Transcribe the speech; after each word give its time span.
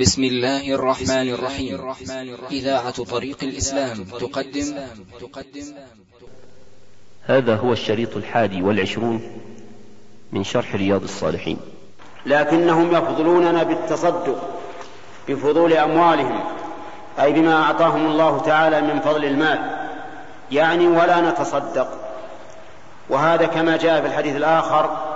بسم 0.00 0.24
الله 0.24 0.74
الرحمن 0.74 1.28
الرحيم. 1.28 1.80
إذاعة 2.50 3.04
طريق 3.04 3.36
الإسلام 3.42 4.04
تقدم. 4.04 4.74
تقدم 5.20 5.74
هذا 7.24 7.56
هو 7.56 7.72
الشريط 7.72 8.16
الحادي 8.16 8.62
والعشرون 8.62 9.22
من 10.32 10.44
شرح 10.44 10.74
رياض 10.74 11.02
الصالحين. 11.02 11.58
لكنهم 12.26 12.96
يفضلوننا 12.96 13.62
بالتصدق 13.62 14.48
بفضول 15.28 15.72
أموالهم 15.72 16.40
أي 17.20 17.32
بما 17.32 17.62
أعطاهم 17.62 18.06
الله 18.06 18.38
تعالى 18.38 18.80
من 18.80 19.00
فضل 19.00 19.24
المال. 19.24 19.58
يعني 20.52 20.86
ولا 20.86 21.30
نتصدق. 21.30 21.88
وهذا 23.08 23.46
كما 23.46 23.76
جاء 23.76 24.00
في 24.00 24.06
الحديث 24.06 24.36
الآخر 24.36 25.07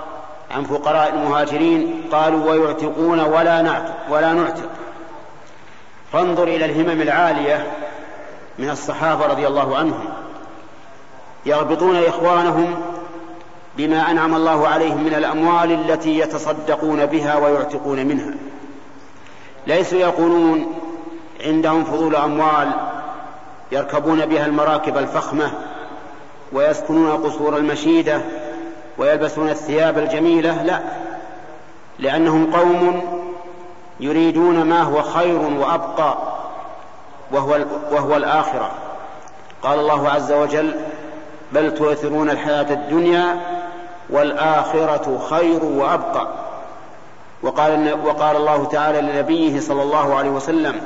عن 0.53 0.63
فقراء 0.63 1.09
المهاجرين 1.09 2.03
قالوا 2.11 2.51
ويعتقون 2.51 3.19
ولا 3.19 3.61
نعتق 3.61 3.95
ولا 4.09 4.33
نعتق. 4.33 4.69
فانظر 6.13 6.43
إلى 6.43 6.65
الهمم 6.65 7.01
العالية 7.01 7.71
من 8.59 8.69
الصحابة 8.69 9.25
رضي 9.25 9.47
الله 9.47 9.77
عنهم. 9.77 10.05
يربطون 11.45 12.03
إخوانهم 12.03 12.75
بما 13.77 14.11
أنعم 14.11 14.35
الله 14.35 14.67
عليهم 14.67 15.03
من 15.03 15.13
الأموال 15.13 15.71
التي 15.71 16.19
يتصدقون 16.19 17.05
بها 17.05 17.37
ويعتقون 17.37 18.05
منها. 18.05 18.33
ليسوا 19.67 19.99
يقولون 19.99 20.79
عندهم 21.45 21.83
فضول 21.83 22.15
أموال 22.15 22.71
يركبون 23.71 24.25
بها 24.25 24.45
المراكب 24.45 24.97
الفخمة 24.97 25.51
ويسكنون 26.51 27.11
قصور 27.11 27.57
المشيدة 27.57 28.21
ويلبسون 28.97 29.49
الثياب 29.49 29.97
الجميلة 29.97 30.63
لا 30.63 30.79
لأنهم 31.99 32.53
قوم 32.53 33.01
يريدون 33.99 34.63
ما 34.63 34.81
هو 34.81 35.01
خير 35.01 35.39
وأبقى 35.39 36.17
وهو, 37.31 37.59
وهو 37.91 38.15
الآخرة. 38.15 38.71
قال 39.61 39.79
الله 39.79 40.09
عز 40.09 40.31
وجل 40.31 40.75
بل 41.51 41.73
تؤثرون 41.73 42.29
الحياة 42.29 42.73
الدنيا 42.73 43.39
والآخرة 44.09 45.19
خير 45.29 45.65
وأبقى. 45.65 46.27
وقال, 47.43 47.99
وقال 48.05 48.35
الله 48.35 48.65
تعالى 48.65 49.01
لنبيه 49.01 49.59
صلى 49.59 49.81
الله 49.81 50.15
عليه 50.15 50.29
وسلم 50.29 50.81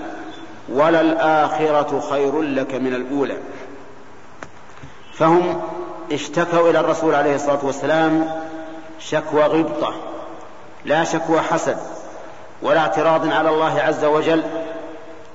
وللآخرة 0.70 2.00
خير 2.10 2.42
لك 2.42 2.74
من 2.76 2.94
الأولى. 2.96 3.38
فهم 5.14 5.62
اشتكوا 6.12 6.70
إلى 6.70 6.80
الرسول 6.80 7.16
عليه 7.16 7.36
الصلاة 7.36 7.60
والسلام 7.66 8.30
شكوى 9.00 9.44
غبطة 9.44 9.94
لا 10.86 11.04
شكوى 11.04 11.42
حسد 11.42 11.78
ولا 12.62 12.80
اعتراض 12.80 13.30
على 13.30 13.50
الله 13.50 13.82
عز 13.82 14.06
وجل 14.06 14.44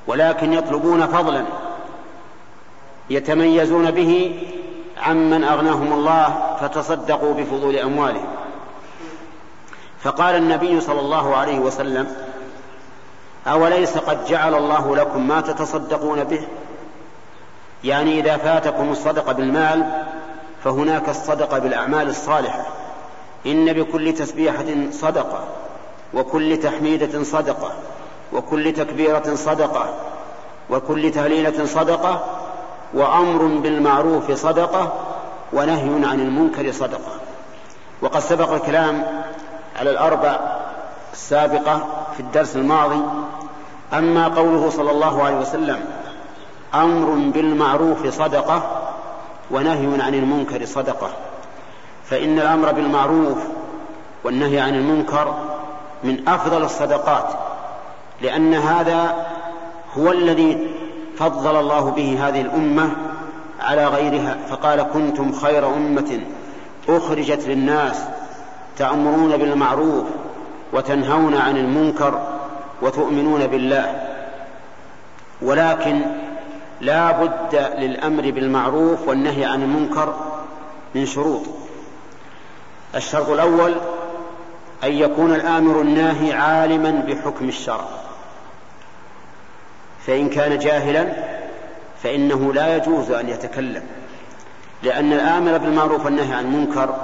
ولكن 0.06 0.52
يطلبون 0.52 1.06
فضلا 1.06 1.44
يتميزون 3.10 3.90
به 3.90 4.40
عمن 5.02 5.44
أغناهم 5.44 5.92
الله 5.92 6.56
فتصدقوا 6.60 7.34
بفضول 7.34 7.76
أموالهم. 7.76 8.28
فقال 10.02 10.34
النبي 10.34 10.80
صلى 10.80 11.00
الله 11.00 11.36
عليه 11.36 11.58
وسلم 11.58 12.16
أوليس 13.46 13.98
قد 13.98 14.24
جعل 14.24 14.54
الله 14.54 14.96
لكم 14.96 15.28
ما 15.28 15.40
تتصدقون 15.40 16.24
به؟ 16.24 16.46
يعني 17.84 18.20
إذا 18.20 18.36
فاتكم 18.36 18.90
الصدقة 18.90 19.32
بالمال 19.32 20.04
فهناك 20.64 21.08
الصدقة 21.08 21.58
بالأعمال 21.58 22.08
الصالحة. 22.08 22.64
إن 23.46 23.72
بكل 23.72 24.14
تسبيحة 24.14 24.64
صدقة 24.90 25.44
وكل 26.14 26.56
تحميدة 26.56 27.22
صدقة 27.22 27.72
وكل 28.32 28.72
تكبيرة 28.72 29.34
صدقة 29.34 29.94
وكل 30.70 31.10
تهليلة 31.10 31.64
صدقة 31.66 32.24
وأمر 32.94 33.46
بالمعروف 33.46 34.32
صدقة 34.32 34.92
ونهي 35.52 36.08
عن 36.08 36.20
المنكر 36.20 36.72
صدقة. 36.72 37.12
وقد 38.02 38.20
سبق 38.20 38.52
الكلام 38.52 39.24
على 39.80 39.90
الأربع 39.90 40.40
السابقة 41.12 41.86
في 42.14 42.20
الدرس 42.20 42.56
الماضي 42.56 43.02
أما 43.92 44.28
قوله 44.28 44.70
صلى 44.70 44.90
الله 44.90 45.22
عليه 45.22 45.36
وسلم 45.36 45.84
أمر 46.74 47.30
بالمعروف 47.34 48.06
صدقة 48.06 48.62
ونهي 49.52 50.02
عن 50.02 50.14
المنكر 50.14 50.64
صدقة. 50.64 51.10
فإن 52.04 52.38
الأمر 52.38 52.72
بالمعروف 52.72 53.38
والنهي 54.24 54.60
عن 54.60 54.74
المنكر 54.74 55.34
من 56.04 56.28
أفضل 56.28 56.62
الصدقات 56.62 57.28
لأن 58.20 58.54
هذا 58.54 59.26
هو 59.98 60.12
الذي 60.12 60.58
فضل 61.16 61.60
الله 61.60 61.90
به 61.90 62.28
هذه 62.28 62.40
الأمة 62.40 62.90
على 63.60 63.86
غيرها. 63.86 64.36
فقال 64.50 64.82
كنتم 64.82 65.32
خير 65.32 65.74
أمة 65.74 66.20
أخرجت 66.88 67.48
للناس 67.48 68.04
تأمرون 68.78 69.36
بالمعروف 69.36 70.04
وتنهون 70.72 71.34
عن 71.34 71.56
المنكر 71.56 72.20
وتؤمنون 72.82 73.46
بالله. 73.46 74.08
ولكن 75.42 76.00
لا 76.82 77.12
بد 77.12 77.56
للأمر 77.78 78.30
بالمعروف 78.30 79.08
والنهي 79.08 79.44
عن 79.44 79.62
المنكر 79.62 80.14
من 80.94 81.06
شروط. 81.06 81.42
الشرط 82.94 83.28
الأول 83.28 83.74
أن 84.84 84.92
يكون 84.92 85.34
الآمر 85.34 85.80
الناهي 85.80 86.32
عالما 86.32 86.90
بحكم 86.90 87.48
الشرع. 87.48 87.84
فإن 90.06 90.28
كان 90.28 90.58
جاهلا 90.58 91.12
فإنه 92.02 92.52
لا 92.52 92.76
يجوز 92.76 93.10
أن 93.10 93.28
يتكلم 93.28 93.82
لأن 94.82 95.12
الآمر 95.12 95.58
بالمعروف 95.58 96.04
والنهي 96.04 96.34
عن 96.34 96.44
المنكر 96.44 96.94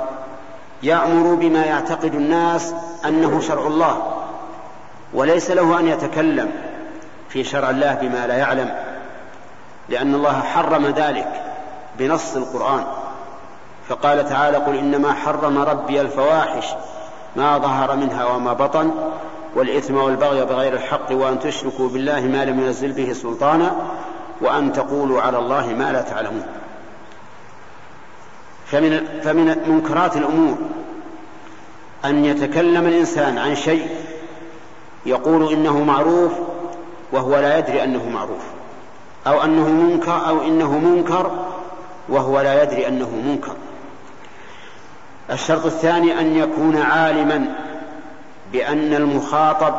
يأمر 0.82 1.34
بما 1.34 1.64
يعتقد 1.64 2.14
الناس 2.14 2.74
أنه 3.04 3.40
شرع 3.40 3.66
الله 3.66 4.22
وليس 5.14 5.50
له 5.50 5.80
أن 5.80 5.86
يتكلم 5.86 6.50
في 7.28 7.44
شرع 7.44 7.70
الله 7.70 7.94
بما 7.94 8.26
لا 8.26 8.36
يعلم. 8.36 8.87
لأن 9.88 10.14
الله 10.14 10.40
حرم 10.40 10.86
ذلك 10.86 11.42
بنص 11.98 12.36
القرآن. 12.36 12.84
فقال 13.88 14.28
تعالى 14.28 14.56
قل 14.56 14.76
إنما 14.76 15.12
حرم 15.12 15.58
ربي 15.58 16.00
الفواحش 16.00 16.66
ما 17.36 17.58
ظهر 17.58 17.96
منها 17.96 18.24
وما 18.24 18.52
بطن 18.52 18.90
والإثم 19.54 19.96
والبغي 19.96 20.44
بغير 20.44 20.72
الحق 20.72 21.12
وأن 21.12 21.40
تشركوا 21.40 21.88
بالله 21.88 22.20
ما 22.20 22.44
لم 22.44 22.60
ينزل 22.60 22.92
به 22.92 23.12
سلطانا 23.12 23.76
وأن 24.40 24.72
تقولوا 24.72 25.22
على 25.22 25.38
الله 25.38 25.66
ما 25.66 25.92
لا 25.92 26.02
تعلمون. 26.02 26.46
فمن 28.66 29.20
فمن 29.22 29.68
منكرات 29.68 30.16
الأمور 30.16 30.58
أن 32.04 32.24
يتكلم 32.24 32.86
الإنسان 32.86 33.38
عن 33.38 33.54
شيء 33.54 33.88
يقول 35.06 35.52
إنه 35.52 35.84
معروف 35.84 36.32
وهو 37.12 37.36
لا 37.36 37.58
يدري 37.58 37.84
أنه 37.84 38.08
معروف. 38.08 38.57
أو 39.26 39.44
أنه 39.44 39.68
منكر 39.68 40.28
أو 40.28 40.42
إنه 40.42 40.78
منكر 40.78 41.30
وهو 42.08 42.40
لا 42.40 42.62
يدري 42.62 42.88
أنه 42.88 43.10
منكر. 43.10 43.54
الشرط 45.30 45.66
الثاني 45.66 46.20
أن 46.20 46.36
يكون 46.36 46.76
عالما 46.76 47.54
بأن 48.52 48.94
المخاطب 48.94 49.74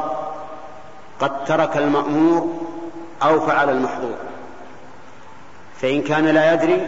قد 1.20 1.46
ترك 1.46 1.78
المأمور 1.78 2.60
أو 3.24 3.40
فعل 3.40 3.70
المحظور. 3.70 4.16
فإن 5.82 6.02
كان 6.02 6.26
لا 6.26 6.54
يدري 6.54 6.88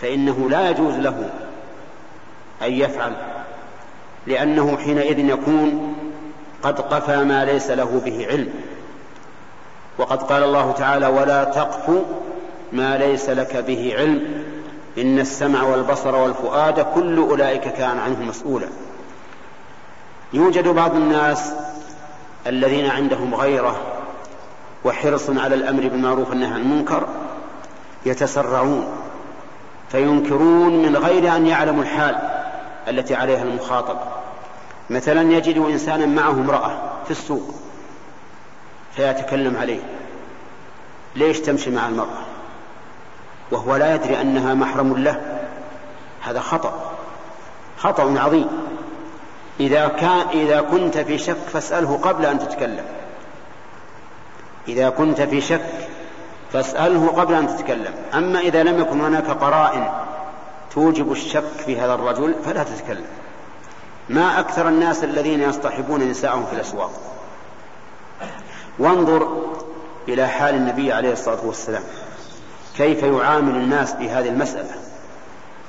فإنه 0.00 0.48
لا 0.50 0.70
يجوز 0.70 0.94
له 0.94 1.30
أن 2.62 2.72
يفعل 2.72 3.12
لأنه 4.26 4.76
حينئذ 4.76 5.18
يكون 5.18 5.94
قد 6.62 6.80
قفى 6.80 7.24
ما 7.24 7.44
ليس 7.44 7.70
له 7.70 8.02
به 8.04 8.26
علم. 8.26 8.65
وقد 9.98 10.22
قال 10.22 10.42
الله 10.42 10.72
تعالى 10.72 11.06
ولا 11.06 11.44
تقف 11.44 11.90
ما 12.72 12.96
ليس 12.96 13.28
لك 13.28 13.56
به 13.56 13.94
علم 13.98 14.44
إن 14.98 15.18
السمع 15.18 15.62
والبصر 15.62 16.14
والفؤاد 16.14 16.80
كل 16.94 17.18
أولئك 17.18 17.68
كان 17.68 17.98
عنه 17.98 18.22
مسؤولا. 18.22 18.66
يوجد 20.32 20.68
بعض 20.68 20.94
الناس 20.94 21.52
الذين 22.46 22.90
عندهم 22.90 23.34
غيرة 23.34 23.76
وحرص 24.84 25.30
على 25.30 25.54
الأمر 25.54 25.88
بالمعروف 25.88 26.30
والنهي 26.30 26.52
عن 26.52 26.60
المنكر 26.60 27.08
يتسرعون 28.06 28.86
فينكرون 29.88 30.82
من 30.82 30.96
غير 30.96 31.36
أن 31.36 31.46
يعلموا 31.46 31.82
الحال 31.82 32.16
التي 32.88 33.14
عليها 33.14 33.42
المخاطب. 33.42 33.96
مثلا 34.90 35.32
يجد 35.32 35.58
إنسانا 35.58 36.06
معه 36.06 36.30
امرأة 36.30 36.70
في 37.04 37.10
السوق 37.10 37.54
فيتكلم 38.96 39.56
عليه. 39.56 39.80
ليش 41.16 41.40
تمشي 41.40 41.70
مع 41.70 41.88
المرأة؟ 41.88 42.24
وهو 43.50 43.76
لا 43.76 43.94
يدري 43.94 44.20
أنها 44.20 44.54
محرم 44.54 44.96
له. 44.96 45.38
هذا 46.22 46.40
خطأ. 46.40 46.92
خطأ 47.78 48.20
عظيم. 48.20 48.48
إذا 49.60 49.88
كان 49.88 50.28
إذا 50.32 50.60
كنت 50.60 50.98
في 50.98 51.18
شك 51.18 51.36
فاسأله 51.52 51.96
قبل 51.96 52.26
أن 52.26 52.38
تتكلم. 52.38 52.84
إذا 54.68 54.88
كنت 54.90 55.20
في 55.22 55.40
شك 55.40 55.88
فاسأله 56.52 57.08
قبل 57.08 57.34
أن 57.34 57.56
تتكلم. 57.56 57.94
أما 58.14 58.38
إذا 58.40 58.62
لم 58.62 58.80
يكن 58.80 59.00
هناك 59.00 59.30
قرائن 59.30 59.88
توجب 60.74 61.12
الشك 61.12 61.44
في 61.66 61.80
هذا 61.80 61.94
الرجل 61.94 62.34
فلا 62.44 62.62
تتكلم. 62.62 63.06
ما 64.08 64.40
أكثر 64.40 64.68
الناس 64.68 65.04
الذين 65.04 65.42
يصطحبون 65.42 66.00
نساءهم 66.00 66.46
في 66.46 66.52
الأسواق. 66.52 67.15
وانظر 68.78 69.28
إلى 70.08 70.28
حال 70.28 70.54
النبي 70.54 70.92
عليه 70.92 71.12
الصلاة 71.12 71.46
والسلام. 71.46 71.82
كيف 72.76 73.02
يعامل 73.02 73.56
الناس 73.56 73.92
بهذه 73.92 74.28
المسألة؟ 74.28 74.70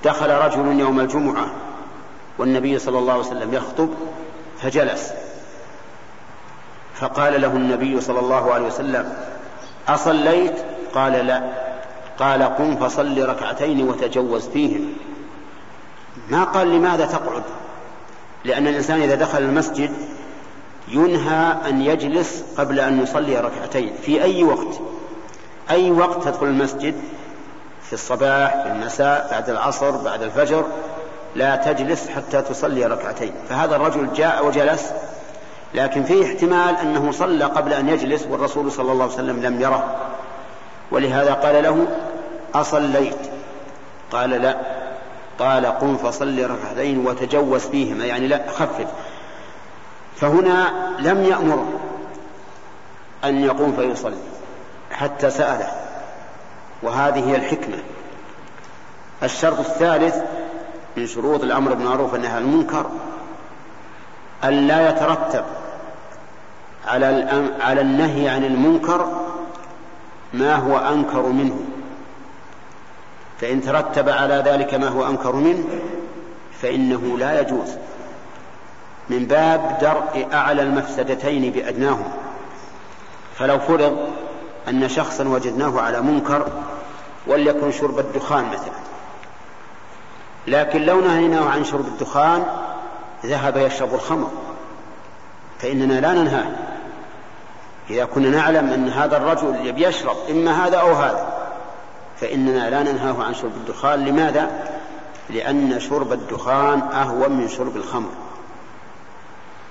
دخل 0.03 0.29
رجل 0.29 0.79
يوم 0.79 0.99
الجمعة 0.99 1.47
والنبي 2.37 2.79
صلى 2.79 2.99
الله 2.99 3.13
عليه 3.13 3.21
وسلم 3.25 3.53
يخطب 3.53 3.89
فجلس. 4.61 5.13
فقال 6.95 7.41
له 7.41 7.47
النبي 7.47 8.01
صلى 8.01 8.19
الله 8.19 8.53
عليه 8.53 8.67
وسلم 8.67 9.13
أصليت؟ 9.87 10.55
قال 10.93 11.13
لا. 11.13 11.67
قال 12.19 12.43
قم 12.43 12.75
فصل 12.75 13.29
ركعتين 13.29 13.89
وتجوز 13.89 14.47
فيهم 14.47 14.93
ما 16.29 16.43
قال 16.43 16.67
لماذا 16.67 17.05
تقعد؟ 17.05 17.43
لأن 18.45 18.67
الإنسان 18.67 19.01
إذا 19.01 19.15
دخل 19.15 19.41
المسجد 19.41 19.91
ينهى 20.87 21.55
أن 21.69 21.81
يجلس 21.81 22.43
قبل 22.57 22.79
أن 22.79 23.03
يصلي 23.03 23.39
ركعتين. 23.39 23.93
في 24.01 24.23
أي 24.23 24.43
وقت؟ 24.43 24.79
أي 25.69 25.91
وقت 25.91 26.23
تدخل 26.23 26.45
المسجد؟ 26.45 26.95
في 27.83 27.93
الصباح 27.93 28.63
في 28.63 28.71
المساء 28.71 29.27
بعد 29.31 29.49
العصر 29.49 29.91
بعد 29.91 30.21
الفجر. 30.21 30.65
لا 31.35 31.55
تجلس 31.55 32.09
حتى 32.09 32.41
تصلي 32.41 32.85
ركعتين. 32.85 33.31
فهذا 33.49 33.75
الرجل 33.75 34.13
جاء 34.13 34.45
وجلس 34.45 34.91
لكن 35.73 36.03
فيه 36.03 36.25
احتمال 36.25 36.75
أنه 36.75 37.11
صلى 37.11 37.45
قبل 37.45 37.73
أن 37.73 37.89
يجلس 37.89 38.27
والرسول 38.29 38.71
صلى 38.71 38.91
الله 38.91 39.03
عليه 39.03 39.13
وسلم 39.13 39.41
لم 39.41 39.61
يره. 39.61 39.95
ولهذا 40.91 41.33
قال 41.33 41.63
له 41.63 41.87
أصليت. 42.55 43.17
قال 44.11 44.29
لا. 44.29 44.57
قال 45.39 45.65
قم 45.65 45.97
فصل 45.97 46.49
ركعتين 46.51 47.07
وتجوز 47.07 47.61
فيهما. 47.61 48.05
يعني 48.05 48.27
لا 48.27 48.41
خفف. 48.51 48.87
فهنا 50.19 50.73
لم 50.99 51.23
يأمر 51.23 51.65
أن 53.23 53.43
يقوم 53.43 53.73
فيصلي 53.73 54.17
حتى 54.91 55.29
سأله. 55.29 55.71
وهذه 56.83 57.29
هي 57.29 57.35
الحكمة. 57.35 57.77
الشرط 59.23 59.59
الثالث 59.59 60.15
من 60.97 61.07
شروط 61.07 61.43
الأمر 61.43 61.73
بالمعروف 61.73 62.13
والنهي 62.13 62.31
عن 62.31 62.41
المنكر 62.41 62.85
أن 64.43 64.67
لا 64.67 64.89
يترتب 64.89 65.43
على 66.87 67.05
على 67.61 67.81
النهي 67.81 68.29
عن 68.29 68.43
المنكر 68.45 69.07
ما 70.33 70.55
هو 70.55 70.77
أنكر 70.77 71.21
منه. 71.21 71.59
فإن 73.41 73.61
ترتب 73.61 74.09
على 74.09 74.43
ذلك 74.45 74.73
ما 74.73 74.87
هو 74.87 75.07
أنكر 75.07 75.35
منه 75.35 75.63
فإنه 76.61 77.17
لا 77.17 77.41
يجوز. 77.41 77.77
من 79.09 79.25
باب 79.25 79.77
درء 79.81 80.27
أعلى 80.33 80.61
المفسدتين 80.61 81.51
بأدناهما 81.51 82.13
فلو 83.37 83.59
فرض 83.59 83.97
أن 84.67 84.89
شخصا 84.89 85.27
وجدناه 85.27 85.81
على 85.81 86.01
منكر 86.01 86.47
وليكن 87.27 87.71
شرب 87.71 87.99
الدخان 87.99 88.45
مثلا. 88.45 88.77
لكن 90.47 90.81
لو 90.81 91.01
نهيناه 91.01 91.49
عن 91.49 91.63
شرب 91.63 91.87
الدخان 91.87 92.43
ذهب 93.25 93.57
يشرب 93.57 93.93
الخمر. 93.93 94.31
فإننا 95.59 95.99
لا 95.99 96.13
ننهاه 96.13 96.51
إذا 97.89 98.05
كنا 98.05 98.29
نعلم 98.29 98.69
أن 98.69 98.89
هذا 98.89 99.17
الرجل 99.17 99.73
يشرب 99.83 100.15
إما 100.29 100.67
هذا 100.67 100.77
أو 100.77 100.93
هذا 100.93 101.49
فإننا 102.21 102.69
لا 102.69 102.91
ننهاه 102.91 103.23
عن 103.23 103.33
شرب 103.33 103.51
الدخان. 103.55 104.05
لماذا؟ 104.05 104.69
لأن 105.29 105.79
شرب 105.79 106.13
الدخان 106.13 106.79
أهون 106.81 107.31
من 107.31 107.47
شرب 107.47 107.75
الخمر. 107.75 108.09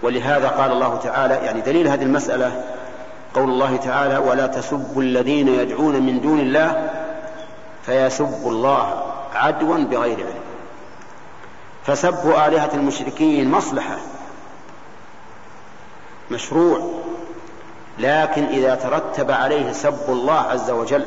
ولهذا 0.02 0.48
قال 0.48 0.72
الله 0.72 0.96
تعالى 0.96 1.34
يعني 1.34 1.60
دليل 1.60 1.88
هذه 1.88 2.02
المسألة 2.02 2.64
قول 3.34 3.50
الله 3.50 3.76
تعالى 3.76 4.18
ولا 4.18 4.46
تسبوا 4.46 5.02
الذين 5.02 5.48
يدعون 5.48 6.02
من 6.02 6.20
دون 6.20 6.40
الله 6.40 6.90
فيسبوا 7.86 8.50
الله 8.50 9.02
عدوا 9.34 9.78
بغير 9.78 10.16
علم. 10.16 10.46
فسب 11.86 12.28
آلهة 12.28 12.70
المشركين 12.74 13.50
مصلحة 13.50 13.96
مشروع 16.30 16.90
لكن 17.98 18.44
إذا 18.44 18.74
ترتب 18.74 19.30
عليه 19.30 19.72
سب 19.72 20.08
الله 20.08 20.40
عز 20.40 20.70
وجل 20.70 21.06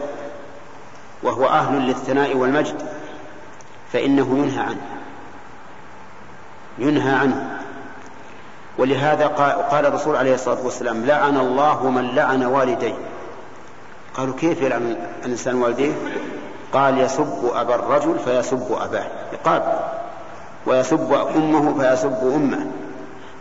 وهو 1.24 1.48
أهل 1.48 1.82
للثناء 1.82 2.38
والمجد 2.38 2.82
فإنه 3.94 4.38
ينهى 4.38 4.60
عنه 4.60 4.82
ينهى 6.78 7.12
عنه. 7.12 7.59
ولهذا 8.80 9.28
قال 9.72 9.86
الرسول 9.86 10.16
عليه 10.16 10.34
الصلاة 10.34 10.58
والسلام 10.64 11.06
لعن 11.06 11.38
الله 11.38 11.90
من 11.90 12.16
لعن 12.16 12.44
والديه. 12.46 12.94
قالوا 14.14 14.34
كيف 14.40 14.62
يلعن 14.62 14.96
الإنسان 15.26 15.56
والديه؟ 15.56 15.92
قال 16.74 16.98
يسب 16.98 17.52
أبا 17.56 17.76
الرجل 17.76 18.20
فيسب 18.20 18.78
أباه. 18.82 19.06
يقال 19.34 19.80
ويسب 20.66 21.14
أمه 21.36 21.80
فيسب 21.80 22.34
أمه. 22.36 22.68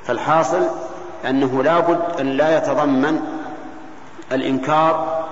فالحاصل 0.05 0.63
أنه 1.29 1.63
لا 1.63 1.81
بد 1.81 2.21
أن 2.21 2.27
لا 2.27 2.57
يتضمن 2.59 3.21
الإنكار 4.33 5.25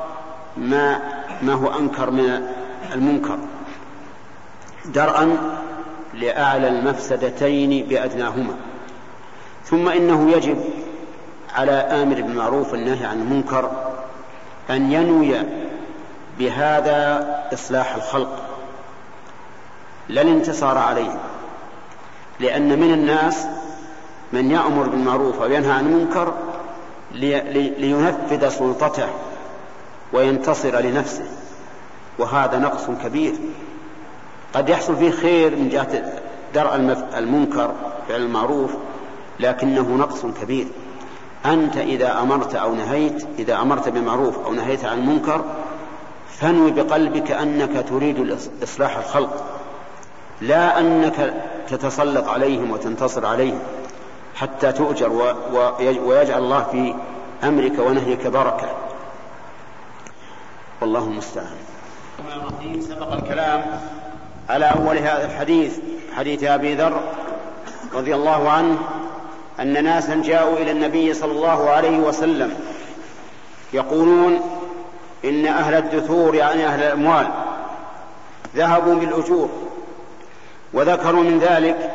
ما 0.56 1.00
ما 1.42 1.52
هو 1.52 1.78
أنكر 1.78 2.10
من 2.10 2.46
المنكر. 2.94 3.38
درءا 4.84 5.36
لأعلى 6.14 6.68
المفسدتين 6.68 7.86
بأدناهما. 7.88 8.54
ثم 9.66 9.88
إنه 9.88 10.30
يجب 10.30 10.58
على 11.54 11.72
آمر 11.72 12.14
بالمعروف 12.14 12.72
والنهي 12.72 13.06
عن 13.06 13.20
المنكر 13.20 13.70
أن 14.70 14.92
ينوي 14.92 15.34
بهذا 16.38 17.26
إصلاح 17.52 17.94
الخلق 17.94 18.42
لا 20.08 20.22
الانتصار 20.22 20.78
عليهم 20.78 21.18
لأن 22.40 22.80
من 22.80 22.92
الناس 22.92 23.46
من 24.32 24.50
يأمر 24.50 24.88
بالمعروف 24.88 25.40
وينهى 25.40 25.72
عن 25.72 25.86
المنكر 25.86 26.32
لينفذ 27.78 28.48
سلطته 28.48 29.08
وينتصر 30.12 30.80
لنفسه 30.80 31.24
وهذا 32.18 32.58
نقص 32.58 32.86
كبير. 33.04 33.34
قد 34.54 34.68
يحصل 34.68 34.96
فيه 34.96 35.10
خير 35.10 35.56
من 35.56 35.68
جهة 35.68 36.12
درء 36.54 36.74
المنكر 37.18 37.72
فعل 38.08 38.20
المعروف. 38.20 38.70
لكنه 39.40 39.96
نقص 39.96 40.26
كبير. 40.42 40.66
أنت 41.46 41.76
إذا 41.76 42.20
أمرت 42.20 42.54
أو 42.54 42.74
نهيت 42.74 43.26
إذا 43.38 43.62
أمرت 43.62 43.88
بمعروف 43.88 44.38
أو 44.38 44.52
نهيت 44.52 44.84
عن 44.84 44.98
المنكر 44.98 45.44
فانوي 46.40 46.70
بقلبك 46.70 47.30
أنك 47.30 47.84
تريد 47.88 48.36
إصلاح 48.62 48.96
الخلق. 48.96 49.44
لا 50.40 50.80
أنك 50.80 51.34
تتسلط 51.68 52.28
عليهم 52.28 52.70
وتنتصر 52.70 53.26
عليهم 53.26 53.58
حتى 54.34 54.72
تؤجر 54.72 55.34
ويجعل 55.80 56.42
الله 56.42 56.62
في 56.62 56.94
أمرك 57.44 57.78
ونهيك 57.78 58.26
بركة. 58.26 58.68
والله 60.80 61.04
المستعان. 61.04 61.56
سبق 62.80 63.12
الكلام 63.12 63.80
على 64.48 64.64
أول 64.64 64.98
هذا 64.98 65.24
الحديث 65.24 65.78
حديث 66.16 66.44
أبي 66.44 66.74
ذر 66.74 67.00
رضي 67.94 68.14
الله 68.14 68.50
عنه 68.50 68.78
أن 69.60 69.84
ناسا 69.84 70.22
جاءوا 70.24 70.56
إلى 70.56 70.70
النبي 70.70 71.14
صلى 71.14 71.32
الله 71.32 71.70
عليه 71.70 71.98
وسلم 71.98 72.54
يقولون 73.72 74.40
إن 75.24 75.46
أهل 75.46 75.74
الدثور 75.74 76.34
يعني 76.34 76.66
أهل 76.66 76.82
الأموال 76.82 77.28
ذهبوا 78.56 78.94
بالأجور 78.94 79.48
وذكروا 80.72 81.22
من 81.22 81.38
ذلك 81.38 81.90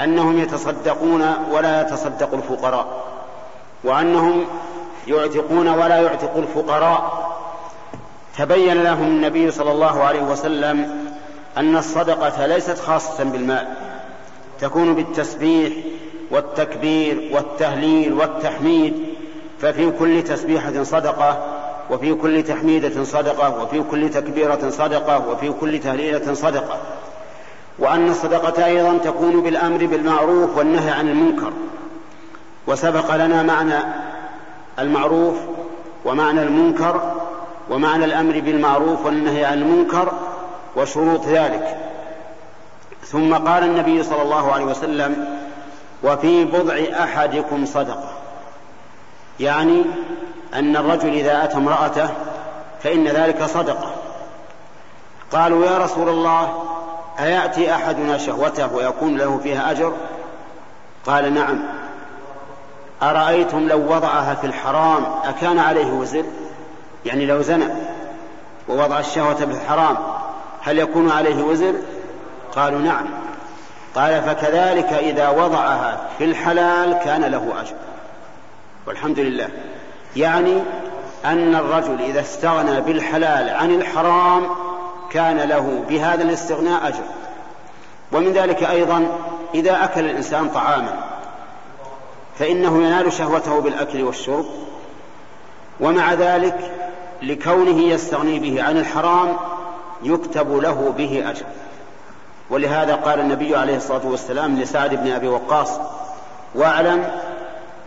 أنهم 0.00 0.38
يتصدقون 0.38 1.34
ولا 1.50 1.82
يتصدق 1.82 2.34
الفقراء 2.34 2.86
وأنهم 3.84 4.44
يعتقون 5.06 5.68
ولا 5.68 6.00
يعتق 6.00 6.36
الفقراء 6.36 7.28
تبين 8.38 8.82
لهم 8.82 9.06
النبي 9.06 9.50
صلى 9.50 9.72
الله 9.72 10.02
عليه 10.02 10.22
وسلم 10.22 11.08
أن 11.56 11.76
الصدقة 11.76 12.46
ليست 12.46 12.78
خاصة 12.78 13.24
بالمال 13.24 13.66
تكون 14.60 14.94
بالتسبيح 14.94 15.72
والتكبير 16.30 17.30
والتهليل 17.32 18.12
والتحميد 18.12 18.94
ففي 19.60 19.90
كل 19.90 20.24
تسبيحة 20.24 20.82
صدقة 20.82 21.58
وفي 21.90 22.14
كل 22.14 22.42
تحميدة 22.42 23.04
صدقة 23.04 23.62
وفي 23.62 23.82
كل 23.90 24.10
تكبيرة 24.10 24.70
صدقة 24.70 25.28
وفي 25.28 25.52
كل 25.60 25.78
تهليلة 25.80 26.34
صدقة. 26.34 26.78
وأن 27.78 28.08
الصدقة 28.08 28.64
أيضا 28.66 28.98
تكون 28.98 29.42
بالأمر 29.42 29.86
بالمعروف 29.86 30.56
والنهي 30.56 30.90
عن 30.90 31.08
المنكر. 31.08 31.52
وسبق 32.66 33.16
لنا 33.16 33.42
معنى 33.42 33.78
المعروف 34.78 35.36
ومعنى 36.04 36.42
المنكر 36.42 37.12
ومعنى 37.70 38.04
الأمر 38.04 38.40
بالمعروف 38.40 39.06
والنهي 39.06 39.44
عن 39.44 39.58
المنكر 39.58 40.12
وشروط 40.76 41.26
ذلك. 41.26 41.76
ثم 43.04 43.34
قال 43.34 43.64
النبي 43.64 44.02
صلى 44.02 44.22
الله 44.22 44.52
عليه 44.52 44.64
وسلم 44.64 45.38
وفي 46.04 46.44
بضع 46.44 46.74
أحدكم 47.02 47.66
صدقة. 47.66 48.08
يعني 49.40 49.84
أن 50.54 50.76
الرجل 50.76 51.08
إذا 51.08 51.44
أتى 51.44 51.56
امرأته 51.56 52.08
فإن 52.82 53.08
ذلك 53.08 53.42
صدقة. 53.44 53.90
قالوا 55.32 55.66
يا 55.66 55.78
رسول 55.78 56.08
الله 56.08 56.64
أيأتي 57.18 57.74
أحدنا 57.74 58.18
شهوته 58.18 58.74
ويكون 58.74 59.16
له 59.16 59.40
فيها 59.42 59.70
أجر؟ 59.70 59.92
قال 61.06 61.34
نعم. 61.34 61.58
أرأيتم 63.02 63.68
لو 63.68 63.78
وضعها 63.78 64.34
في 64.34 64.46
الحرام 64.46 65.04
أكان 65.24 65.58
عليه 65.58 65.92
وزر؟ 65.92 66.24
يعني 67.06 67.26
لو 67.26 67.42
زنى 67.42 67.68
ووضع 68.68 68.98
الشهوة 68.98 69.34
في 69.34 69.44
الحرام 69.44 69.96
هل 70.62 70.78
يكون 70.78 71.10
عليه 71.10 71.42
وزر؟ 71.42 71.74
قالوا 72.56 72.80
نعم. 72.80 73.06
قال 73.94 74.22
فكذلك 74.22 74.92
إذا 74.92 75.28
وضعها 75.28 76.00
في 76.18 76.24
الحلال 76.24 76.98
كان 77.04 77.24
له 77.24 77.60
أجر. 77.60 77.74
والحمد 78.86 79.18
لله. 79.18 79.48
يعني 80.16 80.62
أن 81.24 81.54
الرجل 81.54 82.00
إذا 82.00 82.20
استغنى 82.20 82.80
بالحلال 82.80 83.48
عن 83.48 83.70
الحرام 83.70 84.46
كان 85.10 85.36
له 85.36 85.84
بهذا 85.88 86.22
الاستغناء 86.22 86.88
أجر. 86.88 87.04
ومن 88.12 88.32
ذلك 88.32 88.62
أيضا 88.62 89.06
إذا 89.54 89.84
أكل 89.84 90.00
الإنسان 90.00 90.48
طعاما 90.48 90.94
فإنه 92.38 92.82
ينال 92.82 93.12
شهوته 93.12 93.60
بالأكل 93.60 94.02
والشرب. 94.02 94.46
ومع 95.80 96.12
ذلك 96.14 96.72
لكونه 97.22 97.82
يستغني 97.82 98.38
به 98.38 98.62
عن 98.62 98.76
الحرام 98.76 99.36
يكتب 100.02 100.56
له 100.56 100.94
به 100.98 101.30
أجر. 101.30 101.46
ولهذا 102.50 102.94
قال 102.94 103.20
النبي 103.20 103.56
عليه 103.56 103.76
الصلاة 103.76 104.06
والسلام 104.06 104.56
لسعد 104.56 104.94
بن 104.94 105.10
أبي 105.10 105.28
وقاص 105.28 105.80
واعلم 106.54 107.04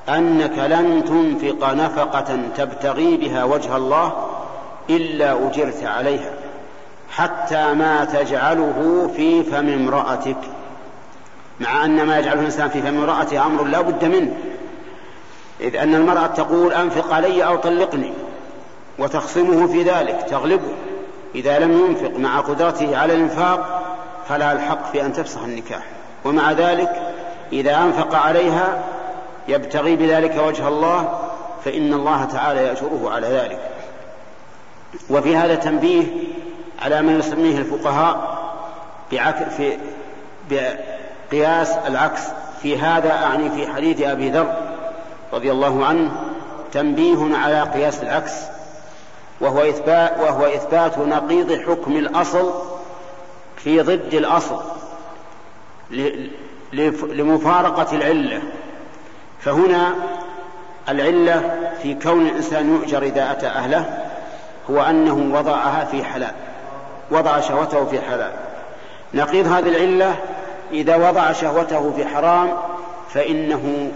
أنك 0.10 0.58
لن 0.58 1.04
تنفق 1.06 1.74
نفقة 1.74 2.40
تبتغي 2.58 3.18
بها 3.18 3.44
وجه 3.44 3.76
الله 3.76 4.28
إلا 4.90 5.48
أجرت 5.48 5.84
عليها 5.84 6.32
حتى 7.10 7.74
ما 7.74 8.06
تجعله 8.06 9.12
في 9.16 9.44
فم 9.44 9.70
امرأتك. 9.70 10.38
مع 11.60 11.86
أن 11.86 12.06
ما 12.06 12.20
يجعله 12.20 12.40
الإنسان 12.40 12.70
في 12.70 12.82
فم 12.82 12.98
امرأته 12.98 13.46
أمر 13.46 13.64
لا 13.64 13.82
بد 13.82 14.06
منه 14.06 14.34
إذ 15.62 15.76
أن 15.76 15.96
المرأة 15.96 16.28
تقول 16.28 16.74
أنفق 16.74 17.14
علي 17.14 17.46
أو 17.46 17.56
طلقني 17.56 18.14
وتخصمه 19.00 19.68
في 19.68 19.84
ذلك 19.84 20.26
تغلبه 20.30 20.72
إذا 21.36 21.60
لم 21.60 21.86
ينفق 21.86 22.20
مع 22.20 22.40
قدرته 22.40 22.98
على 22.98 23.14
الإنفاق 23.14 23.91
فلا 24.32 24.52
الحق 24.52 24.92
في 24.92 25.06
أن 25.06 25.14
تفسخ 25.14 25.44
النكاح. 25.44 25.84
ومع 26.26 26.52
ذلك 26.52 27.14
إذا 27.54 27.78
أنفق 27.78 28.16
عليها 28.16 28.84
يبتغي 29.48 29.96
بذلك 29.96 30.38
وجه 30.48 30.68
الله 30.68 31.20
فإن 31.66 31.94
الله 31.94 32.26
تعالى 32.26 32.64
يأجره 32.64 33.12
على 33.12 33.28
ذلك. 33.28 33.60
وفي 35.10 35.36
هذا 35.36 35.56
تنبيه 35.56 36.04
على 36.82 37.02
ما 37.02 37.12
يسميه 37.12 37.58
الفقهاء 37.58 38.38
في 39.58 39.78
بقياس 40.50 41.72
العكس. 41.88 42.22
في 42.62 42.80
هذا 42.80 43.12
أعني 43.12 43.50
في 43.50 43.68
حديث 43.68 44.02
أبي 44.02 44.30
ذر 44.30 44.54
رضي 45.34 45.52
الله 45.52 45.86
عنه 45.86 46.12
تنبيه 46.72 47.38
على 47.38 47.62
قياس 47.62 48.04
العكس 48.04 48.34
وهو 49.42 49.60
إثبات 49.62 50.20
وهو 50.20 50.46
إثبات 50.46 50.98
نقيض 50.98 51.54
حكم 51.54 51.92
الأصل 51.92 52.71
في 53.64 53.82
ضد 53.82 54.14
الأصل 54.14 54.62
لمفارقة 57.04 57.96
العلة. 57.96 58.42
فهنا 59.40 59.94
العلة 60.90 61.70
في 61.82 61.94
كون 61.94 62.28
الإنسان 62.28 62.76
يؤجر 62.76 63.04
إذا 63.04 63.32
أتى 63.32 63.48
أهله 63.48 64.04
هو 64.70 64.82
أنه 64.82 65.38
وضعها 65.38 65.86
في 65.86 66.04
حلال 66.04 66.34
وضع 67.12 67.40
شهوته 67.40 67.86
في 67.86 68.02
حلال. 68.02 68.32
نقيض 69.14 69.48
هذه 69.48 69.70
العلة 69.70 70.16
إذا 70.72 70.96
وضع 70.96 71.32
شهوته 71.32 71.94
في 71.96 72.06
حرام 72.06 72.58
فإنه. 73.10 73.92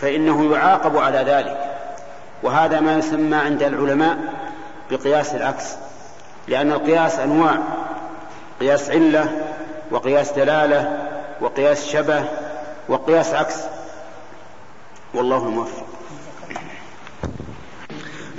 فإنه 0.00 0.52
يعاقب 0.54 0.96
على 0.96 1.18
ذلك. 1.18 1.58
وهذا 2.42 2.80
ما 2.80 2.96
يسمى 2.96 3.36
عند 3.36 3.62
العلماء 3.62 4.18
بقياس 4.90 5.34
العكس 5.34 5.74
لأن 6.48 6.72
القياس 6.72 7.18
أنواع. 7.18 7.58
قياس 8.60 8.90
علة 8.90 9.28
وقياس 9.90 10.32
دلالة 10.32 10.98
وقياس 11.40 11.88
شبه 11.88 12.24
وقياس 12.88 13.34
عكس. 13.34 13.56
والله 15.14 15.46
الموفق 15.46 15.86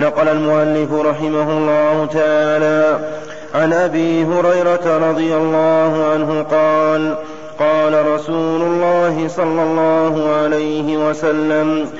نقل 0.00 0.28
المؤلف 0.28 0.92
رحمه 0.92 1.58
الله 1.58 2.06
تعالى 2.06 3.10
عن 3.54 3.72
أبي 3.72 4.24
هريرة 4.24 5.10
رضي 5.10 5.36
الله 5.36 6.10
عنه 6.12 6.42
قال 6.42 7.16
قال 7.58 8.06
رسول 8.06 8.62
الله 8.62 9.28
صلى 9.28 9.62
الله 9.62 10.34
عليه 10.42 10.96
وسلم 11.08 11.90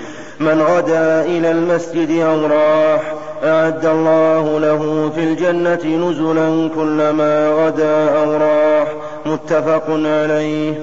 من 0.40 0.62
غدا 0.62 1.22
إلى 1.22 1.50
المسجد 1.50 2.20
أو 2.20 2.46
راح 2.46 3.14
أعد 3.44 3.86
الله 3.86 4.60
له 4.60 5.10
في 5.14 5.24
الجنة 5.24 5.84
نزلا 5.84 6.68
كلما 6.74 7.48
غدا 7.48 8.10
أو 8.10 8.32
راح. 8.32 8.88
متفق 9.26 9.84
عليه. 9.90 10.74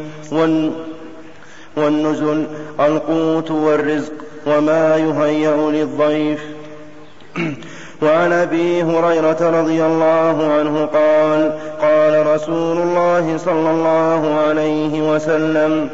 والنزل 1.77 2.45
القوت 2.79 3.51
والرزق 3.51 4.13
وما 4.47 4.97
يهيأ 4.97 5.55
للضيف. 5.71 6.39
وعن 8.01 8.33
أبي 8.33 8.83
هريرة 8.83 9.59
رضي 9.61 9.85
الله 9.85 10.53
عنه 10.57 10.85
قال 10.85 11.59
قال 11.81 12.27
رسول 12.27 12.77
الله 12.77 13.37
صلى 13.37 13.71
الله 13.71 14.39
عليه 14.47 15.13
وسلم 15.13 15.89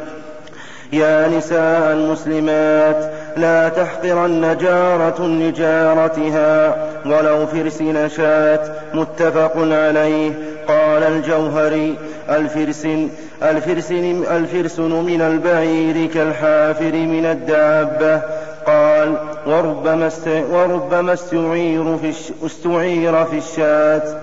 يا 0.92 1.28
نساء 1.28 1.92
المسلمات 1.92 3.12
لا 3.36 3.68
تحقرن 3.68 4.56
جارة 4.60 5.26
لجارتها 5.26 6.76
ولو 7.06 7.46
فرس 7.46 7.82
نشأت 7.82 8.68
متفق 8.94 9.52
عليه. 9.56 10.32
قال 10.68 11.02
الجوهري 11.02 11.94
الفرسن 12.30 13.08
الفرسن 13.42 14.24
الفرسن 14.30 14.90
من 14.90 15.20
البعير 15.20 16.06
كالحافر 16.06 16.92
من 16.92 17.24
الدابة. 17.24 18.20
قال 18.66 19.14
وربما 19.46 20.10
وربما 20.52 21.12
استعير 21.12 21.96
في 21.96 22.12
استعير 22.46 23.24
في 23.24 23.38
الشاة. 23.38 24.20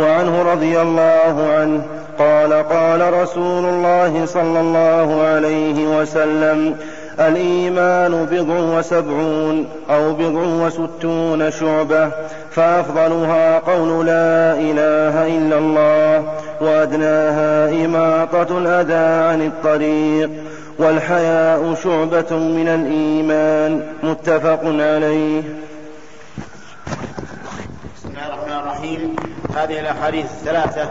وعنه 0.00 0.42
رضي 0.52 0.80
الله 0.80 1.52
عنه 1.58 1.82
قال 2.18 2.52
قال 2.52 3.12
رسول 3.22 3.64
الله 3.64 4.26
صلى 4.26 4.60
الله 4.60 5.22
عليه 5.22 6.00
وسلم 6.00 6.76
الإيمان 7.20 8.26
بضع 8.30 8.78
وسبعون 8.78 9.66
أو 9.90 10.12
بضع 10.12 10.66
وستون 10.66 11.50
شعبة 11.50 12.10
فأفضلها 12.50 13.58
قول 13.58 14.06
لا 14.06 14.54
إله 14.54 15.26
إلا 15.26 15.58
الله 15.58 16.24
وأدناها 16.60 17.70
إماطة 17.84 18.58
الأذى 18.58 19.28
عن 19.28 19.46
الطريق 19.46 20.30
والحياء 20.78 21.74
شعبة 21.84 22.36
من 22.36 22.68
الإيمان 22.68 23.82
متفق 24.02 24.60
عليه 24.64 25.42
الرحيم. 28.60 29.16
هذه 29.56 29.80
الأحاديث 29.80 30.24
الثلاثة 30.24 30.90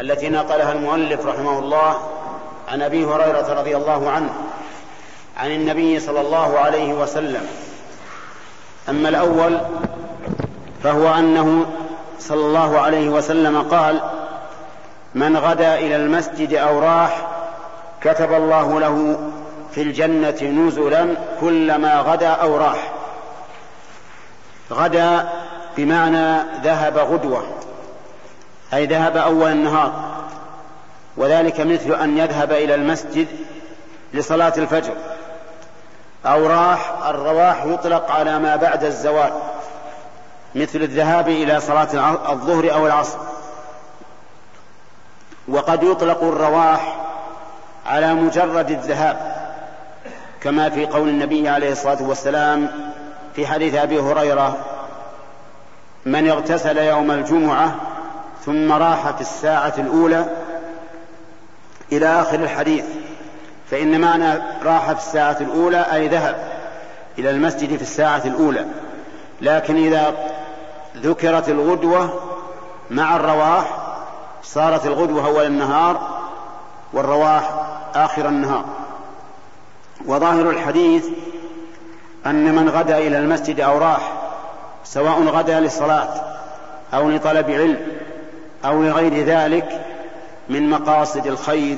التي 0.00 0.28
نقلها 0.28 0.72
المؤلف 0.72 1.26
رحمه 1.26 1.58
الله 1.58 1.96
عن 2.68 2.82
أبي 2.82 3.04
هريرة 3.04 3.52
رضي 3.52 3.76
الله 3.76 4.10
عنه 4.10 4.30
عن 5.36 5.50
النبي 5.50 6.00
صلى 6.00 6.20
الله 6.20 6.58
عليه 6.58 6.94
وسلم. 6.94 7.46
أما 8.88 9.08
الأول 9.08 9.60
فهو 10.82 11.14
أنه 11.14 11.66
صلى 12.18 12.40
الله 12.40 12.80
عليه 12.80 13.08
وسلم 13.08 13.62
قال 13.62 14.00
من 15.14 15.36
غدا 15.36 15.74
إلى 15.74 15.96
المسجد 15.96 16.54
أو 16.54 16.78
راح 16.78 17.26
كتب 18.00 18.32
الله 18.32 18.80
له 18.80 19.30
في 19.72 19.82
الجنة 19.82 20.42
نزلا 20.42 21.14
كلما 21.40 22.00
غدا 22.00 22.28
أو 22.28 22.56
راح. 22.56 22.92
غدا 24.72 25.28
بمعنى 25.76 26.42
ذهب 26.64 26.98
غدوة 26.98 27.44
أي 28.74 28.86
ذهب 28.86 29.16
أول 29.16 29.50
النهار 29.50 29.92
وذلك 31.16 31.60
مثل 31.60 31.94
أن 31.94 32.18
يذهب 32.18 32.52
إلى 32.52 32.74
المسجد 32.74 33.26
لصلاة 34.14 34.52
الفجر 34.58 34.94
أو 36.26 36.46
راح 36.46 37.06
الرواح 37.06 37.64
يطلق 37.64 38.10
على 38.10 38.38
ما 38.38 38.56
بعد 38.56 38.84
الزوال 38.84 39.32
مثل 40.54 40.82
الذهاب 40.82 41.28
إلى 41.28 41.60
صلاة 41.60 41.88
الظهر 42.32 42.72
أو 42.72 42.86
العصر. 42.86 43.18
وقد 45.48 45.82
يطلق 45.82 46.24
الرواح 46.24 46.96
على 47.86 48.14
مجرد 48.14 48.70
الذهاب 48.70 49.32
كما 50.40 50.70
في 50.70 50.86
قول 50.86 51.08
النبي 51.08 51.48
عليه 51.48 51.72
الصلاة 51.72 52.02
والسلام 52.02 52.68
في 53.36 53.46
حديث 53.46 53.74
أبي 53.74 54.00
هريرة 54.00 54.56
من 56.06 56.28
اغتسل 56.28 56.78
يوم 56.78 57.10
الجمعة 57.10 57.74
ثم 58.44 58.72
راح 58.72 59.10
في 59.10 59.20
الساعة 59.20 59.74
الأولى 59.78 60.26
إلى 61.92 62.06
آخر 62.06 62.34
الحديث 62.34 62.84
فإن 63.70 64.00
معنى 64.00 64.42
راح 64.64 64.92
في 64.92 64.98
الساعة 64.98 65.36
الأولى 65.40 65.86
أي 65.92 66.08
ذهب 66.08 66.36
إلى 67.18 67.30
المسجد 67.30 67.76
في 67.76 67.82
الساعة 67.82 68.22
الأولى. 68.24 68.66
لكن 69.40 69.76
إذا 69.76 70.14
ذكرت 70.96 71.48
الغدوة 71.48 72.20
مع 72.90 73.16
الرواح 73.16 73.78
صارت 74.42 74.86
الغدوة 74.86 75.26
أول 75.26 75.46
النهار 75.46 76.20
والرواح 76.92 77.50
آخر 77.94 78.28
النهار. 78.28 78.64
وظاهر 80.06 80.50
الحديث 80.50 81.06
أن 82.26 82.54
من 82.54 82.68
غدا 82.68 82.98
إلى 82.98 83.18
المسجد 83.18 83.60
أو 83.60 83.78
راح 83.78 84.21
سواء 84.84 85.22
غدا 85.22 85.60
للصلاة 85.60 86.08
أو 86.94 87.10
لطلب 87.10 87.50
علم 87.50 87.76
أو 88.64 88.82
لغير 88.82 89.24
ذلك 89.24 89.80
من 90.48 90.70
مقاصد 90.70 91.26
الخير 91.26 91.76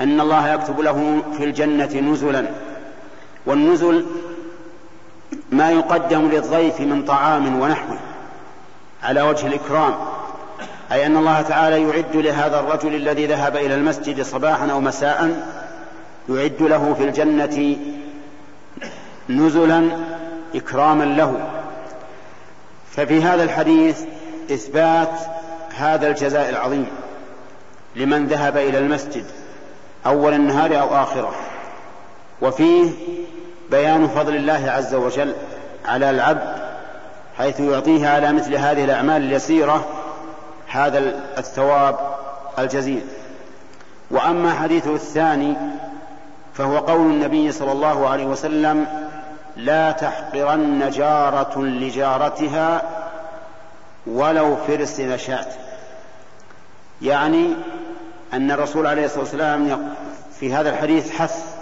أن 0.00 0.20
الله 0.20 0.52
يكتب 0.52 0.80
له 0.80 1.22
في 1.36 1.44
الجنة 1.44 2.00
نزلا. 2.12 2.46
والنزل 3.46 4.06
ما 5.52 5.70
يقدم 5.70 6.28
للضيف 6.28 6.80
من 6.80 7.04
طعام 7.04 7.60
ونحوه 7.60 7.98
على 9.02 9.22
وجه 9.22 9.46
الإكرام 9.46 9.94
أي 10.92 11.06
أن 11.06 11.16
الله 11.16 11.42
تعالى 11.42 11.82
يعد 11.82 12.16
لهذا 12.16 12.60
الرجل 12.60 12.94
الذي 12.94 13.26
ذهب 13.26 13.56
إلى 13.56 13.74
المسجد 13.74 14.22
صباحا 14.22 14.70
أو 14.70 14.80
مساء 14.80 15.46
يعد 16.28 16.62
له 16.62 16.94
في 16.98 17.04
الجنة 17.04 17.76
نزلا 19.28 19.90
إكراما 20.54 21.04
له. 21.04 21.63
ففي 22.96 23.22
هذا 23.22 23.42
الحديث 23.42 24.00
إثبات 24.52 25.10
هذا 25.76 26.08
الجزاء 26.08 26.50
العظيم 26.50 26.86
لمن 27.96 28.26
ذهب 28.26 28.56
إلى 28.56 28.78
المسجد 28.78 29.24
أول 30.06 30.34
النهار 30.34 30.80
أو 30.80 30.96
آخره. 31.02 31.34
وفيه 32.42 32.90
بيان 33.70 34.08
فضل 34.08 34.36
الله 34.36 34.70
عز 34.70 34.94
وجل 34.94 35.34
على 35.84 36.10
العبد 36.10 36.54
حيث 37.38 37.60
يعطيه 37.60 38.08
على 38.08 38.32
مثل 38.32 38.54
هذه 38.54 38.84
الأعمال 38.84 39.22
اليسيرة 39.22 39.84
هذا 40.68 40.98
الثواب 41.38 41.98
الجزيل. 42.58 43.02
وأما 44.10 44.52
حديثه 44.52 44.94
الثاني 44.94 45.56
فهو 46.54 46.78
قول 46.78 47.10
النبي 47.10 47.52
صلى 47.52 47.72
الله 47.72 48.08
عليه 48.08 48.24
وسلم 48.24 48.86
لا 49.56 49.92
تحقرن 49.92 50.90
جارة 50.90 51.62
لجارتها 51.62 52.82
ولو 54.06 54.56
فرس 54.56 55.00
نشأت. 55.00 55.54
يعني 57.02 57.54
أن 58.32 58.50
الرسول 58.50 58.86
عليه 58.86 59.04
الصلاة 59.04 59.20
والسلام 59.20 59.94
في 60.40 60.54
هذا 60.54 60.70
الحديث 60.70 61.10
حث 61.10 61.56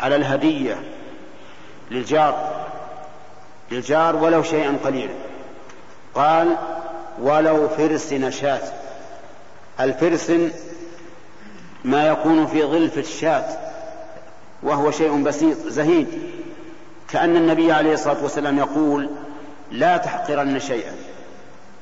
على 0.00 0.16
الهدية 0.16 0.82
للجار 1.90 2.66
للجار 3.70 4.16
ولو 4.16 4.42
شيئا 4.42 4.78
قليلا. 4.84 5.14
قال 6.14 6.56
ولو 7.20 7.68
فرس 7.68 8.12
نشأت. 8.12 8.72
الفرس 9.80 10.32
ما 11.84 12.08
يكون 12.08 12.46
في 12.46 12.62
ظلف 12.62 12.98
الشاة 12.98 13.44
وهو 14.62 14.90
شيء 14.90 15.22
بسيط 15.22 15.58
زهيد. 15.58 16.32
كأن 17.12 17.36
النبي 17.36 17.72
عليه 17.72 17.94
الصلاة 17.94 18.22
والسلام 18.22 18.58
يقول 18.58 19.10
لا 19.70 19.96
تحقرن 19.96 20.58
شيئا 20.58 20.92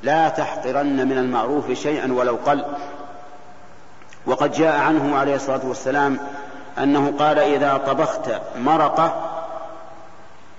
لا 0.03 0.29
تحقرن 0.29 1.09
من 1.09 1.19
المعروف 1.19 1.73
شيئا 1.73 2.13
ولو 2.13 2.39
قل. 2.47 2.65
وقد 4.27 4.53
جاء 4.53 4.77
عنه 4.81 5.17
عليه 5.17 5.35
الصلاة 5.35 5.61
والسلام 5.65 6.19
أنه 6.79 7.13
قال 7.19 7.39
إذا 7.39 7.77
طبخت 7.77 8.31
مرقة 8.59 9.31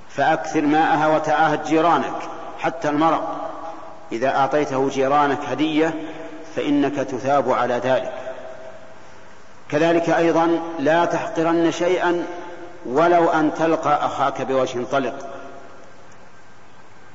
فأكثر 0.09 0.61
ماءها 0.61 1.07
وتعاهد 1.07 1.63
جيرانك 1.63 2.15
حتى 2.59 2.89
المرق. 2.89 3.51
إذا 4.11 4.35
أعطيته 4.35 4.89
جيرانك 4.89 5.39
هدية 5.45 5.93
فإنك 6.55 6.95
تثاب 6.95 7.51
على 7.51 7.73
ذلك. 7.73 8.13
كذلك 9.69 10.09
أيضا 10.09 10.59
لا 10.79 11.05
تحقرن 11.05 11.71
شيئا 11.71 12.25
ولو 12.85 13.29
أن 13.29 13.53
تلقى 13.53 14.05
أخاك 14.05 14.41
بوجه 14.41 14.79
طلق 14.91 15.15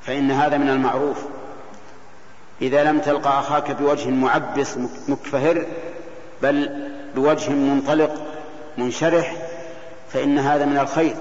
فإن 0.03 0.31
هذا 0.31 0.57
من 0.57 0.69
المعروف. 0.69 1.17
إذا 2.63 2.85
لم 2.85 2.99
تلقى 2.99 3.39
أخاك 3.39 3.71
بوجه 3.71 4.11
معبس 4.11 4.79
مكفهر 5.09 5.67
بل 6.43 6.89
بوجه 7.15 7.51
منطلق 7.51 8.15
منشرح 8.79 9.37
فإن 10.13 10.39
هذا 10.39 10.65
من 10.65 10.79
الخير 10.79 11.17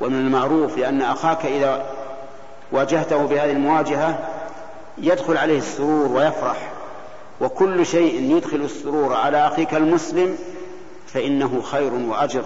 ومن 0.00 0.20
المعروف 0.20 0.78
لأن 0.78 1.02
أخاك 1.02 1.46
إذا 1.46 1.86
واجهته 2.72 3.26
بهذه 3.26 3.50
المواجهة 3.50 4.18
يدخل 4.98 5.36
عليه 5.36 5.58
السرور 5.58 6.12
ويفرح. 6.12 6.70
وكل 7.40 7.86
شيء 7.86 8.36
يدخل 8.36 8.56
السرور 8.56 9.14
على 9.14 9.46
أخيك 9.46 9.74
المسلم 9.74 10.38
فإنه 11.06 11.62
خير 11.62 11.94
وأجر. 11.94 12.44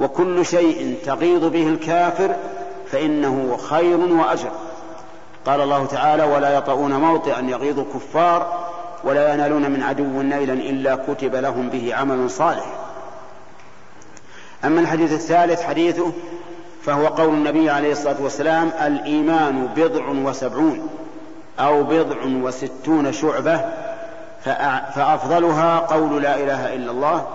وكل 0.00 0.46
شيء 0.46 0.96
تغيظ 1.04 1.44
به 1.44 1.68
الكافر 1.68 2.34
فإنه 2.90 3.56
خير 3.56 3.98
وأجر. 3.98 4.50
قال 5.46 5.60
الله 5.60 5.86
تعالى 5.86 6.22
ولا 6.22 6.56
يطؤون 6.56 6.96
موطئا 6.96 7.40
يغيظ 7.40 7.78
الكفار 7.78 8.64
ولا 9.04 9.34
ينالون 9.34 9.70
من 9.70 9.82
عدو 9.82 10.22
نيلا 10.22 10.52
إلا 10.52 10.94
كتب 10.94 11.34
لهم 11.34 11.68
به 11.68 11.94
عمل 11.94 12.30
صالح. 12.30 12.66
أما 14.64 14.80
الحديث 14.80 15.12
الثالث 15.12 15.62
حديثه 15.62 16.12
فهو 16.84 17.06
قول 17.06 17.34
النبي 17.34 17.70
عليه 17.70 17.92
الصلاة 17.92 18.16
والسلام 18.20 18.70
الإيمان 18.86 19.68
بضع 19.76 20.08
وسبعون 20.08 20.88
أو 21.58 21.82
بضع 21.82 22.16
وستون 22.24 23.12
شعبة 23.12 23.60
فأفضلها 24.94 25.78
قول 25.78 26.22
لا 26.22 26.36
إله 26.36 26.74
إلا 26.74 26.90
الله 26.90 27.26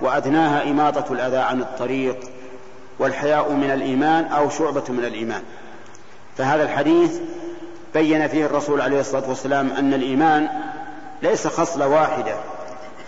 وأدناها 0.00 0.62
إماطة 0.62 1.12
الأذى 1.12 1.36
عن 1.36 1.60
الطريق 1.60 2.16
والحياء 2.98 3.52
من 3.52 3.70
الإيمان 3.70 4.24
أو 4.24 4.50
شعبة 4.50 4.84
من 4.88 5.04
الإيمان. 5.04 5.42
فهذا 6.38 6.62
الحديث 6.62 7.18
بين 7.94 8.28
فيه 8.28 8.46
الرسول 8.46 8.80
عليه 8.80 9.00
الصلاة 9.00 9.28
والسلام 9.28 9.70
أن 9.70 9.94
الإيمان 9.94 10.48
ليس 11.22 11.46
خصلة 11.46 11.88
واحدة 11.88 12.34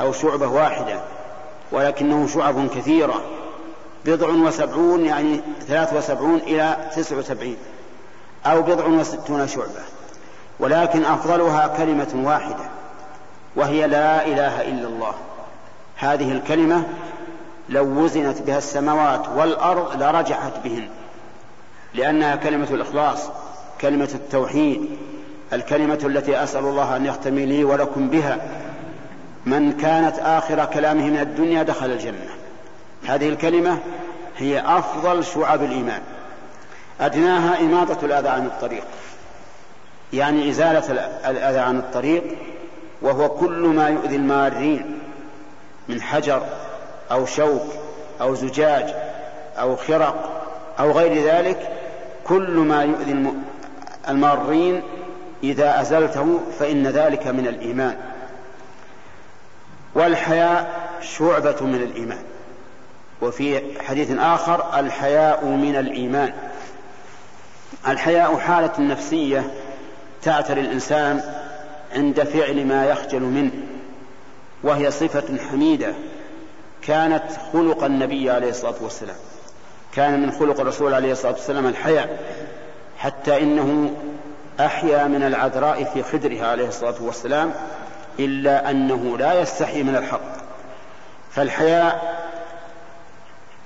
أو 0.01 0.13
شعبة 0.13 0.47
واحدة 0.47 1.01
ولكنه 1.73 2.27
شعب 2.27 2.69
كثيرة. 2.69 3.23
بضع 4.05 4.29
وسبعون 4.29 5.05
يعني 5.05 5.41
ثلاث 5.69 5.95
وسبعون 5.95 6.37
إلى 6.37 6.77
تسع 6.97 7.17
وسبعين 7.17 7.57
أو 8.47 8.63
بضع 8.63 8.87
وستون 8.87 9.49
شعبة. 9.49 9.83
ولكن 10.61 11.05
أفضلها 11.05 11.67
كلمة 11.67 12.13
واحدة 12.15 12.65
وهي 13.57 13.87
لا 13.87 14.27
إله 14.27 14.63
إلا 14.63 14.89
الله. 14.89 15.15
هذه 15.97 16.33
الكلمة 16.33 16.85
لو 17.69 17.85
وزنت 17.85 18.43
بها 18.43 18.59
السماوات 18.59 19.29
والأرض 19.29 20.03
لرجحت 20.03 20.53
بهن. 20.65 20.89
لأنها 21.95 22.37
كلمة 22.37 22.69
الإخلاص 22.71 23.29
كلمة 23.81 24.09
التوحيد 24.15 24.91
الكلمة 25.53 25.99
التي 26.05 26.43
أسأل 26.43 26.65
الله 26.65 26.97
أن 26.97 27.07
يختم 27.07 27.35
لي 27.35 27.65
ولكم 27.65 28.09
بها. 28.09 28.39
من 29.47 29.73
كانت 29.73 30.19
آخر 30.19 30.65
كلامه 30.65 31.11
من 31.11 31.19
الدنيا 31.19 31.63
دخل 31.63 31.91
الجنة. 31.91 32.31
هذه 33.07 33.29
الكلمة 33.29 33.79
هي 34.37 34.61
أفضل 34.61 35.25
شعب 35.25 35.63
الإيمان. 35.63 36.01
أدناها 37.01 37.61
إماطة 37.61 38.05
الأذى 38.05 38.29
عن 38.29 38.47
الطريق. 38.47 38.85
يعني 40.13 40.51
إزالة 40.51 40.93
الأذى 41.31 41.59
عن 41.59 41.79
الطريق 41.79 42.25
وهو 43.03 43.29
كل 43.29 43.67
ما 43.67 43.89
يؤذي 43.89 44.17
المارين. 44.17 45.02
من 45.89 46.03
حجر 46.03 46.43
أو 47.11 47.27
شوك 47.27 47.63
أو 48.21 48.35
زجاج 48.35 48.95
أو 49.59 49.77
خرق 49.77 50.43
أو 50.79 50.93
غير 50.93 51.25
ذلك 51.25 51.69
كل 52.25 52.51
ما 52.51 52.85
يؤذي 52.85 53.33
المارين 54.09 54.83
إذا 55.43 55.81
أزلته 55.81 56.41
فإن 56.59 56.87
ذلك 56.87 57.27
من 57.27 57.47
الإيمان. 57.47 57.97
والحياء 59.95 60.91
شعبة 61.01 61.67
من 61.67 61.83
الإيمان. 61.83 62.23
وفي 63.23 63.63
حديث 63.83 64.19
آخر 64.19 64.81
الحياء 64.81 65.45
من 65.45 65.77
الإيمان. 65.77 66.33
الحياء 67.89 68.37
حالة 68.37 68.81
نفسية 68.81 69.51
تعتري 70.23 70.61
الإنسان 70.61 71.23
عند 71.95 72.23
فعل 72.23 72.67
ما 72.67 72.87
يخجل 72.87 73.21
منه. 73.23 73.53
وهي 74.63 74.91
صفة 74.91 75.39
حميدة 75.51 75.95
كانت 76.83 77.23
خلق 77.53 77.85
النبي 77.85 78.31
عليه 78.31 78.51
الصلاة 78.51 78.75
والسلام. 78.81 79.17
كان 79.95 80.23
من 80.23 80.33
خلق 80.33 80.61
الرسول 80.61 80.95
عليه 80.95 81.13
الصلاة 81.13 81.33
والسلام 81.33 81.67
الحياء 81.67 82.19
حتى 82.99 83.43
إنه 83.43 83.95
أحيا 84.61 85.05
من 85.05 85.23
العذراء 85.23 85.85
في 85.85 86.03
خدرها 86.03 86.47
عليه 86.47 86.69
الصلاة 86.69 86.95
والسلام 87.01 87.55
إلا 88.19 88.71
أنه 88.71 89.19
لا 89.19 89.41
يستحي 89.41 89.83
من 89.83 89.97
الحق. 89.97 90.43
فالحياء 91.31 92.23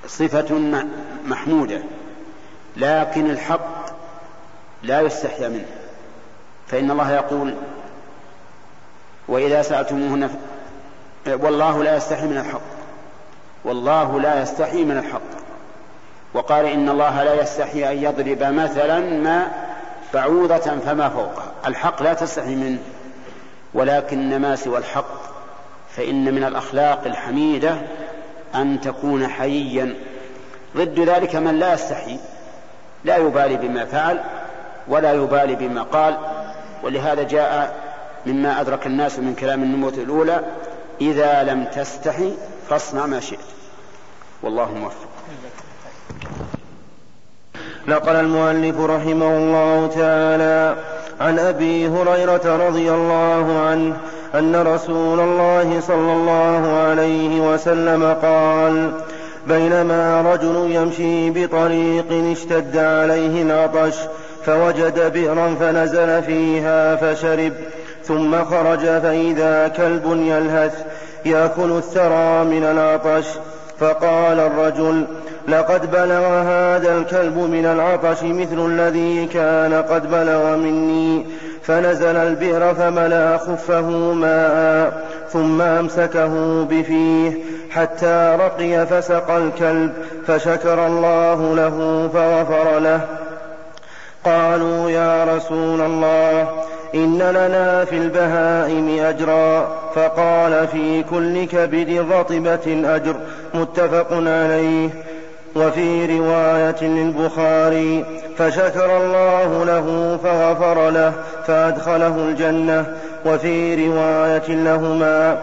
صفة 0.06 0.54
محمودة 1.24 1.82
لكن 2.76 3.30
الحق 3.30 3.87
لا 4.82 5.00
يستحيا 5.00 5.48
منه. 5.48 5.66
فإن 6.66 6.90
الله 6.90 7.12
يقول 7.12 7.54
وإذا 9.28 9.62
سألتموهن 9.62 10.30
والله 11.28 11.84
لا 11.84 11.96
يستحي 11.96 12.26
من 12.26 12.38
الحق. 12.38 12.60
والله 13.64 14.20
لا 14.20 14.42
يستحي 14.42 14.84
من 14.84 14.98
الحق. 14.98 15.20
وقال 16.34 16.66
إن 16.66 16.88
الله 16.88 17.24
لا 17.24 17.42
يستحي 17.42 17.92
أن 17.92 18.02
يضرب 18.02 18.42
مثلا 18.42 19.00
ما 19.00 19.48
بعوضة 20.14 20.58
فما 20.58 21.08
فوقها 21.08 21.52
الحق 21.66 22.02
لا 22.02 22.14
تستحي 22.14 22.54
منه 22.54 22.78
ولكن 23.74 24.36
ما 24.36 24.56
سوى 24.56 24.78
الحق. 24.78 25.36
فإن 25.96 26.34
من 26.34 26.44
الأخلاق 26.44 27.02
الحميدة 27.06 27.76
أن 28.54 28.80
تكون 28.80 29.28
حييا 29.28 29.94
ضد 30.76 31.00
ذلك 31.00 31.36
من 31.36 31.58
لا 31.58 31.74
يستحي 31.74 32.18
لا 33.04 33.16
يبالي 33.16 33.56
بما 33.56 33.84
فعل 33.84 34.20
ولا 34.88 35.12
يبالي 35.12 35.54
بما 35.54 35.82
قال. 35.82 36.16
ولهذا 36.82 37.22
جاء 37.22 37.74
مما 38.26 38.60
أدرك 38.60 38.86
الناس 38.86 39.18
من 39.18 39.34
كلام 39.34 39.62
النبوة 39.62 39.94
الأولى 39.94 40.40
إذا 41.00 41.42
لم 41.42 41.64
تستحي 41.64 42.32
فاصنع 42.70 43.06
ما 43.06 43.20
شئت. 43.20 43.38
والله 44.42 44.74
موفق. 44.74 45.09
نقل 47.88 48.16
المؤلف 48.16 48.80
رحمه 48.80 49.37
الله 49.37 49.87
تعالى 49.87 50.76
عن 51.20 51.38
أبي 51.38 51.88
هريرة 51.88 52.66
رضي 52.66 52.90
الله 52.90 53.66
عنه 53.66 53.96
أن 54.35 54.56
رسول 54.56 55.20
الله 55.20 55.80
صلى 55.80 56.12
الله 56.12 56.78
عليه 56.78 57.40
وسلم 57.40 58.16
قال 58.22 58.92
بينما 59.48 60.22
رجل 60.32 60.70
يمشي 60.70 61.30
بطريق 61.30 62.12
اشتد 62.32 62.76
عليه 62.76 63.42
العطش 63.42 63.94
فوجد 64.46 65.12
بئرا 65.12 65.54
فنزل 65.61 66.22
فيها 66.22 66.96
فشرب 66.96 67.52
ثم 68.08 68.44
خرج 68.44 68.80
فإذا 68.80 69.68
كلب 69.68 70.04
يلهث 70.06 70.84
يأكل 71.24 71.70
الثرى 71.70 72.44
من 72.44 72.64
العطش 72.64 73.26
فقال 73.80 74.40
الرجل 74.40 75.04
لقد 75.48 75.90
بلغ 75.90 76.26
هذا 76.26 76.98
الكلب 76.98 77.38
من 77.38 77.66
العطش 77.66 78.22
مثل 78.22 78.66
الذي 78.66 79.26
كان 79.26 79.74
قد 79.74 80.10
بلغ 80.10 80.56
مني 80.56 81.26
فنزل 81.62 82.16
البئر 82.16 82.74
فملا 82.74 83.36
خفه 83.36 83.90
ماء 84.12 85.06
ثم 85.32 85.60
أمسكه 85.60 86.64
بفيه 86.64 87.32
حتى 87.70 88.36
رقي 88.40 88.86
فسقى 88.86 89.38
الكلب 89.38 89.92
فشكر 90.26 90.86
الله 90.86 91.54
له 91.54 92.08
فغفر 92.14 92.78
له. 92.78 93.00
قالوا 94.24 94.90
يا 94.90 95.24
رسول 95.24 95.80
الله 95.80 96.48
إن 96.94 97.18
لنا 97.18 97.85
في 97.85 97.96
البهائم 97.96 98.99
أجرا 99.05 99.68
فقال 99.94 100.68
في 100.68 101.03
كل 101.03 101.44
كبد 101.44 102.07
رطبة 102.12 102.94
أجر 102.96 103.16
متفق 103.55 104.12
عليه 104.12 104.90
وفي 105.57 106.18
رواية 106.18 106.83
للبخاري 106.83 108.05
فشكر 108.38 108.96
الله 108.96 109.64
له 109.64 110.18
فغفر 110.25 110.90
له 110.90 111.12
فأدخله 111.46 112.16
الجنة 112.29 112.85
وفي 113.27 113.87
رواية 113.87 114.49
لهما 114.49 115.38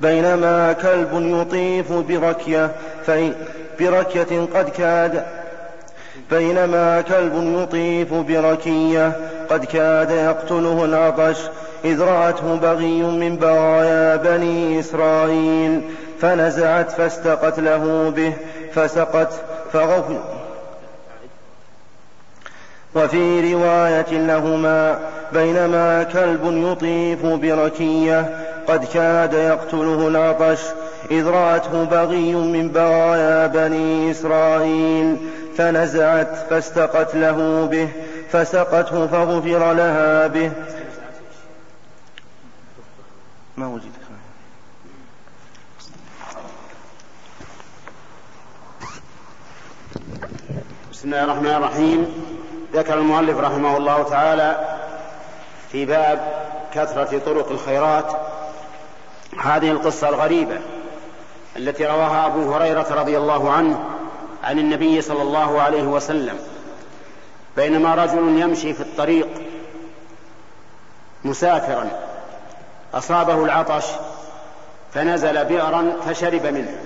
بينما 0.00 0.72
كلب 0.72 1.08
يطيف 1.12 1.92
بركية 1.92 2.70
بركية 3.80 4.46
قد 4.54 4.68
كاد 4.68 5.24
بينما 6.30 7.00
كلب 7.00 7.32
يطيف 7.62 8.14
بركية 8.14 9.12
قد 9.50 9.64
كاد 9.64 10.10
يقتله 10.10 10.84
العطش 10.84 11.38
إذ 11.84 12.02
رأته 12.02 12.54
بغي 12.54 13.02
من 13.02 13.36
بغايا 13.36 14.16
بني 14.16 14.80
إسرائيل 14.80 15.80
فنزعت 16.20 16.90
فاستقت 16.90 17.60
له 17.60 18.12
به 18.16 18.32
فسقت 18.74 19.32
فغفر 19.72 20.20
وفي 22.94 23.52
رواية 23.54 24.10
لهما 24.10 24.98
بينما 25.32 26.02
كلب 26.02 26.40
يطيف 26.44 27.26
بركية 27.26 28.46
قد 28.68 28.84
كاد 28.84 29.32
يقتله 29.32 30.08
العطش 30.08 30.60
إذ 31.10 31.26
رأته 31.26 31.84
بغي 31.84 32.34
من 32.34 32.68
بغايا 32.68 33.46
بني 33.46 34.10
إسرائيل 34.10 35.16
فنزعت 35.56 36.36
فاستقت 36.50 37.14
له 37.14 37.66
به 37.66 37.88
فسقته 38.32 39.06
فغفر 39.06 39.72
لها 39.72 40.26
به. 40.26 40.52
ما 43.56 43.66
وجد 43.66 43.90
بسم 50.92 51.08
الله 51.08 51.24
الرحمن 51.24 51.46
الرحيم. 51.50 52.06
ذكر 52.74 52.94
المؤلف 52.94 53.38
رحمه 53.38 53.76
الله 53.76 54.02
تعالى 54.02 54.78
في 55.72 55.84
باب 55.84 56.20
كثرة 56.74 57.18
طرق 57.18 57.50
الخيرات. 57.50 58.12
هذه 59.42 59.70
القصة 59.70 60.08
الغريبة. 60.08 60.58
التي 61.56 61.86
رواها 61.86 62.26
أبو 62.26 62.54
هريرة 62.54 62.86
رضي 62.90 63.18
الله 63.18 63.50
عنه 63.52 63.84
عن 64.44 64.58
النبي 64.58 65.02
صلى 65.02 65.22
الله 65.22 65.62
عليه 65.62 65.82
وسلم 65.82 66.38
بينما 67.56 67.94
رجل 67.94 68.40
يمشي 68.40 68.74
في 68.74 68.80
الطريق 68.80 69.28
مسافرا 71.24 71.90
أصابه 72.94 73.44
العطش 73.44 73.84
فنزل 74.94 75.44
بئرا 75.44 75.92
فشرب 76.06 76.46
منه 76.46 76.78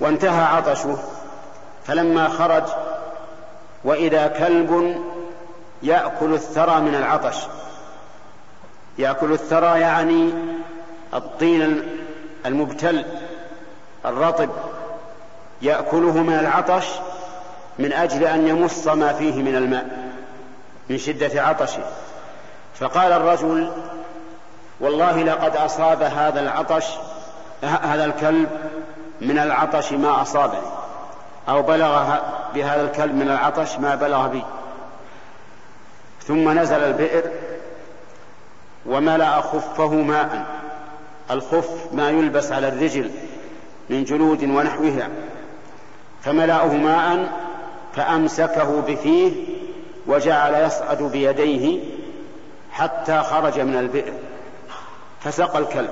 وانتهى 0.00 0.44
عطشه 0.44 0.98
فلما 1.84 2.28
خرج 2.28 2.64
وإذا 3.84 4.26
كلب 4.26 5.02
يأكل 5.82 6.34
الثرى 6.34 6.80
من 6.80 6.94
العطش 6.94 7.36
يأكل 8.98 9.32
الثرى 9.32 9.80
يعني 9.80 10.32
الطين 11.14 11.82
المبتل 12.46 13.04
الرطب 14.04 14.50
يأكله 15.62 16.22
من 16.22 16.38
العطش 16.38 16.86
من 17.78 17.92
أجل 17.92 18.24
أن 18.24 18.48
يمص 18.48 18.86
ما 18.86 19.12
فيه 19.12 19.42
من 19.42 19.56
الماء 19.56 19.86
من 20.90 20.98
شدة 20.98 21.42
عطشه. 21.42 21.82
فقال 22.74 23.12
الرجل 23.12 23.70
والله 24.80 25.22
لقد 25.22 25.56
أصاب 25.56 26.02
هذا 26.02 26.40
العطش 26.40 26.86
هذا 27.62 28.04
الكلب 28.04 28.48
من 29.20 29.38
العطش 29.38 29.92
ما 29.92 30.22
أصابني 30.22 30.66
أو 31.48 31.62
بلغ 31.62 32.18
بهذا 32.54 32.82
الكلب 32.82 33.14
من 33.14 33.28
العطش 33.28 33.78
ما 33.78 33.94
بلغ 33.94 34.26
بي. 34.26 34.44
ثم 36.22 36.58
نزل 36.58 36.82
البئر 36.84 37.30
وملأ 38.86 39.40
خفه 39.40 39.88
ماء. 39.88 40.46
الخف 41.30 41.92
ما 41.92 42.10
يلبس 42.10 42.52
على 42.52 42.68
الرجل 42.68 43.10
من 43.90 44.04
جلود 44.04 44.44
ونحوها 44.44 45.08
فملأه 46.22 46.72
ماء 46.74 47.32
فأمسكه 47.96 48.80
بفيه 48.80 49.32
وجعل 50.06 50.54
يصعد 50.54 51.02
بيديه 51.02 51.80
حتى 52.72 53.22
خرج 53.22 53.60
من 53.60 53.78
البئر 53.78 54.12
فسقى 55.20 55.58
الكلب. 55.58 55.90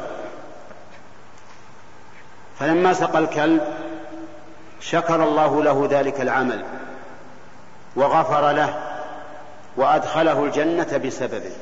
فلما 2.58 2.92
سقى 2.92 3.18
الكلب 3.18 3.60
شكر 4.80 5.24
الله 5.24 5.62
له 5.62 5.88
ذلك 5.90 6.20
العمل 6.20 6.64
وغفر 7.96 8.50
له 8.50 8.74
وأدخله 9.76 10.44
الجنة 10.44 11.00
بسببه. 11.04 11.52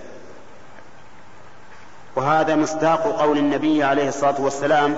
وهذا 2.17 2.57
مصداق 2.57 3.21
قول 3.23 3.39
النبي 3.39 3.85
عليه 3.85 4.09
الصلاة 4.09 4.41
والسلام 4.41 4.97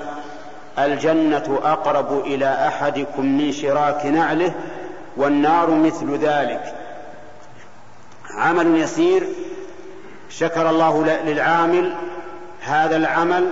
الجنة 0.78 1.60
أقرب 1.64 2.20
إلى 2.20 2.68
أحدكم 2.68 3.26
من 3.26 3.52
شراك 3.52 4.06
نعله 4.06 4.52
والنار 5.16 5.70
مثل 5.70 6.16
ذلك. 6.18 6.74
عمل 8.34 8.76
يسير 8.76 9.26
شكر 10.30 10.70
الله 10.70 11.04
للعامل 11.04 11.92
هذا 12.60 12.96
العمل 12.96 13.50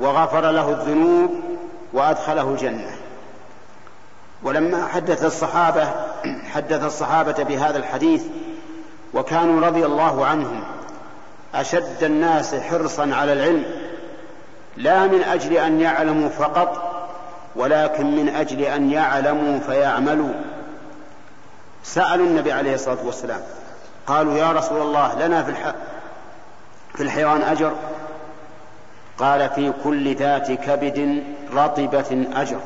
وغفر 0.00 0.50
له 0.50 0.70
الذنوب 0.70 1.30
وأدخله 1.92 2.50
الجنة. 2.50 2.90
ولما 4.42 4.86
حدث 4.86 5.24
الصحابة 5.24 5.88
حدث 6.52 6.84
الصحابة 6.84 7.42
بهذا 7.42 7.78
الحديث 7.78 8.22
وكانوا 9.14 9.66
رضي 9.66 9.86
الله 9.86 10.26
عنهم 10.26 10.73
أشد 11.54 12.04
الناس 12.04 12.54
حرصا 12.54 13.14
على 13.14 13.32
العلم 13.32 13.64
لا 14.76 15.06
من 15.06 15.22
أجل 15.22 15.56
أن 15.56 15.80
يعلموا 15.80 16.28
فقط 16.28 16.94
ولكن 17.56 18.16
من 18.16 18.28
أجل 18.28 18.62
أن 18.62 18.90
يعلموا 18.90 19.60
فيعملوا. 19.60 20.34
سألوا 21.82 22.26
النبي 22.26 22.52
عليه 22.52 22.74
الصلاة 22.74 22.98
والسلام 23.04 23.40
قالوا 24.06 24.38
يا 24.38 24.52
رسول 24.52 24.82
الله 24.82 25.26
لنا 25.26 25.42
في, 25.42 25.50
الح... 25.50 25.74
في 26.94 27.02
الحيوان 27.02 27.42
أجر؟ 27.42 27.72
قال 29.18 29.50
في 29.50 29.72
كل 29.84 30.14
ذات 30.14 30.52
كبد 30.52 31.24
رطبة 31.52 32.26
أجر. 32.34 32.60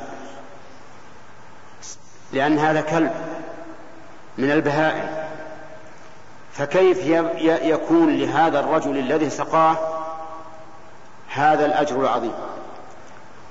لأن 2.33 2.59
هذا 2.59 2.81
كلب 2.81 3.13
من 4.39 4.51
البهائم. 4.51 5.28
فكيف 6.59 7.07
يكون 7.63 8.17
لهذا 8.17 8.61
الرجل 8.61 8.99
الذي 8.99 9.31
سقاه 9.31 9.77
هذا 11.33 11.67
الأجر 11.67 12.01
العظيم؟ 12.01 12.33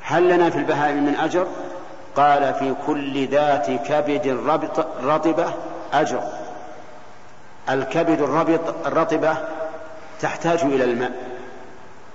هل 0.02 0.30
لنا 0.30 0.50
في 0.50 0.58
البهائم 0.58 1.04
من 1.06 1.16
أجر؟ 1.16 1.48
قال 2.16 2.54
في 2.54 2.76
كل 2.88 3.28
ذات 3.28 3.72
كبد 3.72 4.28
رطبة 5.04 5.54
أجر. 5.94 6.24
الكبد 7.70 8.22
الرطبة 8.86 9.38
تحتاج 10.22 10.60
إلى 10.64 10.84
الماء 10.84 11.12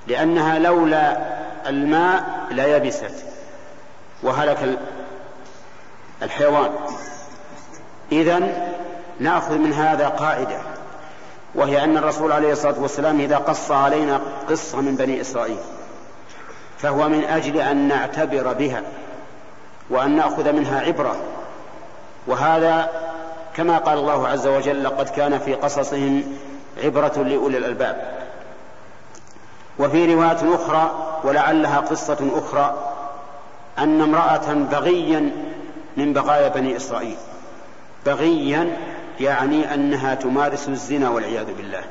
لأنها 0.06 0.58
لولا 0.58 1.18
الماء 1.66 2.24
ليبست 2.50 3.24
وهلك 4.22 4.78
الحيوان. 6.22 6.70
إذا 8.12 8.40
نأخذ 9.20 9.58
من 9.58 9.72
هذا 9.72 10.08
قاعدة. 10.08 10.71
وهي 11.54 11.84
أن 11.84 11.96
الرسول 11.96 12.32
عليه 12.32 12.52
الصلاة 12.52 12.80
والسلام 12.80 13.20
إذا 13.20 13.36
قص 13.36 13.70
علينا 13.70 14.20
قصة 14.48 14.80
من 14.80 14.96
بني 14.96 15.20
إسرائيل 15.20 15.58
فهو 16.78 17.08
من 17.08 17.24
أجل 17.24 17.56
أن 17.56 17.88
نعتبر 17.88 18.52
بها 18.52 18.82
وأن 19.90 20.16
نأخذ 20.16 20.52
منها 20.52 20.80
عبرة. 20.80 21.16
وهذا 22.26 22.90
كما 23.56 23.78
قال 23.78 23.98
الله 23.98 24.28
عز 24.28 24.46
وجل 24.46 24.84
لقد 24.84 25.08
كان 25.08 25.38
في 25.38 25.54
قصصهم 25.54 26.36
عبرة 26.84 27.22
لأولي 27.22 27.58
الألباب 27.58 28.22
وفي 29.78 30.14
رواية 30.14 30.54
أخرى 30.54 30.90
ولعلها 31.24 31.78
قصة 31.80 32.30
أخرى 32.34 32.92
أن 33.78 34.00
امرأة 34.00 34.52
بغيا 34.52 35.30
من 35.96 36.12
بغايا 36.12 36.48
بني 36.48 36.76
إسرائيل 36.76 37.16
بغيا 38.06 38.76
يعني 39.22 39.74
أنها 39.74 40.14
تمارس 40.14 40.68
الزنا 40.68 41.10
والعياذ 41.10 41.54
بالله 41.54 41.84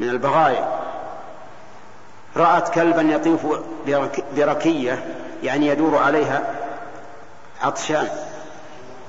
من 0.00 0.08
البغايا. 0.08 0.80
رأت 2.36 2.68
كلبا 2.68 3.02
يطيف 3.02 3.46
بركية 4.36 5.04
يعني 5.42 5.66
يدور 5.66 5.96
عليها 5.98 6.54
عطشان 7.62 8.08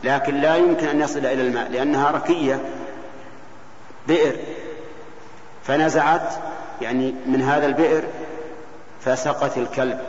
لكن 0.03 0.35
لا 0.35 0.55
يمكن 0.55 0.87
أن 0.87 1.01
يصل 1.01 1.19
إلى 1.19 1.41
الماء 1.41 1.69
لأنها 1.71 2.11
ركية 2.11 2.59
بئر. 4.07 4.35
فنزعت 5.63 6.33
يعني 6.81 7.15
من 7.25 7.41
هذا 7.41 7.65
البئر 7.65 8.03
فسقت 9.01 9.57
الكلب 9.57 9.99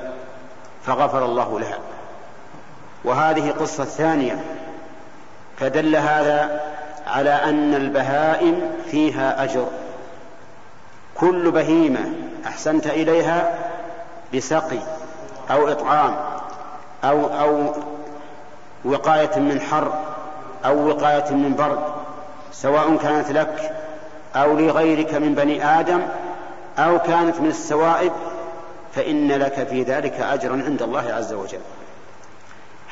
فغفر 0.86 1.24
الله 1.24 1.60
لها. 1.60 1.78
وهذه 3.04 3.50
قصة 3.50 3.84
ثانية. 3.84 4.44
فدل 5.58 5.96
هذا 5.96 6.69
على 7.06 7.30
أن 7.30 7.74
البهائم 7.74 8.70
فيها 8.90 9.44
أجر. 9.44 9.66
كل 11.14 11.50
بهيمة 11.50 12.12
أحسنت 12.46 12.86
إليها 12.86 13.58
بسقي 14.34 14.78
أو 15.50 15.68
إطعام 15.68 16.16
أو 17.04 17.26
أو 17.26 17.74
وقاية 18.84 19.38
من 19.38 19.60
حر 19.60 19.92
أو 20.64 20.88
وقاية 20.88 21.30
من 21.30 21.54
برد 21.58 21.82
سواء 22.52 22.96
كانت 22.96 23.30
لك 23.30 23.76
أو 24.36 24.58
لغيرك 24.58 25.14
من 25.14 25.34
بني 25.34 25.80
آدم 25.80 26.00
أو 26.78 26.98
كانت 26.98 27.40
من 27.40 27.48
السوائب 27.48 28.12
فإن 28.94 29.32
لك 29.32 29.66
في 29.70 29.82
ذلك 29.82 30.20
أجرا 30.20 30.52
عند 30.52 30.82
الله 30.82 31.12
عز 31.12 31.32
وجل. 31.32 31.60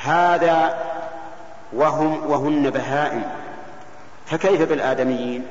هذا 0.03 0.77
وهم 1.73 2.31
وهن 2.31 2.69
بهائم. 2.69 3.23
فكيف 4.29 4.61
بالآدميين؟ 4.61 5.45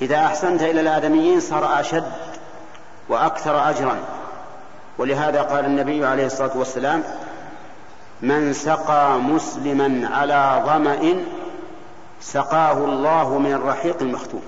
إذا 0.00 0.16
أحسنت 0.16 0.62
إلى 0.62 0.80
الآدميين 0.80 1.40
صار 1.40 1.80
أشد 1.80 2.12
وأكثر 3.08 3.70
أجرا. 3.70 3.96
ولهذا 4.98 5.42
قال 5.42 5.64
النبي 5.64 6.06
عليه 6.06 6.26
الصلاة 6.26 6.50
والسلام 6.54 7.04
من 8.22 8.52
سقى 8.52 9.18
مسلما 9.18 10.08
على 10.16 10.62
ظمأ 10.66 11.24
سقاه 12.20 12.84
الله 12.84 13.38
من 13.38 13.52
الرحيق 13.52 13.96
المختوم 14.00 14.42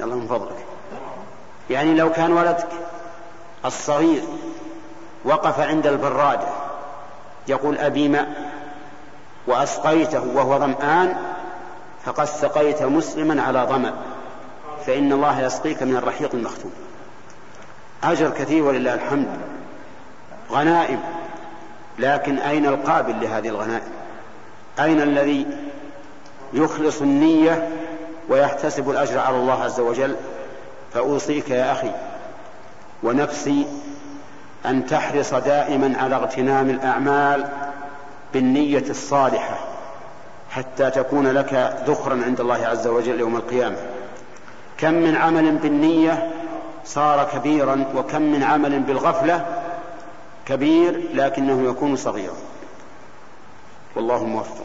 يلا 0.00 0.14
من 0.14 0.26
فضلك. 0.26 0.66
يعني 1.70 1.94
لو 1.94 2.12
كان 2.12 2.32
ولدك 2.32 2.68
الصغير 3.64 4.22
وقف 5.24 5.60
عند 5.60 5.86
البرادة 5.86 6.46
يقول 7.48 7.78
أبي 7.78 8.08
ماء 8.08 8.52
وأسقيته 9.46 10.22
وهو 10.34 10.58
ظمآن 10.58 11.16
فقد 12.04 12.24
سقيت 12.24 12.82
مسلما 12.82 13.42
على 13.42 13.66
ظمأ 13.68 13.94
فإن 14.86 15.12
الله 15.12 15.40
يسقيك 15.40 15.82
من 15.82 15.96
الرحيق 15.96 16.34
المختوم. 16.34 16.72
أجر 18.04 18.30
كثير 18.30 18.64
ولله 18.64 18.94
الحمد. 18.94 19.26
غنائم. 20.50 21.00
لكن 21.98 22.38
أين 22.38 22.66
القابل 22.66 23.20
لهذه 23.20 23.48
الغنائم؟ 23.48 23.92
أين 24.80 25.00
الذي 25.00 25.46
يخلص 26.52 27.00
النية 27.00 27.68
ويحتسب 28.28 28.90
الأجر 28.90 29.18
على 29.18 29.36
الله 29.36 29.62
عز 29.62 29.80
وجل؟ 29.80 30.16
فأوصيك 30.94 31.50
يا 31.50 31.72
أخي 31.72 31.90
ونفسي 33.02 33.66
أن 34.66 34.86
تحرص 34.86 35.34
دائما 35.34 35.98
على 35.98 36.16
اغتنام 36.16 36.70
الأعمال 36.70 37.48
بالنية 38.32 38.84
الصالحة. 38.90 39.73
حتى 40.54 40.90
تكون 40.90 41.26
لك 41.26 41.82
ذخرا 41.86 42.22
عند 42.24 42.40
الله 42.40 42.66
عز 42.66 42.86
وجل 42.86 43.20
يوم 43.20 43.36
القيامة. 43.36 43.76
كم 44.78 44.94
من 44.94 45.16
عمل 45.16 45.56
بالنية 45.56 46.30
صار 46.84 47.28
كبيرا 47.34 47.84
وكم 47.96 48.22
من 48.22 48.42
عمل 48.42 48.80
بالغفلة 48.80 49.46
كبير 50.46 51.00
لكنه 51.14 51.70
يكون 51.70 51.96
صغيرا. 51.96 52.36
والله 53.96 54.24
موفق. 54.24 54.64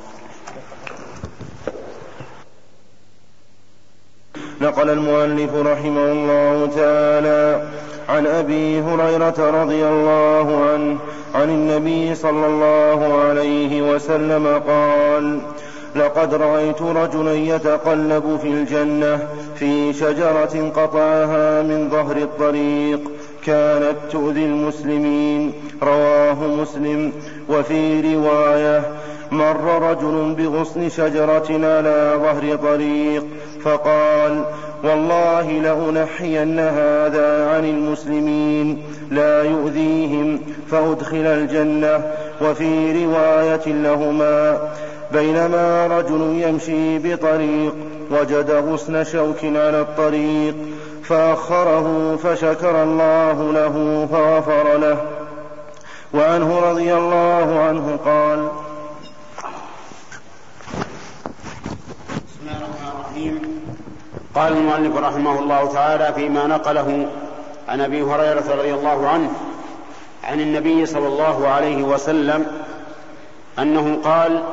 نقل 4.61 4.89
المؤلف 4.89 5.55
رحمه 5.55 6.11
الله 6.11 6.69
تعالى 6.75 7.69
عن 8.09 8.27
أبي 8.27 8.81
هريرة 8.81 9.61
رضي 9.61 9.87
الله 9.87 10.69
عنه 10.71 10.99
عن 11.35 11.49
النبي 11.49 12.15
صلى 12.15 12.47
الله 12.47 13.23
عليه 13.23 13.81
وسلم 13.81 14.61
قال 14.67 15.41
لقد 15.99 16.33
رأيت 16.33 16.81
رجلا 16.81 17.33
يتقلب 17.33 18.39
في 18.41 18.47
الجنة 18.47 19.27
في 19.55 19.93
شجرة 19.93 20.71
قطعها 20.75 21.61
من 21.61 21.89
ظهر 21.89 22.17
الطريق 22.17 22.99
كانت 23.45 23.95
تؤذي 24.11 24.45
المسلمين. 24.45 25.53
رواه 25.83 26.47
مسلم. 26.47 27.11
وفي 27.49 28.15
رواية 28.15 28.81
مر 29.31 29.89
رجل 29.89 30.35
بغصن 30.37 30.89
شجرة 30.89 31.47
على 31.49 32.13
ظهر 32.21 32.55
طريق 32.55 33.25
فقال 33.63 34.43
والله 34.83 35.51
لأنحين 35.51 36.59
هذا 36.59 37.49
عن 37.49 37.65
المسلمين 37.65 38.77
لا 39.11 39.43
يؤذيهم 39.43 40.39
فأدخل 40.71 41.25
الجنة. 41.25 42.03
وفي 42.41 43.05
رواية 43.05 43.67
لهما 43.67 44.57
بينما 45.11 45.87
رجل 45.87 46.21
يمشي 46.21 46.99
بطريق 46.99 47.75
وجد 48.11 48.51
غصن 48.51 49.03
شوك 49.03 49.43
على 49.43 49.81
الطريق 49.81 50.55
فأخره 51.03 52.15
فشكر 52.23 52.83
الله 52.83 53.51
له 53.53 54.07
فغفر 54.11 54.77
له. 54.77 54.97
وعنه 56.13 56.59
رضي 56.59 56.93
الله 56.93 57.59
عنه 57.59 57.99
قال 58.05 58.49
بسم 62.27 62.39
الله 62.41 62.57
الرحمن 62.57 62.91
الرحيم. 62.99 63.61
قال 64.35 64.53
المؤلف 64.53 64.97
رحمه 64.97 65.39
الله 65.39 65.73
تعالى 65.73 66.13
فيما 66.15 66.47
نقله 66.47 67.07
عن 67.69 67.81
أبي 67.81 68.01
هريرة 68.01 68.55
رضي 68.59 68.73
الله 68.73 69.07
عنه 69.07 69.29
عن 70.23 70.39
النبي 70.39 70.85
صلى 70.85 71.07
الله 71.07 71.47
عليه 71.47 71.83
وسلم 71.83 72.45
أنه 73.59 73.99
قال 74.03 74.43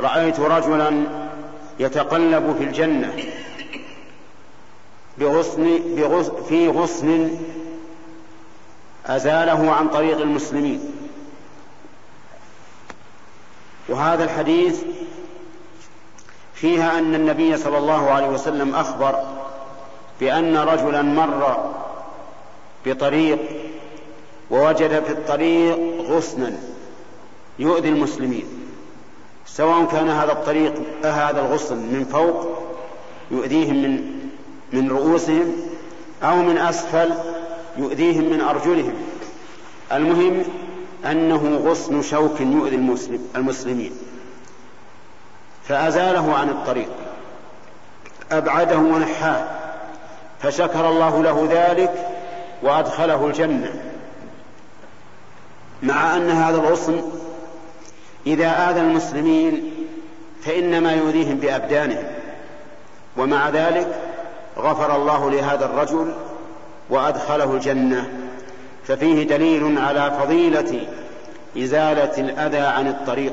رأيت 0.00 0.40
رجلا 0.40 1.02
يتقلب 1.78 2.54
في 2.58 2.64
الجنة 2.64 3.14
بغصن, 5.18 5.78
بغصن 5.96 6.32
في 6.48 6.68
غصن 6.68 7.30
أزاله 9.06 9.72
عن 9.72 9.88
طريق 9.88 10.20
المسلمين. 10.20 10.80
وهذا 13.88 14.24
الحديث 14.24 14.82
فيها 16.54 16.98
أن 16.98 17.14
النبي 17.14 17.56
صلى 17.56 17.78
الله 17.78 18.10
عليه 18.10 18.28
وسلم 18.28 18.74
أخبر 18.74 19.22
بأن 20.20 20.56
رجلا 20.56 21.02
مر 21.02 21.70
بطريق 22.86 23.38
ووجد 24.50 25.04
في 25.04 25.12
الطريق 25.12 25.78
غصنا 26.00 26.56
يؤذي 27.58 27.88
المسلمين. 27.88 28.57
سواء 29.58 29.84
كان 29.84 30.08
هذا 30.08 30.32
الطريق 30.32 30.74
هذا 31.04 31.40
الغصن 31.40 31.76
من 31.76 32.04
فوق 32.12 32.58
يؤذيهم 33.30 33.82
من 33.82 34.18
من 34.72 34.90
رؤوسهم 34.90 35.52
أو 36.22 36.36
من 36.36 36.58
أسفل 36.58 37.10
يؤذيهم 37.76 38.24
من 38.24 38.40
أرجلهم. 38.40 38.94
المهم 39.92 40.42
أنه 41.10 41.60
غصن 41.64 42.02
شوك 42.02 42.40
يؤذي 42.40 42.76
المسلم 42.76 43.28
المسلمين. 43.36 43.92
فأزاله 45.68 46.34
عن 46.34 46.48
الطريق. 46.48 46.88
أبعده 48.32 48.78
ونحاه. 48.78 49.44
فشكر 50.42 50.88
الله 50.88 51.22
له 51.22 51.48
ذلك 51.50 52.08
وأدخله 52.62 53.26
الجنة. 53.26 53.74
مع 55.82 56.16
أن 56.16 56.30
هذا 56.30 56.56
الغصن 56.56 57.02
إذا 58.28 58.70
آذى 58.70 58.80
المسلمين 58.80 59.70
فإنما 60.42 60.92
يؤذيهم 60.92 61.36
بأبدانهم. 61.36 62.04
ومع 63.16 63.48
ذلك 63.48 63.88
غفر 64.58 64.96
الله 64.96 65.30
لهذا 65.30 65.64
الرجل 65.64 66.12
وأدخله 66.90 67.54
الجنة. 67.54 68.08
ففيه 68.84 69.22
دليل 69.22 69.78
على 69.78 70.10
فضيلة 70.20 70.86
إزالة 71.58 72.18
الأذى 72.18 72.58
عن 72.58 72.88
الطريق 72.88 73.32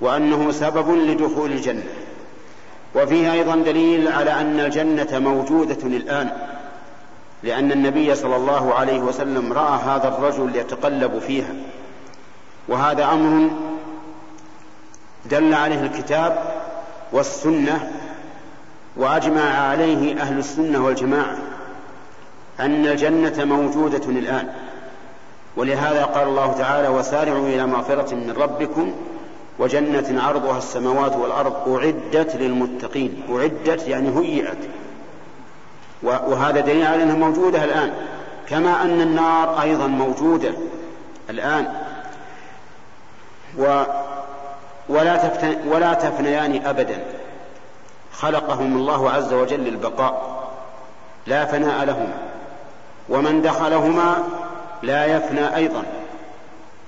وأنه 0.00 0.50
سبب 0.52 0.90
لدخول 0.90 1.52
الجنة. 1.52 1.86
وفيه 2.94 3.32
أيضا 3.32 3.56
دليل 3.56 4.08
على 4.08 4.30
أن 4.30 4.60
الجنة 4.60 5.18
موجودة 5.18 5.86
الآن 5.86 6.30
لأن 7.42 7.72
النبي 7.72 8.14
صلى 8.14 8.36
الله 8.36 8.74
عليه 8.74 8.98
وسلم 8.98 9.52
رأى 9.52 9.78
هذا 9.84 10.08
الرجل 10.08 10.56
يتقلب 10.56 11.18
فيها. 11.18 11.54
وهذا 12.68 13.04
أمر 13.04 13.50
دل 15.24 15.54
عليه 15.54 15.80
الكتاب 15.82 16.38
والسنة 17.12 17.90
وأجمع 18.96 19.42
عليه 19.42 20.20
أهل 20.20 20.38
السنة 20.38 20.84
والجماعة 20.84 21.36
أن 22.60 22.86
الجنة 22.86 23.44
موجودة 23.44 24.06
الآن. 24.08 24.48
ولهذا 25.56 26.04
قال 26.04 26.28
الله 26.28 26.52
تعالى 26.52 26.88
وسارعوا 26.88 27.48
إلى 27.48 27.66
مغفرة 27.66 28.14
من 28.14 28.34
ربكم 28.38 28.92
وجنة 29.58 30.22
عرضها 30.22 30.58
السماوات 30.58 31.16
والأرض 31.16 31.68
أعدت 31.68 32.36
للمتقين. 32.36 33.22
أعدت 33.30 33.88
يعني 33.88 34.18
هيئت. 34.18 34.58
وهذا 36.02 36.60
دليل 36.60 36.86
على 36.86 37.02
أنها 37.02 37.16
موجودة 37.16 37.64
الآن. 37.64 37.92
كما 38.48 38.82
أن 38.82 39.00
النار 39.00 39.62
أيضا 39.62 39.86
موجودة 39.86 40.52
الآن. 41.30 41.72
و 43.58 43.82
ولا 44.88 45.16
تفتن 45.16 45.56
ولا 45.68 45.94
تفنيان 45.94 46.66
أبدا. 46.66 46.98
خلقهم 48.12 48.76
الله 48.76 49.10
عز 49.10 49.32
وجل 49.32 49.60
للبقاء 49.60 50.48
لا 51.26 51.44
فناء 51.44 51.84
لهما 51.84 52.14
ومن 53.08 53.42
دخلهما 53.42 54.16
لا 54.82 55.06
يفنى 55.06 55.56
أيضا. 55.56 55.82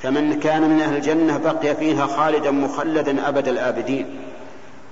فمن 0.02 0.40
كان 0.40 0.62
من 0.62 0.80
أهل 0.80 0.96
الجنة 0.96 1.38
بقي 1.38 1.76
فيها 1.76 2.06
خالدا 2.06 2.50
مخلدا 2.50 3.28
أبد 3.28 3.48
الآبدين. 3.48 4.20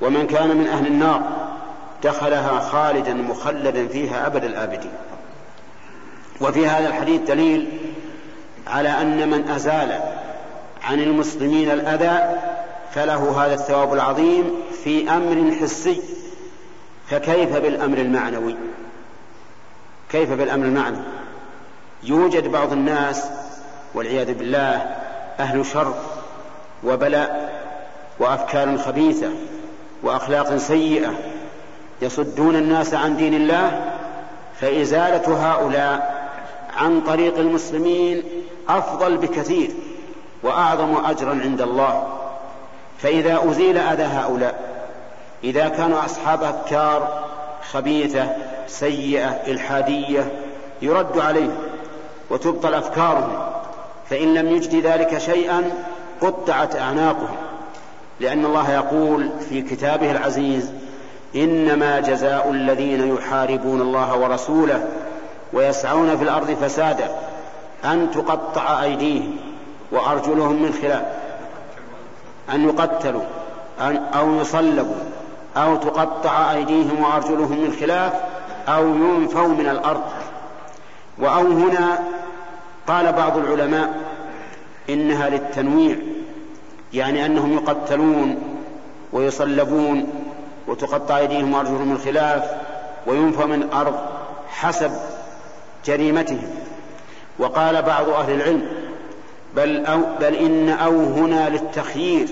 ومن 0.00 0.26
كان 0.26 0.56
من 0.56 0.66
أهل 0.66 0.86
النار 0.86 1.22
دخلها 2.02 2.60
خالدا 2.60 3.14
مخلدا 3.14 3.88
فيها 3.88 4.26
أبد 4.26 4.44
الآبدين. 4.44 4.92
وفي 6.40 6.66
هذا 6.66 6.88
الحديث 6.88 7.20
دليل 7.20 7.68
على 8.66 8.88
أن 8.88 9.30
من 9.30 9.48
أزال 9.50 10.00
عن 10.84 11.00
المسلمين 11.00 11.70
الأذى 11.70 12.38
فله 12.94 13.44
هذا 13.44 13.54
الثواب 13.54 13.92
العظيم 13.92 14.54
في 14.84 15.10
أمر 15.10 15.54
حسي 15.60 16.02
فكيف 17.08 17.56
بالأمر 17.56 17.98
المعنوي؟ 17.98 18.56
كيف 20.10 20.32
بالأمر 20.32 20.64
المعنوي؟ 20.64 21.02
يوجد 22.02 22.48
بعض 22.48 22.72
الناس 22.72 23.24
والعياذ 23.94 24.34
بالله 24.34 24.86
أهل 25.40 25.66
شر 25.66 25.94
وبلاء 26.84 27.58
وأفكار 28.18 28.78
خبيثة 28.78 29.30
وأخلاق 30.02 30.56
سيئة 30.56 31.14
يصدون 32.02 32.56
الناس 32.56 32.94
عن 32.94 33.16
دين 33.16 33.34
الله 33.34 33.94
فإزالة 34.60 35.52
هؤلاء 35.52 36.28
عن 36.76 37.00
طريق 37.00 37.38
المسلمين 37.38 38.22
أفضل 38.68 39.16
بكثير 39.16 39.70
وأعظم 40.42 41.04
أجرا 41.04 41.30
عند 41.30 41.60
الله. 41.60 42.17
فإذا 42.98 43.40
أزيل 43.50 43.78
أذى 43.78 44.02
هؤلاء 44.02 44.54
إذا 45.44 45.68
كانوا 45.68 46.04
أصحاب 46.04 46.42
أفكار 46.42 47.24
خبيثة 47.72 48.26
سيئة 48.66 49.28
إلحادية 49.28 50.32
يرد 50.82 51.18
عليهم 51.18 51.56
وتبطل 52.30 52.74
أفكارهم. 52.74 53.38
فإن 54.10 54.34
لم 54.34 54.48
يجد 54.48 54.86
ذلك 54.86 55.18
شيئا 55.18 55.70
قطعت 56.20 56.76
أعناقهم. 56.76 57.36
لأن 58.20 58.44
الله 58.44 58.72
يقول 58.72 59.30
في 59.48 59.62
كتابه 59.62 60.10
العزيز 60.10 60.70
إنما 61.36 62.00
جزاء 62.00 62.50
الذين 62.50 63.14
يحاربون 63.14 63.80
الله 63.80 64.18
ورسوله 64.18 64.88
ويسعون 65.52 66.16
في 66.16 66.22
الأرض 66.22 66.50
فسادا 66.50 67.10
أن 67.84 68.10
تقطع 68.10 68.82
أيديهم 68.82 69.36
وأرجلهم 69.92 70.62
من 70.62 70.78
خلاف. 70.82 71.02
أن 72.52 72.68
يقتلوا 72.68 73.22
أو 74.14 74.34
يصلبوا 74.40 74.94
أو 75.56 75.76
تقطع 75.76 76.52
أيديهم 76.52 77.02
وأرجلهم 77.02 77.60
من 77.60 77.76
خلاف 77.80 78.12
أو 78.68 78.86
ينفوا 78.86 79.48
من 79.48 79.68
الأرض. 79.68 80.02
وأو 81.18 81.46
هنا 81.46 81.98
قال 82.88 83.12
بعض 83.12 83.36
العلماء 83.36 83.90
إنها 84.90 85.28
للتنويع 85.28 85.96
يعني 86.92 87.26
أنهم 87.26 87.52
يقتلون 87.52 88.38
ويصلبون 89.12 90.08
وتقطع 90.68 91.18
أيديهم 91.18 91.54
وأرجلهم 91.54 91.88
من 91.88 91.98
خلاف 91.98 92.50
وينفى 93.06 93.44
من 93.46 93.62
الأرض 93.62 93.94
حسب 94.50 94.90
جريمتهم. 95.86 96.50
وقال 97.38 97.82
بعض 97.82 98.08
أهل 98.08 98.32
العلم 98.32 98.87
بل, 99.58 99.86
أو 99.86 100.00
بل 100.20 100.34
إن 100.34 100.68
أو 100.68 101.00
هنا 101.00 101.48
للتخيير 101.48 102.28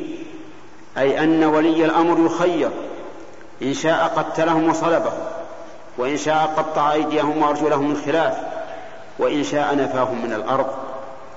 أي 0.99 1.25
أن 1.25 1.45
ولي 1.45 1.85
الأمر 1.85 2.27
يخير 2.27 2.71
إن 3.63 3.75
شاء 3.75 4.13
قتلهم 4.17 4.69
وصلبهم 4.69 5.19
وإن 5.99 6.17
شاء 6.17 6.55
قطع 6.57 6.93
أيديهم 6.93 7.43
وأرجلهم 7.43 7.89
من 7.89 7.97
خلاف 8.07 8.37
وإن 9.19 9.45
شاء 9.45 9.77
نفاهم 9.77 10.25
من 10.25 10.33
الأرض 10.33 10.67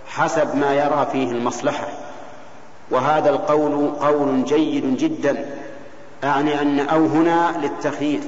حسب 0.08 0.56
ما 0.56 0.74
يرى 0.74 1.08
فيه 1.12 1.32
المصلحة. 1.32 1.88
وهذا 2.92 3.30
القول 3.30 3.92
قول 4.02 4.44
جيد 4.44 4.98
جدا 4.98 5.46
أعني 6.24 6.62
أن 6.62 6.80
أو 6.80 7.06
هنا 7.06 7.54
للتخيير 7.62 8.22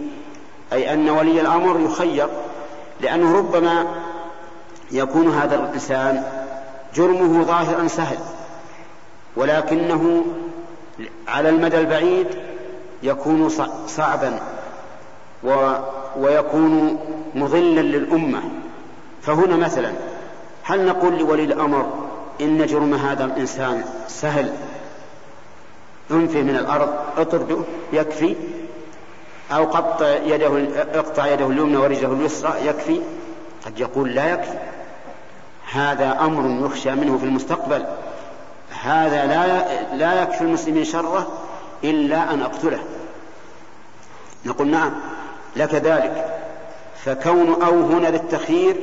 أي 0.74 0.94
أن 0.94 1.10
ولي 1.10 1.42
الأمر 1.42 1.80
يخير 1.80 2.28
لأنه 3.02 3.38
ربما 3.38 3.86
يكون 4.92 5.34
هذا 5.34 5.56
الإنسان 5.56 6.41
جرمه 6.96 7.44
ظاهرا 7.44 7.88
سهل 7.88 8.18
ولكنه 9.36 10.26
على 11.28 11.50
المدى 11.50 11.78
البعيد 11.78 12.28
يكون 13.04 13.50
صعبا 13.88 14.40
ويكون 16.18 17.00
مضلا 17.36 17.82
للأمة. 17.82 18.42
فهنا 19.22 19.56
مثلا 19.56 19.92
هل 20.64 20.86
نقول 20.86 21.20
لولي 21.20 21.44
الأمر 21.44 21.90
إن 22.42 22.66
جرم 22.66 22.94
هذا 22.94 23.26
الإنسان 23.26 23.84
سهل؟ 24.08 24.54
انفه 26.12 26.42
من 26.42 26.56
الأرض 26.56 26.94
اطرده 27.18 27.58
يكفي؟ 27.94 28.36
أو 29.52 29.64
قطع 29.66 30.08
يده 30.26 30.68
اقطع 30.94 31.28
يده 31.28 31.48
اليمنى 31.48 31.78
ورجله 31.78 32.14
اليسرى 32.14 32.54
يكفي؟ 32.66 33.02
قد 33.66 33.80
يقول 33.80 34.16
لا 34.16 34.34
يكفي. 34.34 34.58
هذا 35.72 36.18
أمر 36.22 36.66
يخشى 36.66 36.92
منه 36.92 37.18
في 37.18 37.26
المستقبل. 37.26 37.86
هذا 38.84 39.26
لا 39.26 39.96
لا 39.96 40.22
يكفي 40.22 40.42
المسلمين 40.42 40.84
شره 40.84 41.28
إلا 41.84 42.34
أن 42.34 42.42
أقتله. 42.42 42.80
نقول 44.46 44.68
نعم 44.68 44.92
لك 45.56 45.76
ذلك. 45.76 46.42
فكون 47.06 47.64
أو 47.64 47.86
هنا 47.86 48.08
للتخيير 48.08 48.76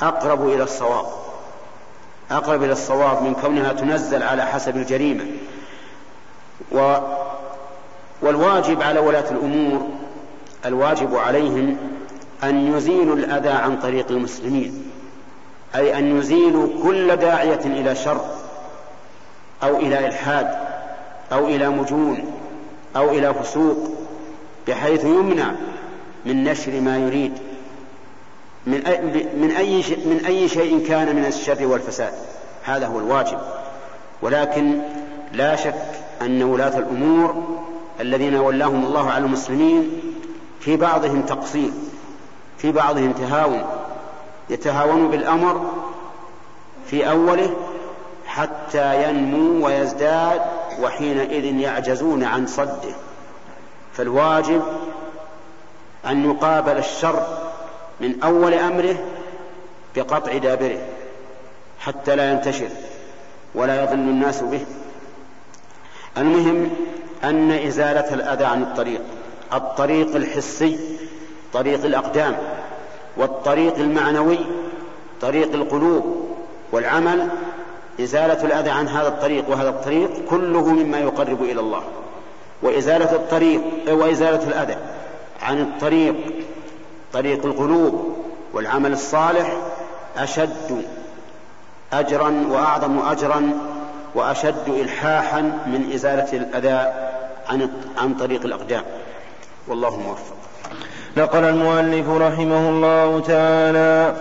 أقرب 0.00 0.48
إلى 0.48 0.62
الصواب. 0.62 1.06
أقرب 2.30 2.62
إلى 2.62 2.72
الصواب 2.72 3.22
من 3.22 3.34
كونها 3.34 3.72
تنزل 3.72 4.22
على 4.22 4.46
حسب 4.46 4.76
الجريمة. 4.76 5.24
و 6.72 6.96
والواجب 8.22 8.82
على 8.82 9.00
ولاة 9.00 9.30
الأمور 9.30 9.88
الواجب 10.66 11.16
عليهم 11.16 11.76
أن 12.44 12.76
يزيلوا 12.76 13.16
الأذى 13.16 13.48
عن 13.48 13.80
طريق 13.80 14.06
المسلمين. 14.10 14.90
أي 15.74 15.98
أن 15.98 16.18
يزيلوا 16.18 16.82
كل 16.82 17.16
داعية 17.16 17.60
إلى 17.64 17.94
شر 17.94 18.20
أو 19.62 19.76
إلى 19.76 20.06
إلحاد 20.06 20.48
أو 21.32 21.46
إلى 21.46 21.68
مجون 21.68 22.32
أو 22.96 23.10
إلى 23.10 23.34
فسوق 23.34 23.90
بحيث 24.68 25.04
يمنع 25.04 25.52
من 26.26 26.44
نشر 26.44 26.80
ما 26.80 26.98
يريد. 26.98 27.32
من 28.66 28.86
أي, 29.56 29.82
من 30.06 30.22
أي 30.26 30.48
شيء 30.48 30.86
كان 30.88 31.16
من 31.16 31.24
الشر 31.24 31.66
والفساد. 31.66 32.12
هذا 32.64 32.86
هو 32.86 32.98
الواجب. 32.98 33.38
ولكن 34.22 34.80
لا 35.32 35.56
شك 35.56 35.74
أن 36.22 36.42
ولاة 36.42 36.78
الأمور 36.78 37.58
الذين 38.00 38.34
ولاهم 38.34 38.84
الله 38.84 39.10
على 39.10 39.24
المسلمين 39.24 39.90
في 40.60 40.76
بعضهم 40.76 41.22
تقصير 41.22 41.70
في 42.58 42.72
بعضهم 42.72 43.12
تهاون. 43.12 43.62
يتهاون 44.50 45.08
بالأمر 45.08 45.70
في 46.86 47.10
أوله 47.10 47.56
حتى 48.26 49.08
ينمو 49.08 49.66
ويزداد 49.66 50.40
وحينئذ 50.80 51.44
يعجزون 51.44 52.24
عن 52.24 52.46
صده. 52.46 52.94
فالواجب 53.92 54.62
أن 56.06 56.30
يقابل 56.30 56.78
الشر 56.78 57.26
من 58.00 58.22
أول 58.22 58.54
أمره 58.54 58.96
بقطع 59.96 60.36
دابره 60.36 60.78
حتى 61.80 62.16
لا 62.16 62.30
ينتشر 62.32 62.68
ولا 63.54 63.82
يضل 63.82 63.94
الناس 63.94 64.42
به. 64.42 64.64
المهم 66.18 66.70
أن 67.24 67.50
إزالة 67.50 68.14
الأذى 68.14 68.44
عن 68.44 68.62
الطريق 68.62 69.00
الطريق 69.52 70.16
الحسي 70.16 70.98
طريق 71.52 71.84
الأقدام. 71.84 72.36
والطريق 73.18 73.74
المعنوي 73.78 74.38
طريق 75.20 75.54
القلوب 75.54 76.28
والعمل 76.72 77.28
إزالة 78.00 78.44
الأذى 78.44 78.70
عن 78.70 78.88
هذا 78.88 79.08
الطريق 79.08 79.50
وهذا 79.50 79.68
الطريق 79.68 80.10
كله 80.30 80.66
مما 80.66 80.98
يقرب 80.98 81.42
إلى 81.42 81.60
الله. 81.60 81.82
وإزالة 82.62 83.12
الطريق 83.12 83.62
وإزالة 83.88 84.48
الأذى 84.48 84.76
عن 85.42 85.60
الطريق 85.60 86.14
طريق 87.12 87.46
القلوب 87.46 88.16
والعمل 88.52 88.92
الصالح 88.92 89.56
أشد 90.16 90.82
أجرا 91.92 92.46
وأعظم 92.50 92.98
أجرا 92.98 93.50
وأشد 94.14 94.68
إلحاحا 94.68 95.40
من 95.40 95.90
إزالة 95.94 96.32
الأذى 96.32 96.92
عن 97.48 97.70
عن 97.98 98.14
طريق 98.14 98.44
الأقدام. 98.44 98.82
والله 99.68 99.96
موفق. 99.96 100.37
نقل 101.18 101.44
المؤلف 101.44 102.08
رحمه 102.08 102.68
الله 102.68 103.20
تعالى 103.20 104.12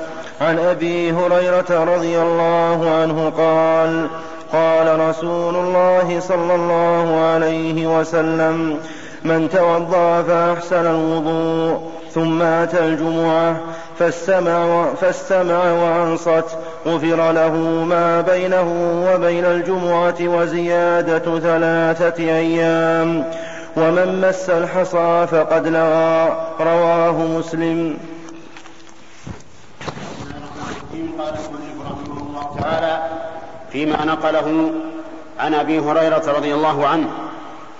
عن 0.41 0.59
أبي 0.59 1.11
هريرة 1.11 1.83
رضي 1.95 2.21
الله 2.21 2.91
عنه 3.01 3.31
قال 3.37 4.07
قال 4.53 4.99
رسول 4.99 5.55
الله 5.55 6.19
صلى 6.19 6.55
الله 6.55 7.19
عليه 7.33 7.99
وسلم 7.99 8.77
من 9.23 9.49
توضأ 9.49 10.21
فأحسن 10.21 10.85
الوضوء 10.85 11.91
ثم 12.13 12.41
أتى 12.41 12.79
الجمعة 12.79 13.55
فاستمع, 13.99 14.85
فاستمع 15.01 15.71
وأنصت 15.71 16.57
غفر 16.87 17.31
له 17.31 17.53
ما 17.89 18.21
بينه 18.21 18.67
وبين 19.07 19.45
الجمعة 19.45 20.15
وزيادة 20.21 21.39
ثلاثة 21.39 22.23
أيام. 22.23 23.23
ومن 23.77 24.21
مس 24.21 24.49
الحصى 24.49 25.27
فقد 25.31 25.67
لغى 25.67 26.37
رواه 26.59 27.11
مسلم. 27.11 27.97
قال 31.19 31.33
رحمه 31.33 32.17
الله 32.21 32.57
تعالى 32.61 33.09
فيما 33.71 34.05
نقله 34.05 34.71
عن 35.39 35.53
أبي 35.53 35.79
هريرة 35.79 36.23
رضي 36.27 36.53
الله 36.53 36.87
عنه 36.87 37.09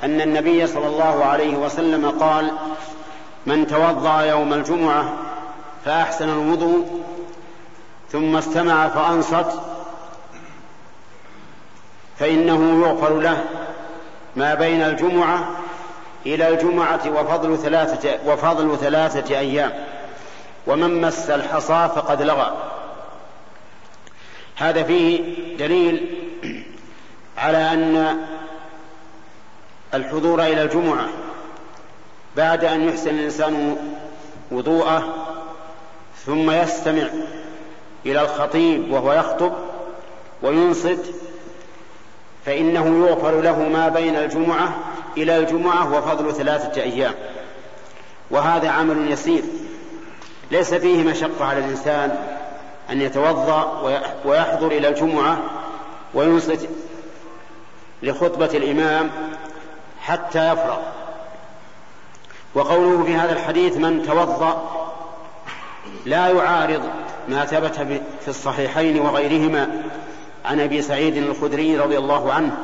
أن 0.04 0.22
النبي 0.22 0.68
صلى 0.68 0.88
الله 0.88 1.26
عليه 1.26 1.58
وسلم 1.58 2.10
قال 2.10 2.52
من 3.46 3.68
توضأ 3.68 4.22
يوم 4.22 4.54
الجمعة 4.54 5.14
فأحسن 5.86 6.30
الوضوء 6.30 7.04
ثم 8.12 8.36
استمع 8.36 8.88
فأنصت 8.88 9.62
فإنه 12.20 12.88
يغفر 12.88 13.20
له 13.20 13.44
ما 14.36 14.54
بين 14.54 14.82
الجمعة 14.82 15.48
إلى 16.36 16.50
الجمعة 16.50 17.02
وفضل 17.10 17.58
ثلاثة 17.58 18.20
وفضل 18.26 18.78
ثلاثة 18.78 19.40
أيام. 19.40 19.72
ومن 20.68 21.02
مس 21.02 21.30
الحصى 21.30 21.90
فقد 21.96 22.22
لغى. 22.22 22.58
هذا 24.56 24.84
فيه 24.84 25.22
دليل 25.58 26.16
على 27.38 27.58
أن 27.58 28.18
الحضور 29.94 30.42
إلى 30.42 30.64
الجمعة 30.64 31.08
بعد 32.36 32.66
أن 32.66 32.90
يحسن 32.90 33.10
الإنسان 33.10 33.78
وضوءه 34.52 35.14
ثم 36.26 36.52
يستمع 36.52 37.08
إلى 38.06 38.22
الخطيب 38.22 38.92
وهو 38.92 39.14
يخطب 39.14 39.54
وينصت 40.42 41.14
فإنه 42.48 43.08
يغفر 43.08 43.42
له 43.42 43.60
ما 43.70 43.90
بين 43.90 44.16
الجمعة 44.16 44.76
إلى 45.18 45.38
الجمعة 45.38 45.98
وفضل 45.98 46.34
ثلاثة 46.34 46.82
أيام. 46.82 47.14
وهذا 48.32 48.70
عمل 48.70 49.12
يسير. 49.12 49.44
ليس 50.52 50.74
فيه 50.74 51.04
مشقة 51.04 51.46
على 51.46 51.60
الإنسان 51.60 52.18
أن 52.90 53.02
يتوضأ 53.02 53.82
ويحضر 54.26 54.68
إلى 54.68 54.88
الجمعة 54.88 55.38
وينصت 56.14 56.70
لخطبة 58.04 58.46
الإمام 58.46 59.10
حتى 60.02 60.52
يفرغ. 60.52 60.80
وقوله 62.56 63.04
في 63.04 63.16
هذا 63.16 63.34
الحديث 63.34 63.78
من 63.78 64.04
توضأ 64.04 64.88
لا 66.06 66.28
يعارض 66.28 66.82
ما 67.30 67.46
ثبت 67.46 67.76
في 68.22 68.28
الصحيحين 68.28 69.00
وغيرهما 69.00 69.84
عن 70.48 70.60
أبي 70.60 70.82
سعيد 70.82 71.18
الخدري 71.18 71.78
رضي 71.78 71.98
الله 71.98 72.34
عنه 72.34 72.58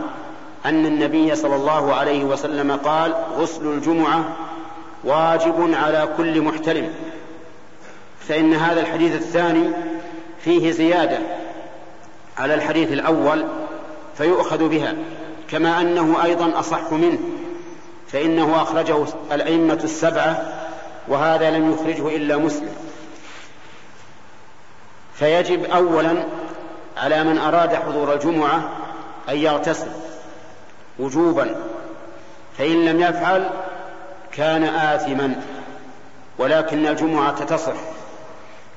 أن 0.65 0.85
النبي 0.85 1.35
صلى 1.35 1.55
الله 1.55 1.93
عليه 1.93 2.23
وسلم 2.23 2.71
قال 2.71 3.13
غسل 3.37 3.65
الجمعة 3.65 4.35
واجب 5.03 5.73
على 5.73 6.09
كل 6.17 6.41
محتلم 6.41 6.89
فإن 8.19 8.53
هذا 8.53 8.81
الحديث 8.81 9.15
الثاني 9.15 9.69
فيه 10.43 10.71
زيادة 10.71 11.19
على 12.37 12.53
الحديث 12.53 12.91
الأول 12.91 13.45
فيؤخذ 14.17 14.69
بها 14.69 14.95
كما 15.49 15.81
أنه 15.81 16.23
أيضا 16.23 16.59
أصح 16.59 16.91
منه 16.91 17.19
فإنه 18.07 18.61
أخرجه 18.61 19.05
الأئمة 19.31 19.79
السبعة 19.83 20.53
وهذا 21.07 21.51
لم 21.51 21.71
يخرجه 21.71 22.15
إلا 22.15 22.37
مسلم. 22.37 22.75
فيجب 25.13 25.63
أولا 25.63 26.23
على 26.97 27.23
من 27.23 27.37
أراد 27.37 27.75
حضور 27.75 28.13
الجمعة 28.13 28.69
أن 29.29 29.37
يغتسل 29.37 29.87
وجوبا 30.99 31.55
فإن 32.57 32.85
لم 32.85 33.01
يفعل 33.01 33.49
كان 34.31 34.63
آثما 34.63 35.35
ولكن 36.37 36.87
الجمعة 36.87 37.45
تصح 37.45 37.73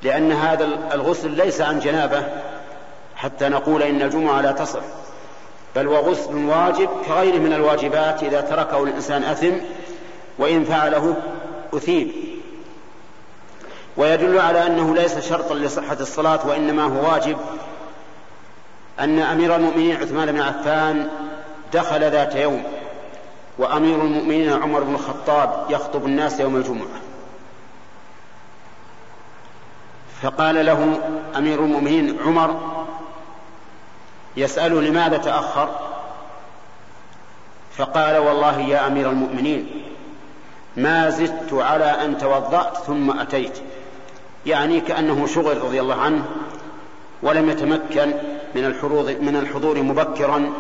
لأن 0.03 0.33
هذا 0.33 0.65
الغسل 0.93 1.31
ليس 1.31 1.61
عن 1.61 1.81
جنابة 1.81 2.23
حتى 3.17 3.49
نقول 3.49 3.83
إن 3.83 4.03
الجمعة 4.03 4.41
لا 4.41 4.53
تصح 4.53 4.83
بل 5.77 5.89
وغسل 5.89 6.35
واجب 6.35 6.89
كغيره 7.07 7.39
من 7.39 7.53
الواجبات 7.53 8.23
إذا 8.23 8.41
تركه 8.41 8.83
الإنسان 8.83 9.25
أثم 9.25 9.53
وإن 10.39 10.65
فعله 10.65 11.17
أثيب 11.75 12.13
ويدل 13.97 14.39
على 14.39 14.67
أنه 14.67 14.95
ليس 14.95 15.29
شرطا 15.29 15.55
لصحة 15.55 15.97
الصلاة 16.01 16.47
وإنما 16.47 16.83
هو 16.85 17.13
واجب 17.13 17.37
أن 19.01 19.19
أمير 19.19 19.57
المؤمنين 19.57 19.97
عثمان 19.97 20.33
بن 20.33 20.41
عفان 20.41 21.09
دخل 21.73 22.01
ذات 22.01 22.35
يوم 22.35 22.63
وأمير 23.59 24.03
المؤمنين 24.03 24.53
عمر 24.53 24.83
بن 24.83 24.95
الخطاب 24.95 25.67
يخطب 25.71 26.07
الناس 26.07 26.41
يوم 26.41 26.57
الجمعة. 26.57 27.01
فقال 30.23 30.67
له 30.67 30.99
أمير 31.37 31.65
المؤمنين 31.65 32.19
عمر 32.27 32.61
يسأله 34.37 34.81
لماذا 34.81 35.17
تأخر؟ 35.17 35.69
فقال 37.77 38.17
والله 38.17 38.61
يا 38.61 38.87
أمير 38.87 39.11
المؤمنين 39.11 39.83
ما 40.77 41.11
زدت 41.11 41.53
على 41.53 41.85
أن 41.85 42.19
توضأت 42.19 42.77
ثم 42.77 43.21
أتيت 43.21 43.59
يعني 44.47 44.81
كأنه 44.81 45.27
شغل 45.27 45.63
رضي 45.63 45.81
الله 45.81 46.01
عنه 46.01 46.25
ولم 47.23 47.51
يتمكن 47.51 48.13
من 48.57 48.65
الحضور 48.65 49.15
من 49.21 49.37
الحضور 49.37 49.83
مبكرا. 49.83 50.53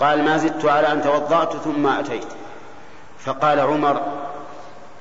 قال 0.00 0.24
ما 0.24 0.36
زدت 0.36 0.64
على 0.64 0.92
أن 0.92 1.02
توضأت 1.02 1.52
ثم 1.56 1.86
أتيت. 1.86 2.24
فقال 3.18 3.60
عمر 3.60 4.00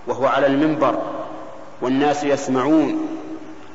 وهو 0.08 0.26
على 0.26 0.48
المنبر 0.48 0.96
والناس 1.82 2.24
يسمعون. 2.24 3.08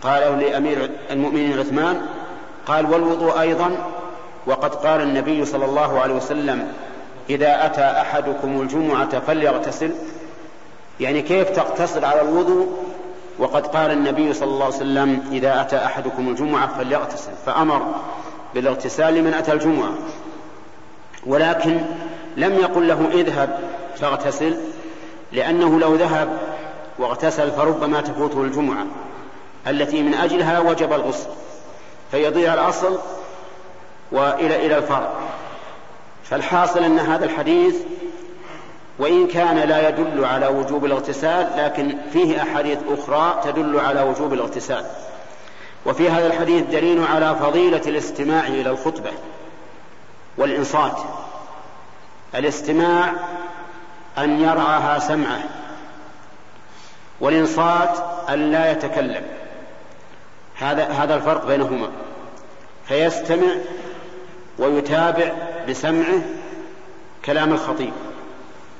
قال 0.02 0.38
لأمير 0.38 0.90
المؤمنين 1.10 1.58
عثمان 1.58 2.00
قال 2.66 2.92
والوضوء 2.92 3.40
أيضا. 3.40 3.76
وقد 4.46 4.74
قال 4.74 5.00
النبي 5.00 5.44
صلى 5.44 5.64
الله 5.64 6.00
عليه 6.00 6.14
وسلم 6.14 6.72
إذا 7.30 7.66
أتى 7.66 7.84
أحدكم 7.84 8.60
الجمعة 8.60 9.18
فليغتسل. 9.18 9.90
يعني 11.00 11.22
كيف 11.22 11.50
تقتصر 11.50 12.04
على 12.04 12.20
الوضوء؟ 12.20 12.84
وقد 13.38 13.66
قال 13.66 13.90
النبي 13.90 14.32
صلى 14.32 14.48
الله 14.48 14.64
عليه 14.64 14.74
وسلم 14.76 15.28
إذا 15.32 15.60
أتى 15.60 15.76
أحدكم 15.76 16.28
الجمعة 16.28 16.78
فليغتسل. 16.78 17.32
فأمر 17.46 17.82
بالاغتسال 18.54 19.14
لمن 19.14 19.34
أتى 19.34 19.52
الجمعة. 19.52 19.94
ولكن 21.26 21.80
لم 22.36 22.54
يقل 22.54 22.88
له 22.88 23.08
اذهب 23.12 23.58
فاغتسل 23.96 24.56
لأنه 25.32 25.78
لو 25.78 25.94
ذهب 25.94 26.38
واغتسل 26.98 27.50
فربما 27.50 28.00
تفوته 28.00 28.42
الجمعة 28.42 28.86
التي 29.66 30.02
من 30.02 30.14
أجلها 30.14 30.60
وجب 30.60 30.92
الغسل 30.92 31.28
فيضيع 32.10 32.54
الأصل 32.54 32.98
وإلى 34.12 34.66
إلى 34.66 34.78
الفرع. 34.78 35.10
فالحاصل 36.24 36.84
أن 36.84 36.98
هذا 36.98 37.24
الحديث 37.24 37.76
وإن 38.98 39.26
كان 39.26 39.58
لا 39.58 39.88
يدل 39.88 40.24
على 40.24 40.46
وجوب 40.46 40.84
الاغتسال 40.84 41.50
لكن 41.56 41.96
فيه 42.12 42.42
أحاديث 42.42 42.78
أخرى 42.88 43.40
تدل 43.44 43.80
على 43.80 44.02
وجوب 44.02 44.32
الاغتسال. 44.32 44.84
وفي 45.86 46.10
هذا 46.10 46.26
الحديث 46.26 46.62
دليل 46.62 47.04
على 47.04 47.36
فضيلة 47.36 47.82
الاستماع 47.86 48.46
إلى 48.46 48.70
الخطبة 48.70 49.10
والإنصات. 50.36 50.98
الاستماع 52.34 53.12
أن 54.18 54.40
يرعاها 54.40 54.98
سمعه 54.98 55.40
والإنصات 57.20 57.98
أن 58.28 58.52
لا 58.52 58.72
يتكلم. 58.72 59.22
هذا 60.58 60.84
هذا 60.84 61.14
الفرق 61.14 61.46
بينهما. 61.46 61.88
فيستمع 62.88 63.54
ويتابع 64.58 65.32
بسمعه 65.68 66.22
كلام 67.24 67.52
الخطيب 67.52 67.92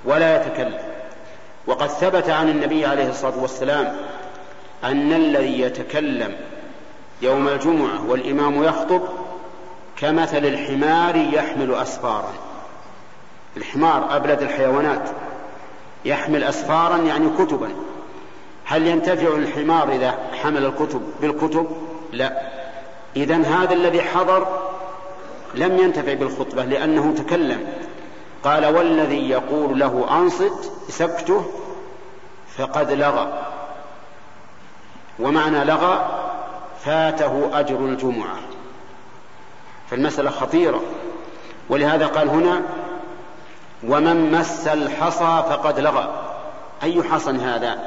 ولا 0.05 0.37
يتكلم. 0.37 0.79
وقد 1.67 1.89
ثبت 1.89 2.31
عن 2.31 2.49
النبي 2.49 2.87
عليه 2.87 3.09
الصلاة 3.09 3.39
والسلام 3.39 3.97
أن 4.85 5.13
الذي 5.13 5.61
يتكلم 5.61 6.37
يوم 7.23 7.49
الجمعة 7.49 8.11
والإمام 8.11 8.65
يخطب 8.65 9.03
كمثل 9.97 10.47
الحمار 10.47 11.17
يحمل 11.17 11.75
أسفارا. 11.75 12.33
الحمار 13.57 14.17
أبلد 14.17 14.43
الحيوانات 14.43 15.09
يحمل 16.05 16.45
أسفارا 16.45 16.97
يعني 16.97 17.27
كتبا. 17.39 17.69
هل 18.65 18.87
ينتفع 18.87 19.29
الحمار 19.37 19.93
إذا 19.93 20.19
حمل 20.43 20.67
الكتب 20.67 21.03
بالكتب؟ 21.21 21.67
لا. 22.13 22.43
اذا 23.17 23.37
هذا 23.37 23.73
الذي 23.73 24.03
حضر 24.03 24.47
لم 25.55 25.79
ينتفع 25.79 26.15
بالخطبة 26.15 26.65
لأنه 26.65 27.15
تكلم. 27.17 27.67
قال 28.45 28.67
والذي 28.67 29.31
يقول 29.31 29.79
له 29.79 30.07
أنصت 30.11 30.73
سكته 30.89 31.45
فقد 32.57 32.93
لغى. 32.93 33.43
ومعنى 35.19 35.65
لغى 35.65 36.24
فاته 36.85 37.51
أجر 37.53 37.79
الجمعة. 37.79 38.37
فالمسألة 39.91 40.31
خطيرة. 40.31 40.81
ولهذا 41.69 42.07
قال 42.07 42.29
هنا 42.29 42.63
ومن 43.89 44.33
مس 44.33 44.67
الحصى 44.67 45.45
فقد 45.49 45.81
لغى. 45.81 46.09
أي 46.83 47.03
حصى 47.03 47.31
هذا؟ 47.31 47.79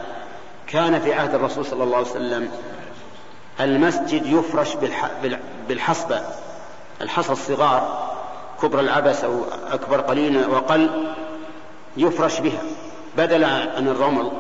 كان 0.68 1.00
في 1.00 1.14
عهد 1.14 1.36
الرسول 1.36 1.66
صلى 1.66 1.84
الله 1.84 1.98
عليه 1.98 2.08
وسلم 2.08 2.52
المسجد 3.60 4.26
يفرش 4.26 4.76
بالحصبة. 5.68 6.22
الحصى 7.02 7.32
الصغار 7.32 8.10
كبر 8.62 8.80
العبس 8.80 9.24
أو 9.24 9.42
أكبر 9.72 10.02
قليلا 10.02 10.48
وقل 10.48 11.14
يفرش 11.98 12.40
بها. 12.40 12.62
بدل 13.18 13.44
عن 13.44 13.88
الرمل 13.88 14.32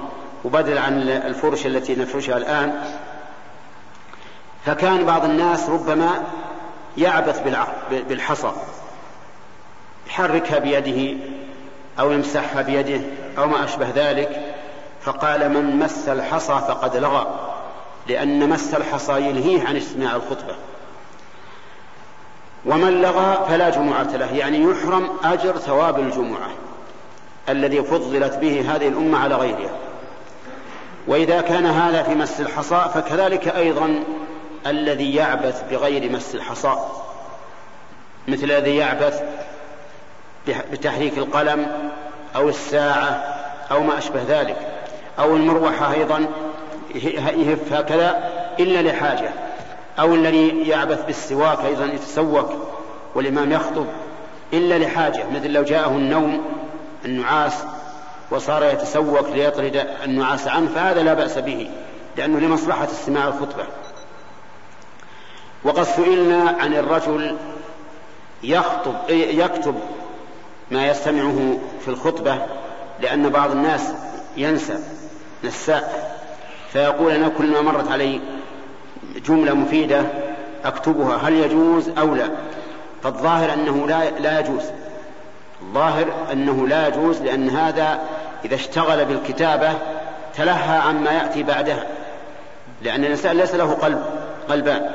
وبدل 0.45 0.77
عن 0.77 1.01
الفرش 1.01 1.65
التي 1.65 1.95
نفرشها 1.95 2.37
الآن 2.37 2.83
فكان 4.67 5.05
بعض 5.05 5.25
الناس 5.25 5.69
ربما 5.69 6.23
يعبث 6.97 7.41
بالحصى 7.91 8.51
يحركها 10.07 10.59
بيده 10.59 11.17
أو 11.99 12.11
يمسحها 12.11 12.61
بيده 12.61 13.01
أو 13.37 13.47
ما 13.47 13.63
أشبه 13.63 13.87
ذلك 13.95 14.55
فقال 15.01 15.49
من 15.49 15.79
مس 15.79 16.09
الحصى 16.09 16.61
فقد 16.67 16.97
لغى 16.97 17.27
لأن 18.07 18.49
مس 18.49 18.73
الحصى 18.73 19.13
يلهيه 19.13 19.67
عن 19.67 19.77
استماع 19.77 20.15
الخطبة. 20.15 20.55
ومن 22.65 23.01
لغى 23.01 23.45
فلا 23.49 23.69
جمعة 23.69 24.15
له 24.15 24.35
يعني 24.35 24.63
يحرم 24.63 25.09
أجر 25.23 25.57
ثواب 25.57 25.99
الجمعة 25.99 26.49
الذي 27.49 27.83
فضلت 27.83 28.35
به 28.35 28.75
هذه 28.75 28.87
الأمة 28.87 29.17
على 29.17 29.35
غيرها. 29.35 29.71
وإذا 31.07 31.41
كان 31.41 31.65
هذا 31.65 32.03
في 32.03 32.15
مس 32.15 32.41
الحصى 32.41 32.85
فكذلك 32.93 33.47
أيضا 33.47 34.03
الذي 34.67 35.15
يعبث 35.15 35.63
بغير 35.71 36.11
مس 36.11 36.35
الحصى. 36.35 36.75
مثل 38.27 38.43
الذي 38.43 38.75
يعبث 38.75 39.23
بتحريك 40.71 41.17
القلم 41.17 41.89
أو 42.35 42.49
الساعة 42.49 43.09
أو 43.71 43.83
ما 43.83 43.97
أشبه 43.97 44.21
ذلك. 44.27 44.57
أو 45.19 45.35
المروحة 45.35 45.93
أيضا 45.93 46.25
يهف 46.95 47.73
هكذا 47.73 48.31
إلا 48.59 48.89
لحاجة. 48.89 49.29
أو 49.99 50.15
الذي 50.15 50.69
يعبث 50.69 51.05
بالسواك 51.05 51.65
أيضا 51.65 51.85
يتسوك 51.85 52.49
والإمام 53.15 53.51
يخطب 53.51 53.85
إلا 54.53 54.77
لحاجة. 54.77 55.23
مثل 55.35 55.51
لو 55.51 55.63
جاءه 55.63 55.89
النوم 55.89 56.45
النعاس 57.05 57.63
وصار 58.31 58.63
يتسوك 58.63 59.29
ليطرد 59.29 59.87
النعاس 60.03 60.47
عنه 60.47 60.69
فهذا 60.75 61.03
لا 61.03 61.13
بأس 61.13 61.37
به 61.37 61.69
لأنه 62.17 62.39
لمصلحة 62.39 62.85
استماع 62.85 63.27
الخطبة. 63.27 63.63
وقد 65.67 65.83
سئلنا 65.83 66.55
عن 66.59 66.73
الرجل 66.73 67.35
يخطب 68.43 68.95
يكتب 69.09 69.75
ما 70.71 70.87
يستمعه 70.87 71.57
في 71.81 71.87
الخطبة 71.87 72.37
لأن 73.01 73.29
بعض 73.29 73.51
الناس 73.51 73.81
ينسى 74.37 74.79
نساء 75.43 76.17
فيقول 76.73 77.11
أنا 77.11 77.29
كل 77.37 77.51
ما 77.51 77.61
مرت 77.61 77.91
علي 77.91 78.21
جملة 79.25 79.53
مفيدة 79.53 80.05
أكتبها 80.65 81.15
هل 81.17 81.33
يجوز 81.33 81.89
أو 81.89 82.15
لا؟ 82.15 82.29
فالظاهر 83.03 83.53
أنه 83.53 83.87
لا, 83.87 84.09
لا 84.09 84.39
يجوز. 84.39 84.63
الظاهر 85.61 86.07
أنه 86.31 86.67
لا 86.67 86.87
يجوز 86.87 87.21
لأن 87.21 87.49
هذا 87.49 87.99
إذا 88.45 88.55
اشتغل 88.55 89.05
بالكتابة 89.05 89.73
تلهى 90.35 90.77
عما 90.77 91.11
يأتي 91.11 91.43
بعدها 91.43 91.83
لأن 92.81 93.05
الإنسان 93.05 93.37
ليس 93.37 93.55
له 93.55 93.73
قلب 93.73 94.05
قلبان. 94.49 94.91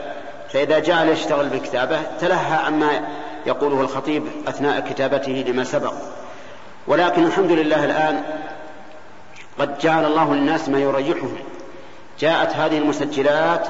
فإذا 0.52 0.78
جعل 0.78 1.08
يشتغل 1.08 1.48
بالكتابة 1.48 2.00
تلهى 2.20 2.56
عما 2.56 3.08
يقوله 3.46 3.80
الخطيب 3.80 4.22
أثناء 4.48 4.80
كتابته 4.80 5.44
لما 5.48 5.64
سبق. 5.64 5.94
ولكن 6.86 7.24
الحمد 7.24 7.50
لله 7.52 7.84
الآن 7.84 8.22
قد 9.58 9.78
جعل 9.78 10.04
الله 10.04 10.34
للناس 10.34 10.68
ما 10.68 10.78
يريحهم. 10.78 11.36
جاءت 12.18 12.56
هذه 12.56 12.78
المسجلات 12.78 13.66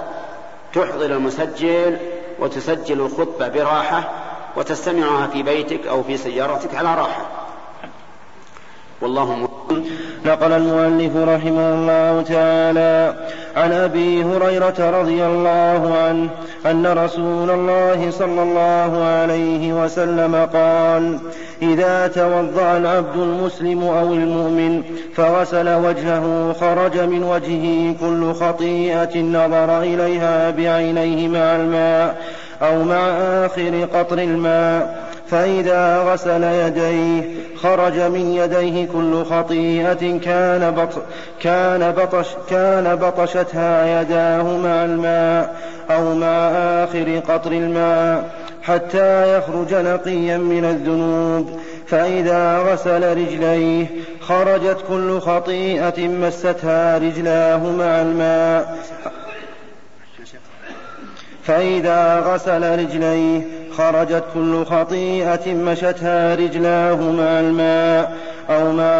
تحضر 0.74 1.07
المسجل 1.07 1.99
وتسجل 2.39 3.01
الخطبة 3.01 3.49
براحة 3.49 4.11
وتستمعها 4.57 5.26
في 5.26 5.43
بيتك 5.43 5.87
أو 5.87 6.03
في 6.03 6.16
سيارتك 6.16 6.74
على 6.74 6.95
راحة. 6.95 7.41
والله 9.03 9.48
نقل 10.24 10.53
المؤلف 10.53 11.16
رحمه 11.16 11.74
الله 11.74 12.22
تعالى 12.22 13.14
عن 13.57 13.72
أبي 13.72 14.24
هريرة 14.24 15.00
رضي 15.00 15.26
الله 15.26 15.96
عنه 16.05 16.28
أن 16.66 16.86
رسول 16.86 17.50
الله 17.50 18.11
صلى 18.11 18.42
الله 18.42 19.05
عليه 19.05 19.84
وسلم 19.84 20.48
قال 20.53 21.18
إذا 21.62 22.07
توضأ 22.07 22.76
العبد 22.76 23.16
المسلم 23.16 23.82
أو 23.82 24.12
المؤمن 24.12 24.82
فغسل 25.14 25.68
وجهه 25.68 26.53
خرج 26.61 26.98
من 26.98 27.22
وجهه 27.22 27.94
كل 28.00 28.32
خطيئة 28.32 29.22
نظر 29.22 29.82
إليها 29.82 30.50
بعينيه 30.50 31.28
مع 31.28 31.57
الماء 31.57 32.22
أو 32.62 32.84
مع 32.84 33.11
آخر 33.46 33.88
قطر 33.94 34.18
الماء 34.18 35.12
فإذا 35.33 35.99
غسل 35.99 36.45
يديه 36.45 37.22
خرج 37.57 38.01
من 38.01 38.33
يديه 38.33 38.87
كل 38.87 39.24
خطيئة 39.24 40.18
كان 40.18 40.70
بط 40.70 41.03
كان 41.41 41.91
بطش 41.93 42.26
كان 42.51 42.97
بطشتها 42.97 44.01
يداه 44.01 44.43
مع 44.43 44.85
الماء 44.85 45.55
أو 45.91 46.14
مع 46.14 46.49
آخر 46.85 47.20
قطر 47.28 47.53
الماء 47.53 48.30
حتى 48.62 49.39
يخرج 49.39 49.74
نقيا 49.74 50.37
من 50.37 50.64
الذنوب. 50.64 51.61
فإذا 51.87 52.59
غسل 52.59 53.16
رجليه 53.16 53.87
خرجت 54.20 54.76
كل 54.89 55.20
خطيئة 55.20 56.09
مستها 56.09 56.99
رجلاه 56.99 57.70
مع 57.78 58.01
الماء. 58.01 58.78
فإذا 61.45 62.20
غسل 62.20 62.78
رجليه 62.78 63.43
خرجت 63.76 64.24
كل 64.34 64.64
خطيئة 64.64 65.55
مشتها 65.55 66.34
رجلاه 66.34 66.95
مع 66.95 67.40
الماء 67.40 68.16
أو 68.51 68.72
مع 68.72 68.93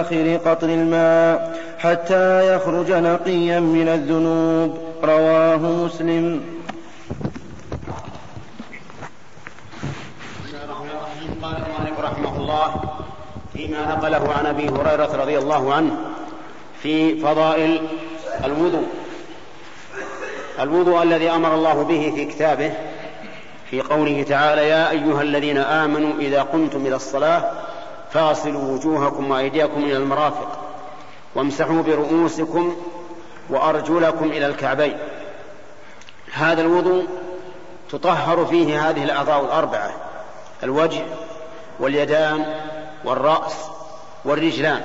آخر 0.00 0.36
قطر 0.36 0.68
الماء 0.68 1.58
حتى 1.78 2.54
يخرج 2.54 2.92
نقيا 2.92 3.60
من 3.60 3.88
الذنوب. 3.88 4.78
رواه 5.04 5.56
مسلم. 5.56 6.40
قال 11.42 11.56
المؤلف 11.56 12.00
رحمه 12.00 12.36
الله 12.36 12.74
فيما 13.54 13.86
نقله 13.86 14.32
عن 14.32 14.46
أبي 14.46 14.68
هريرة 14.68 15.22
رضي 15.22 15.38
الله 15.38 15.74
عنه 15.74 15.96
في 16.82 17.20
فضائل 17.20 17.80
الوضوء. 18.44 18.99
الوضوء 20.60 21.02
الذي 21.02 21.30
أمر 21.30 21.54
الله 21.54 21.82
به 21.82 22.12
في 22.14 22.24
كتابه 22.24 22.72
في 23.70 23.80
قوله 23.80 24.22
تعالى 24.22 24.68
يا 24.68 24.90
أيها 24.90 25.22
الذين 25.22 25.58
آمنوا 25.58 26.12
إذا 26.18 26.42
قمتم 26.42 26.86
إلى 26.86 26.96
الصلاة 26.96 27.52
فاغسلوا 28.12 28.62
وجوهكم 28.62 29.30
وأيديكم 29.30 29.82
إلى 29.82 29.96
المرافق 29.96 30.58
وامسحوا 31.34 31.82
برؤوسكم 31.82 32.76
وأرجلكم 33.50 34.24
إلى 34.24 34.46
الكعبين. 34.46 34.96
هذا 36.32 36.62
الوضوء 36.62 37.06
تطهر 37.90 38.46
فيه 38.46 38.90
هذه 38.90 39.04
الأعضاء 39.04 39.44
الأربعة 39.44 39.90
الوجه 40.62 41.02
واليدان 41.80 42.44
والرأس 43.04 43.54
والرجلان. 44.24 44.82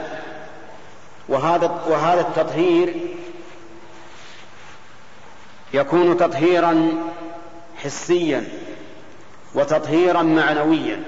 وهذا 1.29 1.71
وهذا 1.89 2.21
التطهير 2.21 2.93
يكون 5.75 6.17
تطهيرا 6.17 6.93
حسيا 7.83 8.43
وتطهيرا 9.55 10.21
معنويا. 10.21 11.03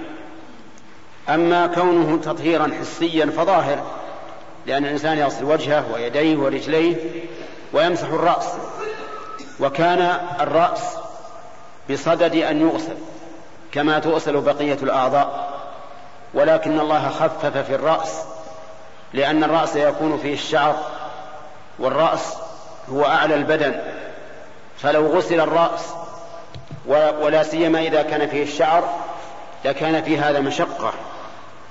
أما 1.30 1.68
كونه 1.68 2.20
تطهيرا 2.24 2.72
حسيا 2.82 3.26
فظاهر 3.26 3.84
لأن 4.66 4.86
الإنسان 4.86 5.18
يغسل 5.18 5.44
وجهه 5.44 5.86
ويديه 5.94 6.38
ورجليه 6.38 6.96
ويمسح 7.74 8.08
الرأس 8.08 8.46
وكان 9.60 10.20
الرأس 10.40 10.98
بصدد 11.92 12.36
أن 12.36 12.62
يغسل 12.62 12.98
كما 13.72 14.00
تغسل 14.00 14.42
بقية 14.42 14.78
الأعضاء. 14.84 15.58
ولكن 16.34 16.80
الله 16.80 17.10
خفف 17.10 17.58
في 17.58 17.76
الرأس 17.76 18.22
لأن 19.14 19.44
الرأس 19.44 19.76
يكون 19.76 20.18
فيه 20.18 20.34
الشعر 20.34 20.76
والرأس 21.80 22.34
هو 22.90 23.06
أعلى 23.06 23.36
البدن. 23.36 23.76
فلو 24.78 25.08
غسل 25.08 25.40
الرأس 25.40 25.94
ولا 27.22 27.44
سيما 27.44 27.80
إذا 27.80 28.02
كان 28.02 28.28
فيه 28.28 28.44
الشعر 28.44 28.90
لكان 29.66 30.04
في 30.04 30.18
هذا 30.18 30.40
مشقة 30.40 30.94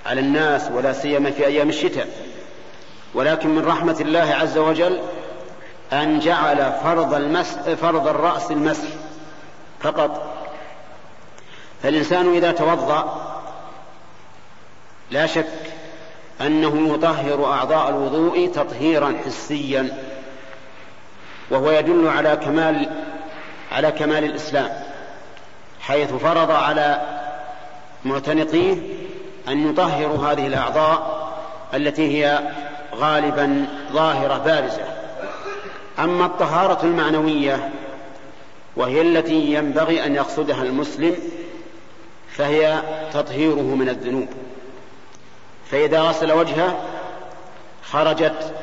على 0.06 0.20
الناس 0.20 0.70
ولا 0.70 0.92
سيما 0.92 1.30
في 1.30 1.46
أيام 1.46 1.68
الشتاء. 1.68 2.08
ولكن 3.14 3.48
من 3.48 3.64
رحمة 3.64 3.96
الله 4.00 4.34
عز 4.40 4.58
وجل 4.58 5.00
أن 5.92 6.18
جعل 6.18 6.72
فرض 6.82 7.14
المسح 7.14 7.60
فرض 7.60 8.08
الرأس 8.08 8.50
المسح 8.50 8.88
فقط. 9.80 10.22
فالإنسان 11.82 12.34
إذا 12.34 12.52
توضأ 12.52 13.32
لا 15.10 15.26
شك 15.26 15.46
أنه 16.40 16.94
يطهر 16.94 17.52
أعضاء 17.52 17.88
الوضوء 17.88 18.50
تطهيرا 18.54 19.14
حسيا. 19.26 20.05
وهو 21.50 21.70
يدل 21.70 22.08
على 22.08 22.36
كمال 22.36 22.90
على 23.72 23.92
كمال 23.92 24.24
الإسلام 24.24 24.70
حيث 25.80 26.12
فرض 26.12 26.50
على 26.50 27.00
معتنقيه 28.04 28.76
أن 29.48 29.70
يطهروا 29.70 30.32
هذه 30.32 30.46
الأعضاء 30.46 31.26
التي 31.74 32.24
هي 32.24 32.40
غالبا 32.94 33.66
ظاهرة 33.92 34.38
بارزة. 34.38 34.84
أما 35.98 36.26
الطهارة 36.26 36.78
المعنوية 36.82 37.70
وهي 38.76 39.00
التي 39.00 39.54
ينبغي 39.54 40.04
أن 40.06 40.14
يقصدها 40.14 40.62
المسلم 40.62 41.16
فهي 42.30 42.82
تطهيره 43.12 43.74
من 43.74 43.88
الذنوب. 43.88 44.28
فإذا 45.70 46.00
غسل 46.00 46.32
وجهه 46.32 46.78
خرجت 47.90 48.54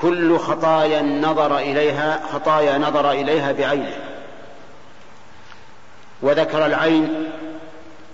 كل 0.00 0.38
خطايا 0.38 1.02
نظر 1.02 1.58
إليها 1.58 2.20
خطايا 2.32 2.78
نظر 2.78 3.10
إليها 3.10 3.52
بعينه. 3.52 3.96
وذكر 6.22 6.66
العين 6.66 7.30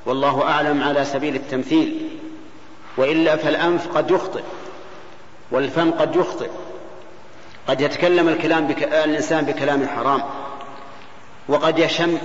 والله 0.07 0.43
أعلم 0.43 0.83
على 0.83 1.05
سبيل 1.05 1.35
التمثيل. 1.35 2.09
وإلا 2.97 3.37
فالأنف 3.37 3.89
قد 3.97 4.11
يخطئ 4.11 4.43
والفم 5.51 5.91
قد 5.91 6.17
يخطئ. 6.17 6.51
قد 7.69 7.81
يتكلم 7.81 8.29
الكلام 8.29 8.67
بك... 8.67 8.83
الإنسان 8.83 9.45
بكلام 9.45 9.89
حرام. 9.89 10.23
وقد 11.49 11.79
يشم 11.79 12.19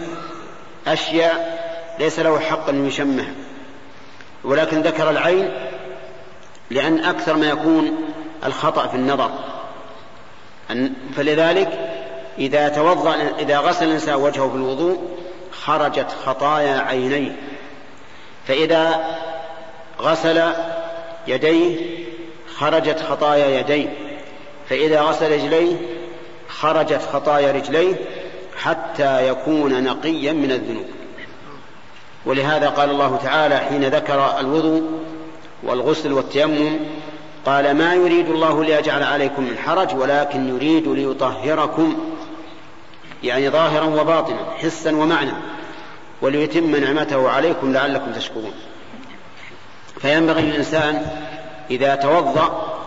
أشياء 0.87 1.61
ليس 1.99 2.19
له 2.19 2.39
حق 2.39 2.69
أن 2.69 2.87
يشمها. 2.87 3.33
ولكن 4.43 4.81
ذكر 4.81 5.09
العين 5.09 5.51
لأن 6.69 7.03
أكثر 7.05 7.37
ما 7.37 7.49
يكون 7.49 8.10
الخطأ 8.45 8.87
في 8.87 8.95
النظر. 8.95 9.31
فلذلك 11.15 11.89
إذا 12.37 12.69
توضأ 12.69 13.15
إذا 13.39 13.59
غسل 13.59 13.85
الإنسان 13.85 14.15
وجهه 14.15 14.49
في 14.49 14.55
الوضوء 14.55 14.97
خرجت 15.51 16.07
خطايا 16.25 16.79
عينيه. 16.79 17.35
فإذا 18.47 19.05
غسل 20.01 20.41
يديه 21.27 21.77
خرجت 22.55 22.99
خطايا 22.99 23.59
يديه. 23.59 23.87
فإذا 24.69 25.01
غسل 25.01 25.31
رجليه 25.31 25.75
خرجت 26.49 27.01
خطايا 27.13 27.51
رجليه 27.51 27.95
حتى 28.57 29.27
يكون 29.27 29.83
نقيا 29.83 30.33
من 30.33 30.51
الذنوب. 30.51 30.85
ولهذا 32.25 32.69
قال 32.69 32.89
الله 32.89 33.19
تعالى 33.23 33.57
حين 33.57 33.83
ذكر 33.83 34.39
الوضوء 34.39 34.83
والغسل 35.63 36.13
والتيمم 36.13 36.79
قال 37.45 37.75
ما 37.75 37.93
يريد 37.93 38.29
الله 38.29 38.63
ليجعل 38.63 39.03
عليكم 39.03 39.43
من 39.43 39.57
حرج 39.57 39.95
ولكن 39.95 40.49
يريد 40.49 40.87
ليطهركم 40.87 41.97
يعني 43.23 43.49
ظاهرا 43.49 43.85
وباطنا 43.85 44.45
حسا 44.57 44.95
ومعنى 44.95 45.31
وليتم 46.21 46.75
نعمته 46.75 47.29
عليكم 47.29 47.73
لعلكم 47.73 48.11
تشكرون. 48.11 48.53
فينبغي 50.01 50.41
للإنسان 50.41 51.05
إذا 51.71 51.95
توضأ 51.95 52.77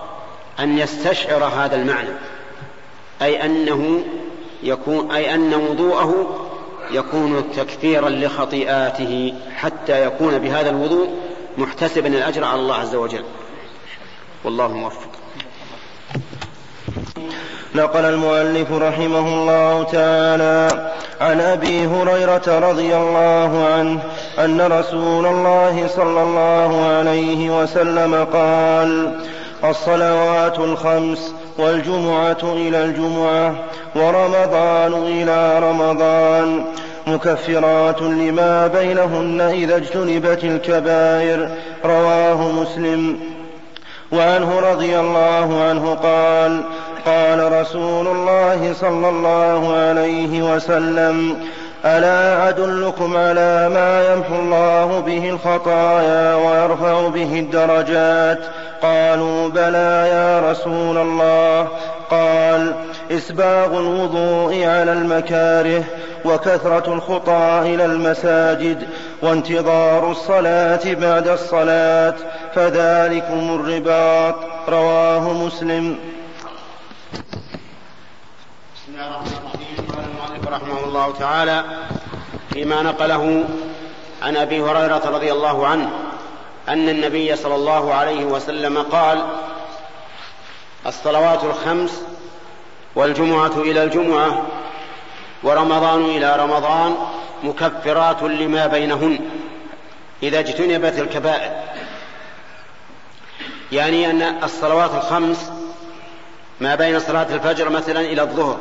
أن 0.60 0.78
يستشعر 0.78 1.44
هذا 1.44 1.76
المعنى 1.76 2.10
أي 3.22 3.44
أنه 3.44 4.04
يكون 4.62 5.10
أي 5.10 5.34
أن 5.34 5.54
وضوءه 5.54 6.40
يكون 6.90 7.44
تكفيرا 7.56 8.08
لخطيئاته 8.08 9.34
حتى 9.56 10.06
يكون 10.06 10.38
بهذا 10.38 10.70
الوضوء 10.70 11.08
محتسبا 11.58 12.08
الأجر 12.08 12.44
على 12.44 12.60
الله 12.60 12.74
عز 12.74 12.94
وجل. 12.94 13.24
والله 14.44 14.68
موفق. 14.68 15.08
نقل 17.74 18.04
المؤلف 18.04 18.72
رحمه 18.72 19.28
الله 19.28 19.82
تعالى 19.82 20.92
عن 21.20 21.40
أبي 21.40 21.86
هريرة 21.86 22.70
رضي 22.70 22.96
الله 22.96 23.66
عنه 23.74 24.02
أن 24.38 24.60
رسول 24.60 25.26
الله 25.26 25.86
صلى 25.86 26.22
الله 26.22 26.86
عليه 26.86 27.62
وسلم 27.62 28.26
قال 28.32 29.20
الصلوات 29.64 30.58
الخمس 30.58 31.34
والجمعة 31.58 32.42
إلى 32.42 32.84
الجمعة 32.84 33.54
ورمضان 33.96 34.92
إلى 34.92 35.58
رمضان 35.58 36.64
مكفرات 37.06 38.02
لما 38.02 38.66
بينهن 38.66 39.40
إذا 39.40 39.76
اجتنبت 39.76 40.44
الكبائر. 40.44 41.48
رواه 41.84 42.52
مسلم. 42.52 43.33
وعنه 44.12 44.60
رضي 44.60 44.98
الله 44.98 45.64
عنه 45.68 45.94
قال 45.94 46.60
قال 47.06 47.60
رسول 47.60 48.06
الله 48.06 48.72
صلى 48.80 49.08
الله 49.08 49.76
عليه 49.76 50.54
وسلم 50.54 51.36
ألا 51.84 52.48
أدلكم 52.48 53.16
على 53.16 53.68
ما 53.68 54.12
يمحو 54.12 54.34
الله 54.34 55.00
به 55.06 55.30
الخطايا 55.30 56.34
ويرفع 56.34 57.08
به 57.08 57.38
الدرجات؟ 57.38 58.38
قالوا 58.84 59.48
بلى 59.48 59.92
يا 60.16 60.50
رسول 60.50 60.98
الله. 60.98 61.68
قال 62.10 62.74
إسباغ 63.10 63.78
الوضوء 63.78 64.52
على 64.64 64.92
المكاره 64.92 65.84
وكثرة 66.24 66.94
الخطى 66.94 67.60
إلى 67.62 67.84
المساجد 67.84 68.88
وانتظار 69.22 70.10
الصلاة 70.10 70.94
بعد 70.94 71.28
الصلاة 71.28 72.14
فذلكم 72.54 73.60
الرباط. 73.60 74.34
رواه 74.68 75.32
مسلم. 75.32 75.98
بسم 78.74 78.92
الله 78.92 79.06
الرحمن 79.08 79.36
الرحيم. 79.40 80.54
رحمه 80.54 80.84
الله 80.84 81.12
تعالى 81.18 81.64
فيما 82.52 82.82
نقله 82.82 83.44
عن 84.22 84.36
أبي 84.36 84.60
هريرة 84.60 85.02
رضي 85.16 85.32
الله 85.32 85.66
عنه. 85.66 85.88
أن 86.68 86.88
النبي 86.88 87.36
صلى 87.36 87.54
الله 87.54 87.94
عليه 87.94 88.24
وسلم 88.24 88.78
قال 88.78 89.26
الصلوات 90.86 91.44
الخمس 91.44 92.02
والجمعة 92.94 93.52
إلى 93.56 93.84
الجمعة 93.84 94.46
ورمضان 95.42 96.04
إلى 96.04 96.36
رمضان 96.36 96.96
مكفرات 97.42 98.22
لما 98.22 98.66
بينهن 98.66 99.18
إذا 100.22 100.38
اجتنبت 100.38 100.98
الكبائر. 100.98 101.52
يعني 103.72 104.10
أن 104.10 104.22
الصلوات 104.44 104.90
الخمس 104.94 105.50
ما 106.60 106.74
بين 106.74 107.00
صلاة 107.00 107.34
الفجر 107.34 107.68
مثلا 107.68 108.00
إلى 108.00 108.22
الظهر 108.22 108.58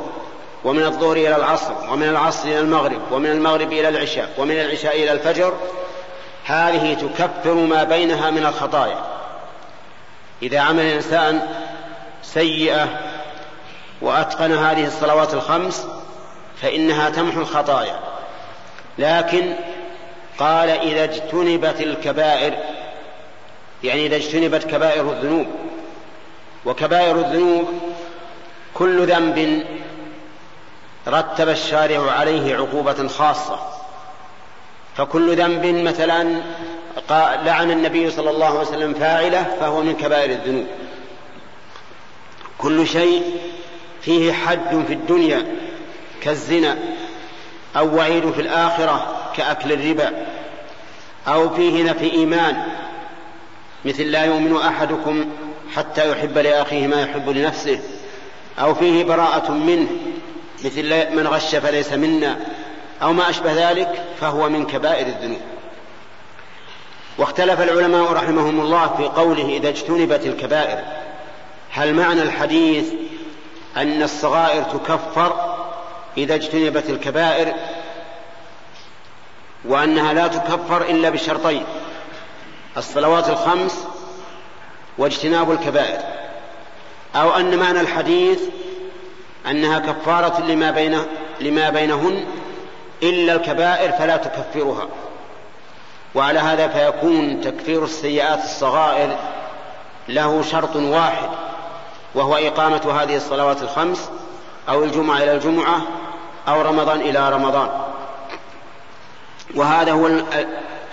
ومن 0.63 0.83
الظهر 0.83 1.17
إلى 1.17 1.35
العصر 1.35 1.73
ومن 1.91 2.09
العصر 2.09 2.47
إلى 2.47 2.59
المغرب 2.59 3.01
ومن 3.11 3.31
المغرب 3.31 3.71
إلى 3.73 3.89
العشاء 3.89 4.29
ومن 4.37 4.59
العشاء 4.59 5.03
إلى 5.03 5.11
الفجر 5.11 5.53
هذه 6.45 6.93
تكفر 6.93 7.53
ما 7.53 7.83
بينها 7.83 8.31
من 8.31 8.45
الخطايا. 8.45 9.01
إذا 10.41 10.59
عمل 10.59 10.83
الإنسان 10.83 11.47
سيئة 12.23 12.87
وأتقن 14.01 14.51
هذه 14.51 14.87
الصلوات 14.87 15.33
الخمس 15.33 15.87
فإنها 16.61 17.09
تمحو 17.09 17.41
الخطايا. 17.41 17.99
لكن 18.97 19.53
قال 20.39 20.69
إذا 20.69 21.03
اجتنبت 21.03 21.81
الكبائر 21.81 22.53
يعني 23.83 24.05
إذا 24.05 24.15
اجتنبت 24.15 24.63
كبائر 24.63 25.11
الذنوب. 25.11 25.47
وكبائر 26.65 27.15
الذنوب 27.15 27.67
كل 28.73 29.07
ذنب 29.07 29.65
رتب 31.07 31.49
الشارع 31.49 32.11
عليه 32.11 32.55
عقوبة 32.55 33.07
خاصة. 33.07 33.82
فكل 34.97 35.35
ذنب 35.35 35.65
مثلا 35.65 36.41
لعن 37.45 37.71
النبي 37.71 38.11
صلى 38.11 38.29
الله 38.29 38.45
عليه 38.45 38.59
وسلم 38.59 38.93
فاعله 38.93 39.57
فهو 39.59 39.81
من 39.81 39.95
كبائر 39.95 40.31
الذنوب. 40.31 40.67
كل 42.57 42.87
شيء 42.87 43.23
فيه 44.01 44.33
حد 44.33 44.83
في 44.87 44.93
الدنيا 44.93 45.45
كالزنا 46.21 46.77
أو 47.77 47.95
وعيد 47.95 48.31
في 48.31 48.41
الآخرة 48.41 49.15
كأكل 49.37 49.71
الربا 49.71 50.25
أو 51.27 51.49
فيه 51.49 51.83
نفي 51.83 52.11
إيمان 52.11 52.63
مثل 53.85 54.03
لا 54.03 54.25
يؤمن 54.25 54.57
أحدكم 54.57 55.25
حتى 55.75 56.11
يحب 56.11 56.37
لأخيه 56.37 56.87
ما 56.87 57.01
يحب 57.01 57.29
لنفسه 57.29 57.79
أو 58.59 58.75
فيه 58.75 59.03
براءة 59.03 59.51
منه 59.51 59.87
مثل 60.65 61.15
من 61.15 61.27
غش 61.27 61.55
فليس 61.55 61.93
منا 61.93 62.39
أو 63.03 63.13
ما 63.13 63.29
أشبه 63.29 63.71
ذلك 63.71 64.03
فهو 64.21 64.49
من 64.49 64.65
كبائر 64.65 65.07
الذنوب. 65.07 65.41
واختلف 67.17 67.61
العلماء 67.61 68.13
رحمهم 68.13 68.59
الله 68.59 68.87
في 68.97 69.03
قوله 69.03 69.57
إذا 69.57 69.69
اجتنبت 69.69 70.25
الكبائر 70.25 70.83
هل 71.71 71.93
معنى 71.93 72.21
الحديث 72.21 72.85
أن 73.77 74.03
الصغائر 74.03 74.63
تكفر 74.63 75.55
إذا 76.17 76.35
اجتنبت 76.35 76.89
الكبائر 76.89 77.53
وأنها 79.65 80.13
لا 80.13 80.27
تكفر 80.27 80.81
إلا 80.81 81.09
بشرطين 81.09 81.63
الصلوات 82.77 83.29
الخمس 83.29 83.87
واجتناب 84.97 85.51
الكبائر؟ 85.51 85.99
أو 87.15 87.35
أن 87.35 87.57
معنى 87.57 87.79
الحديث 87.79 88.39
أنها 89.47 89.79
كفارة 89.79 90.41
لما 90.41 90.71
بين 90.71 90.99
لما 91.41 91.69
بينهن 91.69 92.25
إلا 93.03 93.33
الكبائر 93.33 93.91
فلا 93.91 94.17
تكفرها. 94.17 94.87
وعلى 96.15 96.39
هذا 96.39 96.67
فيكون 96.67 97.41
تكفير 97.41 97.83
السيئات 97.83 98.43
الصغائر 98.43 99.15
له 100.07 100.41
شرط 100.41 100.75
واحد 100.75 101.29
وهو 102.15 102.35
إقامة 102.35 103.01
هذه 103.01 103.15
الصلوات 103.15 103.61
الخمس 103.61 104.09
أو 104.69 104.83
الجمعة 104.83 105.17
إلى 105.17 105.31
الجمعة 105.31 105.81
أو 106.47 106.61
رمضان 106.61 107.01
إلى 107.01 107.29
رمضان. 107.29 107.69
وهذا 109.55 109.91
هو 109.91 110.09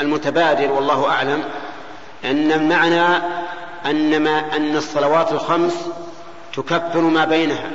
المتبادر 0.00 0.72
والله 0.72 1.10
أعلم 1.10 1.44
أن 2.24 2.52
المعنى 2.52 3.22
أن 3.86 4.22
ما 4.22 4.56
أن 4.56 4.76
الصلوات 4.76 5.32
الخمس 5.32 5.74
تكفر 6.56 7.00
ما 7.00 7.24
بينها 7.24 7.70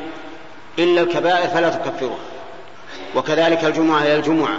إلا 0.79 1.01
الكبائر 1.01 1.47
فلا 1.47 1.69
تكفرها. 1.69 2.34
وكذلك 3.15 3.65
الجمعة 3.65 4.01
إلى 4.01 4.15
الجمعة 4.15 4.57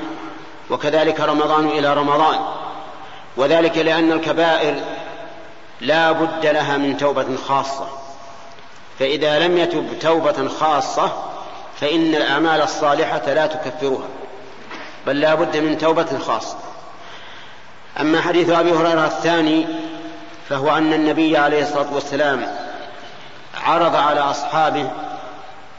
وكذلك 0.71 1.21
رمضان 1.21 1.67
إلى 1.69 1.95
رمضان 1.95 2.39
وذلك 3.37 3.79
لأن 3.79 4.13
الكبائر 4.13 4.75
لا 5.81 6.13
بد 6.13 6.47
لها 6.47 6.77
من 6.77 6.97
توبة 6.97 7.37
خاصة. 7.49 7.87
فإذا 8.99 9.39
لم 9.39 9.59
يتب 9.59 9.99
توبة 10.01 10.49
خاصة 10.49 11.13
فإن 11.81 12.15
الأعمال 12.15 12.63
الصالحة 12.63 13.33
لا 13.33 13.47
تكفرها 13.47 14.09
بل 15.07 15.21
لا 15.21 15.35
بد 15.35 15.57
من 15.57 15.79
توبة 15.79 16.19
خاصة. 16.19 16.57
أما 18.01 18.21
حديث 18.21 18.51
أبي 18.51 18.73
هريرة 18.73 19.05
الثاني 19.05 19.67
فهو 20.49 20.77
أن 20.77 20.93
النبي 20.93 21.37
عليه 21.37 21.63
الصلاة 21.63 21.95
والسلام 21.95 22.47
عرض 23.65 23.97
على 23.97 24.21
أصحابه 24.21 24.91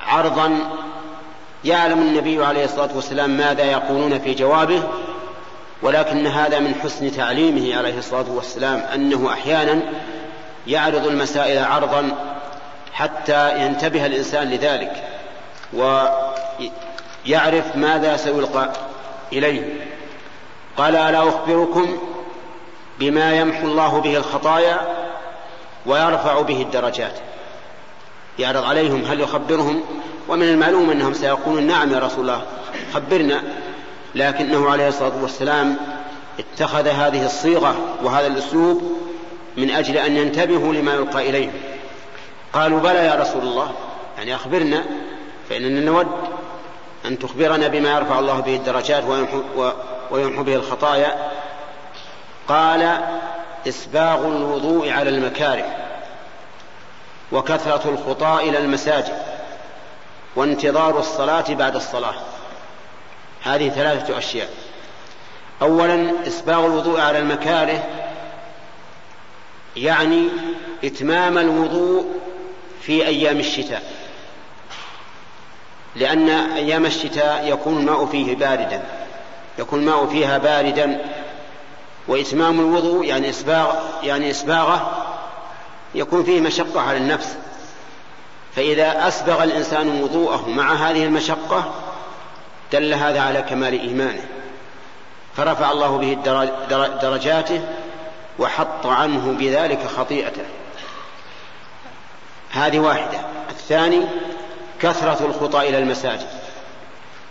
عرضا 0.07 0.59
يعلم 1.64 1.99
النبي 1.99 2.45
عليه 2.45 2.66
الصلاة 2.66 2.89
والسلام 2.95 3.30
ماذا 3.30 3.64
يقولون 3.64 4.20
في 4.20 4.34
جوابه 4.34 4.84
ولكن 5.82 6.28
هذا 6.28 6.60
من 6.60 6.76
حسن 6.84 7.12
تعليمه 7.12 7.78
عليه 7.78 7.97
الصلاة 7.97 8.26
والسلام 8.30 8.80
أنه 8.80 9.34
أحيانا 9.34 9.82
يعرض 10.68 11.08
المسائل 11.08 11.64
عرضا 11.64 12.12
حتى 12.93 13.66
ينتبه 13.66 14.05
الإنسان 14.05 14.49
لذلك 14.49 15.03
ويعرف 15.74 17.76
ماذا 17.76 18.18
سيلقى 18.18 18.70
إليه. 19.34 19.74
قال 20.78 20.95
ألا 20.95 21.30
أخبركم 21.30 21.97
بما 22.99 23.34
يمحو 23.34 23.68
الله 23.68 24.01
به 24.01 24.18
الخطايا 24.18 24.80
ويرفع 25.86 26.41
به 26.41 26.62
الدرجات؟ 26.62 27.14
يعرض 28.39 28.63
عليهم 28.63 29.05
هل 29.05 29.19
يخبرهم؟ 29.19 29.83
ومن 30.27 30.49
المعلوم 30.49 30.89
أنهم 30.89 31.13
سيقولون 31.13 31.63
نعم 31.63 31.93
يا 31.93 31.99
رسول 31.99 32.21
الله 32.21 32.41
خبرنا. 32.93 33.41
لكنه 34.15 34.69
عليه 34.69 34.88
الصلاة 34.88 35.21
والسلام 35.21 35.77
اتخذ 36.39 36.88
هذه 36.88 37.25
الصيغة 37.25 37.75
وهذا 38.03 38.27
الأسلوب 38.27 38.97
من 39.57 39.69
أجل 39.71 39.97
أن 39.97 40.17
ينتبهوا 40.17 40.73
لما 40.73 40.93
يلقى 40.93 41.29
اليهم 41.29 41.53
قالوا 42.53 42.79
بلى 42.79 43.05
يا 43.05 43.15
رسول 43.15 43.41
الله 43.41 43.71
يعني 44.17 44.35
أخبرنا 44.35 44.83
فإننا 45.49 45.81
نود 45.81 46.07
أن 47.05 47.19
تخبرنا 47.19 47.67
بما 47.67 47.97
يرفع 47.97 48.19
الله 48.19 48.39
به 48.39 48.55
الدرجات 48.55 49.03
ويمحو, 50.11 50.43
به 50.43 50.55
الخطايا. 50.55 51.31
قال 52.47 52.97
إسباغ 53.67 54.27
الوضوء 54.27 54.89
على 54.89 55.09
المكاره. 55.09 55.65
وكثرة 57.32 57.89
الخطى 57.89 58.49
إلى 58.49 58.57
المساجد 58.57 59.17
وانتظار 60.36 60.99
الصلاة 60.99 61.53
بعد 61.53 61.75
الصلاة. 61.75 62.15
هذه 63.43 63.69
ثلاثة 63.69 64.17
أشياء. 64.17 64.49
أولا 65.61 66.28
إسباغ 66.28 66.65
الوضوء 66.65 66.99
على 66.99 67.19
المكاره 67.19 67.84
يعني 69.75 70.28
إتمام 70.84 71.38
الوضوء 71.38 72.05
في 72.82 73.07
أيام 73.07 73.39
الشتاء. 73.39 73.84
لأن 75.95 76.30
أيام 76.30 76.86
الشتاء 76.86 77.47
يكون 77.53 77.78
الماء 77.78 78.05
فيه 78.05 78.36
باردا 78.36 78.84
يكون 79.59 79.80
الماء 79.80 80.05
فيها 80.05 80.38
باردا. 80.38 81.01
وإتمام 82.07 82.59
الوضوء 82.59 83.05
يعني 83.05 83.30
إسباغ 83.30 83.75
يعني 84.03 84.32
إسباغه 84.32 85.07
يكون 85.98 86.24
فيه 86.24 86.41
مشقة 86.41 86.82
على 86.82 86.98
النفس. 86.98 87.36
فإذا 88.56 89.08
أسبغ 89.08 89.43
الإنسان 89.43 90.02
وضوءه 90.02 90.50
مع 90.50 90.74
هذه 90.74 91.04
المشقة 91.04 91.74
دل 92.72 92.93
هذا 92.93 93.22
على 93.22 93.41
كمال 93.41 93.80
إيمانه. 93.82 94.24
فرفع 95.38 95.72
الله 95.72 95.98
به 95.98 96.14
درجاته 97.02 97.62
وحط 98.39 98.86
عنه 98.86 99.36
بذلك 99.39 99.88
خطيئته. 99.98 100.45
هذه 102.52 102.80
واحدة. 102.80 103.20
الثاني 103.50 104.02
كثرة 104.82 105.26
الخطى 105.26 105.70
إلى 105.70 105.78
المساجد. 105.78 106.28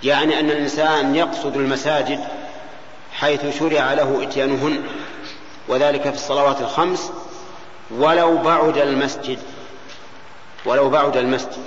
يعني 0.02 0.40
أن 0.40 0.50
الإنسان 0.50 1.14
يقصد 1.14 1.56
المساجد 1.56 2.24
حيث 3.12 3.58
شرع 3.58 3.92
له 3.92 4.22
إتيانهن 4.22 4.82
وذلك 5.68 6.02
في 6.02 6.14
الصلوات 6.14 6.60
الخمس 6.60 7.12
ولو 7.90 8.36
بعد 8.36 8.78
المسجد 8.78 9.38
ولو 10.64 10.90
بعد 10.90 11.16
المسجد. 11.16 11.64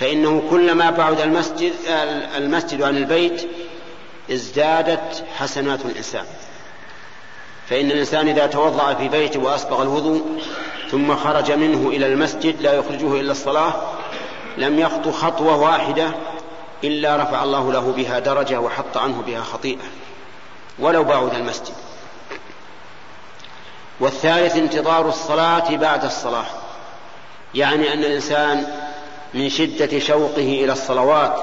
فإنه 0.00 0.42
كلما 0.50 0.90
بعد 0.90 1.20
المسجد 1.20 1.72
المسجد 2.36 2.82
عن 2.82 2.96
البيت 2.96 3.48
ازدادت 4.30 5.24
حسنات 5.38 5.80
الإنسان. 5.84 6.24
فإن 7.68 7.90
الإنسان 7.90 8.28
إذا 8.28 8.46
توضأ 8.46 8.94
في 8.94 9.08
بيته 9.08 9.40
وأسبغ 9.40 9.82
الوضوء 9.82 10.42
ثم 10.90 11.16
خرج 11.16 11.52
منه 11.52 11.88
إلى 11.88 12.06
المسجد 12.06 12.62
لا 12.62 12.72
يخرجه 12.72 13.20
إلا 13.20 13.32
الصلاة 13.32 13.74
لم 14.58 14.78
يخطو 14.78 15.12
خطوة 15.12 15.56
واحدة 15.56 16.10
إلا 16.84 17.16
رفع 17.16 17.44
الله 17.44 17.72
له 17.72 17.92
بها 17.96 18.18
درجة 18.18 18.60
وحط 18.60 18.96
عنه 18.96 19.22
بها 19.26 19.42
خطيئة. 19.42 19.84
ولو 20.78 21.04
بعد 21.04 21.34
المسجد. 21.34 21.74
والثالث 24.00 24.56
انتظار 24.56 25.08
الصلاة 25.08 25.76
بعد 25.76 26.04
الصلاة. 26.04 26.46
يعني 27.54 27.92
أن 27.92 27.98
الإنسان 27.98 28.66
من 29.34 29.48
شدة 29.48 29.98
شوقه 29.98 30.64
إلى 30.64 30.72
الصلوات 30.72 31.42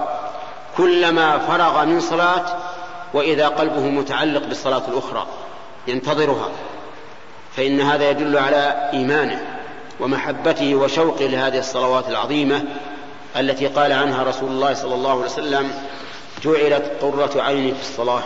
كلما 0.78 1.39
فرغ 1.39 1.86
من 1.86 1.99
صلاة 1.99 2.45
وإذا 3.14 3.47
قلبه 3.47 3.82
متعلق 3.82 4.45
بالصلاة 4.45 4.82
الأخرى 4.88 5.28
ينتظرها. 5.88 6.49
فإن 7.56 7.82
هذا 7.82 8.10
يدل 8.10 8.38
على 8.38 8.89
إيمانه 8.93 9.41
ومحبته 9.99 10.76
وشوقه 10.76 11.26
لهذه 11.26 11.60
الصلوات 11.60 12.08
العظيمة 12.10 12.64
التي 13.38 13.68
قال 13.68 13.91
عنها 13.91 14.24
رسول 14.24 14.49
الله 14.49 14.74
صلى 14.74 14.95
الله 14.95 15.12
عليه 15.12 15.22
وسلم 15.22 15.72
جعلت 16.43 16.91
قرة 17.01 17.41
عيني 17.41 17.74
في 17.74 17.82
الصلاة. 17.82 18.24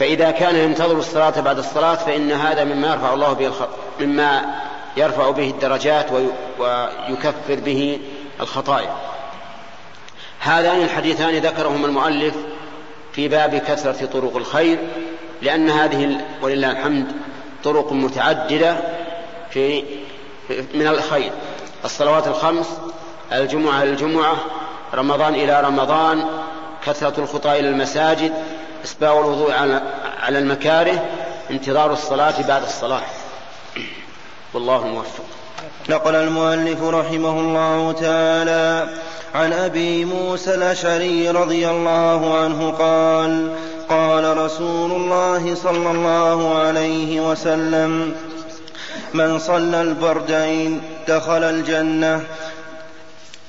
فإذا 0.00 0.30
كان 0.30 0.56
ينتظر 0.56 0.98
الصلاة 0.98 1.40
بعد 1.40 1.58
الصلاة 1.58 1.94
فإن 1.94 2.32
هذا 2.32 2.64
مما 2.64 2.92
يرفع 2.92 3.14
الله 3.14 3.32
به 3.32 3.46
الخ... 3.46 3.62
مما 4.00 4.54
يرفع 4.96 5.30
به 5.30 5.50
الدرجات 5.50 6.06
ويكفر 6.58 7.54
به 7.54 7.98
الخطايا. 8.40 8.94
هذان 10.40 10.82
الحديثان 10.82 11.34
ذكرهما 11.38 11.86
المؤلف 11.86 12.34
في 13.12 13.28
باب 13.28 13.56
كثرة 13.56 14.06
طرق 14.06 14.36
الخير 14.36 14.78
لأن 15.42 15.70
هذه 15.70 16.20
ولله 16.42 16.70
الحمد 16.70 17.12
طرق 17.64 17.92
متعددة 17.92 18.76
في 19.50 19.84
من 20.74 20.86
الخير. 20.86 21.32
الصلوات 21.84 22.26
الخمس 22.26 22.68
الجمعة 23.32 23.82
إلى 23.82 23.90
الجمعة 23.90 24.36
رمضان 24.94 25.34
إلى 25.34 25.60
رمضان 25.60 26.24
كثرة 26.86 27.20
الخطى 27.20 27.60
إلى 27.60 27.68
المساجد 27.68 28.32
إسباغ 28.84 29.18
الوضوء 29.18 29.52
على 30.20 30.38
المكاره 30.38 31.04
انتظار 31.50 31.92
الصلاة 31.92 32.42
بعد 32.48 32.62
الصلاة. 32.62 33.02
والله 34.54 34.86
موفق. 34.86 35.24
نقل 35.88 36.14
المؤلف 36.14 36.82
رحمه 36.82 37.40
الله 37.40 37.92
تعالى 37.92 38.88
عن 39.34 39.52
أبي 39.52 40.04
موسى 40.04 40.54
الأشعري 40.54 41.30
رضي 41.30 41.68
الله 41.68 42.38
عنه 42.38 42.70
قال 42.70 43.52
قال 43.88 44.36
رسول 44.38 44.92
الله 44.92 45.54
صلى 45.54 45.90
الله 45.90 46.58
عليه 46.58 47.30
وسلم 47.30 48.16
من 49.14 49.38
صلى 49.38 49.80
البردين 49.80 50.82
دخل 51.08 51.44
الجنة. 51.44 52.24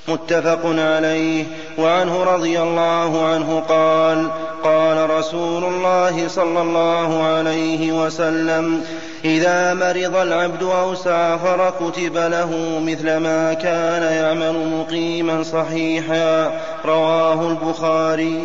متفق 0.08 0.60
عليه. 0.64 1.44
وعنه 1.78 2.24
رضي 2.24 2.60
الله 2.60 3.26
عنه 3.26 3.62
قال 3.68 4.30
قال 4.64 5.10
رسول 5.10 5.64
الله 5.64 6.28
صلى 6.28 6.60
الله 6.62 7.22
عليه 7.22 7.92
وسلم 7.92 8.86
إذا 9.24 9.74
مرض 9.74 10.16
العبد 10.16 10.62
أو 10.62 10.94
سافر 10.94 11.72
كتب 11.80 12.16
له 12.16 12.80
مثل 12.86 13.16
ما 13.16 13.54
كان 13.54 14.02
يعمل 14.02 14.68
مقيما 14.78 15.42
صحيحا. 15.42 16.60
رواه 16.84 17.48
البخاري. 17.48 18.44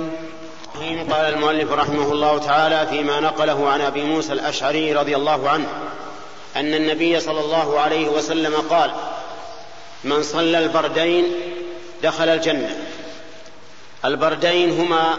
قال 1.11 1.33
المؤلف 1.33 1.71
رحمه 1.71 2.11
الله 2.11 2.37
تعالى 2.37 2.87
فيما 2.89 3.19
نقله 3.19 3.69
عن 3.69 3.81
أبي 3.81 4.03
موسى 4.03 4.33
الأشعري 4.33 4.93
رضي 4.93 5.15
الله 5.15 5.49
عنه 5.49 5.67
أن 6.55 6.73
النبي 6.73 7.19
صلى 7.19 7.39
الله 7.39 7.79
عليه 7.79 8.07
وسلم 8.07 8.53
قال 8.69 8.91
من 10.03 10.23
صلى 10.23 10.59
البردين 10.59 11.25
دخل 12.03 12.29
الجنة. 12.29 12.75
البردين 14.05 14.79
هما 14.79 15.17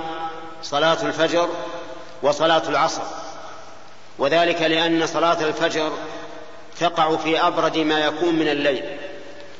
صلاة 0.62 1.02
الفجر 1.02 1.48
وصلاة 2.22 2.68
العصر. 2.68 3.02
وذلك 4.18 4.62
لأن 4.62 5.06
صلاة 5.06 5.40
الفجر 5.40 5.92
تقع 6.80 7.16
في 7.16 7.40
أبرد 7.40 7.78
ما 7.78 7.98
يكون 7.98 8.34
من 8.34 8.48
الليل 8.48 8.98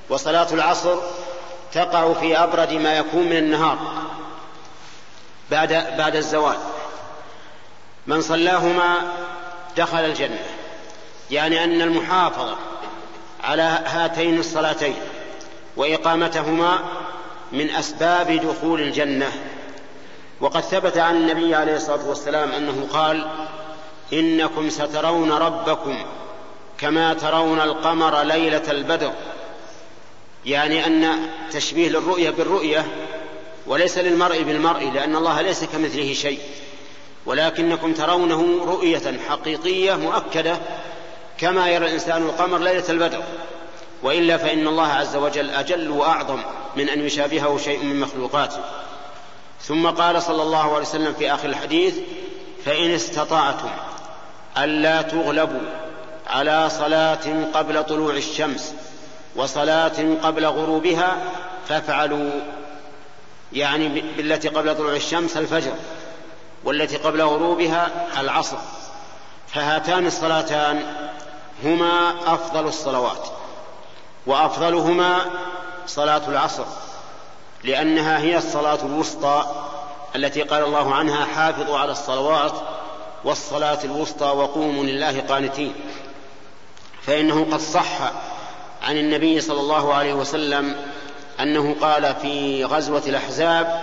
وصلاة 0.08 0.46
العصر 0.52 0.96
تقع 1.72 2.12
في 2.12 2.38
أبرد 2.38 2.72
ما 2.72 2.98
يكون 2.98 3.22
من 3.22 3.36
النهار 3.36 3.78
بعد 5.50 5.72
بعد 5.98 6.16
الزوال. 6.16 6.56
من 8.06 8.20
صلاهما 8.20 9.12
دخل 9.76 9.98
الجنة 10.04 10.44
يعني 11.30 11.64
أن 11.64 11.82
المحافظة 11.82 12.56
على 13.44 13.62
هاتين 13.86 14.38
الصلاتين 14.38 14.96
وإقامتهما 15.76 16.78
من 17.52 17.70
أسباب 17.70 18.32
دخول 18.32 18.80
الجنة. 18.80 19.32
وقد 20.40 20.60
ثبت 20.60 20.98
عن 20.98 21.16
النبي 21.16 21.54
عليه 21.54 21.76
الصلاة 21.76 22.08
والسلام 22.08 22.52
أنه 22.52 22.88
قال 22.92 23.26
إنكم 24.12 24.70
سترون 24.70 25.32
ربكم 25.32 25.96
كما 26.78 27.14
ترون 27.14 27.60
القمر 27.60 28.22
ليلة 28.22 28.70
البدر. 28.70 29.12
يعني 30.46 30.86
أن 30.86 31.28
تشبيه 31.52 31.88
للرؤية 31.88 32.30
بالرؤية 32.30 32.86
وليس 33.66 33.98
للمرء 33.98 34.42
بالمرء 34.42 34.90
لأن 34.90 35.16
الله 35.16 35.40
ليس 35.40 35.64
كمثله 35.64 36.12
شيء. 36.12 36.40
ولكنكم 37.26 37.92
ترونه 37.92 38.64
رؤية 38.64 39.18
حقيقية 39.28 39.94
مؤكدة 39.94 40.56
كما 41.38 41.68
يرى 41.68 41.86
الإنسان 41.86 42.22
القمر 42.22 42.58
ليلة 42.58 42.84
البدر. 42.88 43.22
وإلا 44.02 44.36
فإن 44.36 44.66
الله 44.66 44.86
عز 44.86 45.16
وجل 45.16 45.50
أجل 45.50 45.90
وأعظم 45.90 46.40
من 46.76 46.88
أن 46.88 47.00
يشابهه 47.06 47.58
شيء 47.58 47.84
من 47.84 48.00
مخلوقاته. 48.00 48.60
ثم 49.62 49.86
قال 49.86 50.22
صلى 50.22 50.42
الله 50.42 50.74
عليه 50.74 50.86
وسلم 50.86 51.14
في 51.18 51.34
آخر 51.34 51.48
الحديث 51.48 51.94
فإن 52.64 52.90
استطعتم 52.90 53.70
ألا 54.58 55.02
تغلبوا 55.02 55.60
على 56.26 56.70
صلاة 56.70 57.46
قبل 57.54 57.84
طلوع 57.84 58.12
الشمس 58.12 58.74
وصلاة 59.36 60.16
قبل 60.22 60.46
غروبها 60.46 61.16
فافعلوا 61.68 62.30
يعني 63.52 63.88
بالتي 63.88 64.48
قبل 64.48 64.76
طلوع 64.76 64.92
الشمس 64.92 65.36
الفجر 65.36 65.72
والتي 66.64 66.96
قبل 66.96 67.22
غروبها 67.22 68.06
العصر. 68.20 68.56
فهاتان 69.48 70.06
الصلاتان 70.06 70.82
هما 71.64 72.14
أفضل 72.26 72.66
الصلوات 72.66 73.28
وأفضلهما 74.26 75.18
صلاة 75.86 76.22
العصر. 76.28 76.64
لأنها 77.64 78.18
هي 78.18 78.38
الصلاة 78.38 78.78
الوسطى 78.82 79.44
التي 80.16 80.42
قال 80.42 80.64
الله 80.64 80.94
عنها 80.94 81.24
حافظوا 81.24 81.78
على 81.78 81.92
الصلوات 81.92 82.52
والصلاة 83.24 83.78
الوسطى 83.84 84.26
وقوموا 84.26 84.84
لله 84.84 85.20
قانتين. 85.20 85.74
فإنه 87.02 87.46
قد 87.52 87.60
صح 87.60 88.12
عن 88.82 88.96
النبي 88.96 89.40
صلى 89.40 89.60
الله 89.60 89.94
عليه 89.94 90.14
وسلم 90.14 90.76
أنه 91.40 91.76
قال 91.80 92.14
في 92.14 92.64
غزوة 92.64 93.02
الأحزاب 93.06 93.82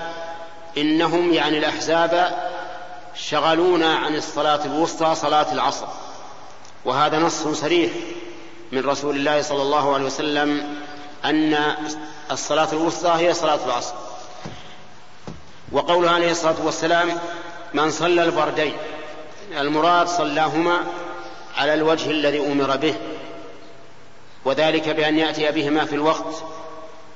إنهم 0.77 1.33
يعني 1.33 1.57
الأحزاب 1.57 2.35
شغلونا 3.15 3.95
عن 3.95 4.15
الصلاة 4.15 4.65
الوسطى 4.65 5.15
صلاة 5.15 5.53
العصر. 5.53 5.87
وهذا 6.85 7.19
نص 7.19 7.47
صريح 7.47 7.91
من 8.71 8.85
رسول 8.85 9.15
الله 9.15 9.41
صلى 9.41 9.61
الله 9.61 9.93
عليه 9.93 10.05
وسلم 10.05 10.77
أن 11.25 11.75
الصلاة 12.31 12.71
الوسطى 12.73 13.13
هي 13.17 13.33
صلاة 13.33 13.59
العصر. 13.65 13.93
وقوله 15.71 16.09
عليه 16.11 16.31
الصلاة 16.31 16.65
والسلام 16.65 17.19
من 17.73 17.91
صلى 17.91 18.23
البردين 18.23 18.73
المراد 19.57 20.07
صلاهما 20.07 20.79
على 21.57 21.73
الوجه 21.73 22.11
الذي 22.11 22.39
أمر 22.39 22.75
به 22.75 22.95
وذلك 24.45 24.89
بأن 24.89 25.19
يأتي 25.19 25.51
بهما 25.51 25.85
في 25.85 25.95
الوقت 25.95 26.43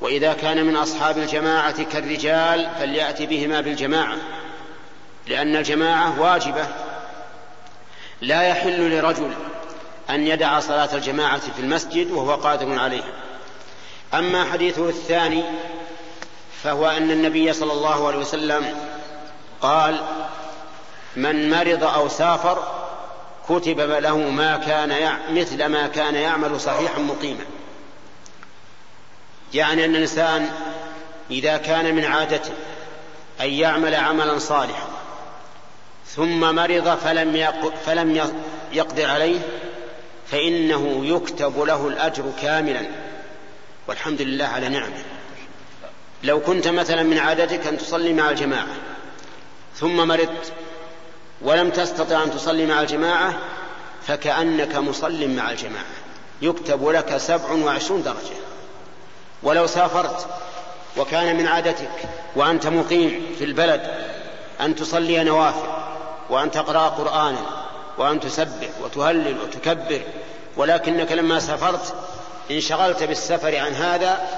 وإذا 0.01 0.33
كان 0.33 0.65
من 0.65 0.75
أصحاب 0.75 1.17
الجماعة 1.17 1.83
كالرجال 1.83 2.69
فليأتي 2.79 3.25
بهما 3.25 3.61
بالجماعة 3.61 4.17
لأن 5.27 5.55
الجماعة 5.55 6.21
واجبة. 6.21 6.67
لا 8.21 8.41
يحل 8.43 8.97
لرجل 8.97 9.31
أن 10.09 10.27
يدع 10.27 10.59
صلاة 10.59 10.89
الجماعة 10.95 11.39
في 11.39 11.59
المسجد 11.59 12.11
وهو 12.11 12.35
قادر 12.35 12.79
عليها. 12.79 13.28
أما 14.13 14.43
حديثه 14.43 14.89
الثاني 14.89 15.43
فهو 16.63 16.89
أن 16.89 17.11
النبي 17.11 17.53
صلى 17.53 17.73
الله 17.73 18.07
عليه 18.07 18.17
وسلم 18.17 18.75
قال 19.61 19.99
من 21.15 21.49
مرض 21.49 21.83
أو 21.83 22.07
سافر 22.07 22.63
كتب 23.49 23.79
له 23.79 24.17
ما 24.17 24.57
كان 24.57 25.17
مثل 25.31 25.65
ما 25.65 25.87
كان 25.87 26.15
يعمل 26.15 26.59
صحيحا 26.61 26.99
مقيما. 26.99 27.43
يعني 29.53 29.85
أن 29.85 29.95
الإنسان 29.95 30.49
إذا 31.31 31.57
كان 31.57 31.95
من 31.95 32.05
عادته 32.05 32.53
أن 33.41 33.49
يعمل 33.49 33.95
عملا 33.95 34.39
صالحا 34.39 34.87
ثم 36.05 36.55
مرض 36.55 36.97
فلم 36.97 37.47
فلم 37.85 38.29
يقدر 38.71 39.05
عليه 39.05 39.39
فإنه 40.27 41.01
يكتب 41.05 41.61
له 41.61 41.87
الأجر 41.87 42.23
كاملا. 42.41 43.08
والحمد 43.89 44.21
لله 44.21 44.45
على 44.45 44.69
نعمه. 44.69 45.03
لو 46.23 46.39
كنت 46.39 46.67
مثلا 46.67 47.03
من 47.03 47.17
عادتك 47.17 47.67
أن 47.67 47.77
تصلي 47.77 48.13
مع 48.13 48.29
الجماعة 48.29 48.67
ثم 49.75 50.07
مرضت 50.07 50.53
ولم 51.41 51.69
تستطع 51.69 52.23
أن 52.23 52.31
تصلي 52.31 52.65
مع 52.65 52.81
الجماعة 52.81 53.33
فكأنك 54.07 54.75
مصل 54.75 55.27
مع 55.27 55.51
الجماعة. 55.51 55.85
يكتب 56.41 56.87
لك 56.87 57.17
سبع 57.17 57.51
وعشرون 57.51 58.03
درجة. 58.03 58.39
ولو 59.43 59.67
سافرت 59.67 60.27
وكان 60.97 61.35
من 61.35 61.47
عادتك 61.47 61.91
وأنت 62.35 62.67
مقيم 62.67 63.35
في 63.39 63.43
البلد 63.43 63.81
أن 64.61 64.75
تصلي 64.75 65.23
نوافل 65.23 65.69
وأن 66.29 66.51
تقرأ 66.51 66.87
قرآنا 66.87 67.65
وأن 67.97 68.19
تسبح 68.19 68.69
وتهلل 68.83 69.37
وتكبر 69.41 70.01
ولكنك 70.57 71.11
لما 71.11 71.39
سافرت 71.39 71.93
انشغلت 72.51 73.03
بالسفر 73.03 73.57
عن 73.57 73.73
هذا 73.73 74.29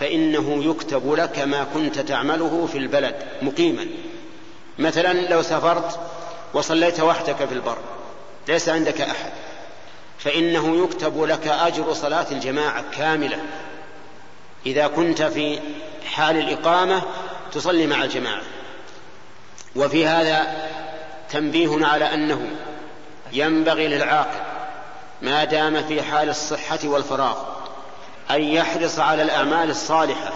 فإنه 0.00 0.64
يكتب 0.64 1.12
لك 1.12 1.38
ما 1.38 1.66
كنت 1.74 1.98
تعمله 1.98 2.68
في 2.72 2.78
البلد 2.78 3.14
مقيما. 3.42 3.86
مثلا 4.78 5.12
لو 5.12 5.42
سافرت 5.42 6.00
وصليت 6.54 7.00
وحدك 7.00 7.36
في 7.36 7.54
البر 7.54 7.78
ليس 8.48 8.68
عندك 8.68 9.00
أحد. 9.00 9.30
فإنه 10.18 10.84
يكتب 10.84 11.22
لك 11.22 11.46
أجر 11.46 11.92
صلاة 11.92 12.26
الجماعة 12.30 12.84
كاملة. 12.98 13.38
إذا 14.66 14.86
كنت 14.86 15.22
في 15.22 15.60
حال 16.06 16.36
الإقامة 16.36 17.02
تصلي 17.52 17.86
مع 17.86 18.04
الجماعة. 18.04 18.42
وفي 19.76 20.06
هذا 20.06 20.68
تنبيه 21.30 21.86
على 21.86 22.14
أنه 22.14 22.46
ينبغي 23.32 23.88
للعاقل 23.88 24.40
ما 25.22 25.44
دام 25.44 25.82
في 25.82 26.02
حال 26.02 26.28
الصحة 26.28 26.78
والفراغ 26.84 27.53
أن 28.30 28.42
يحرص 28.42 28.98
على 28.98 29.22
الأعمال 29.22 29.70
الصالحة 29.70 30.32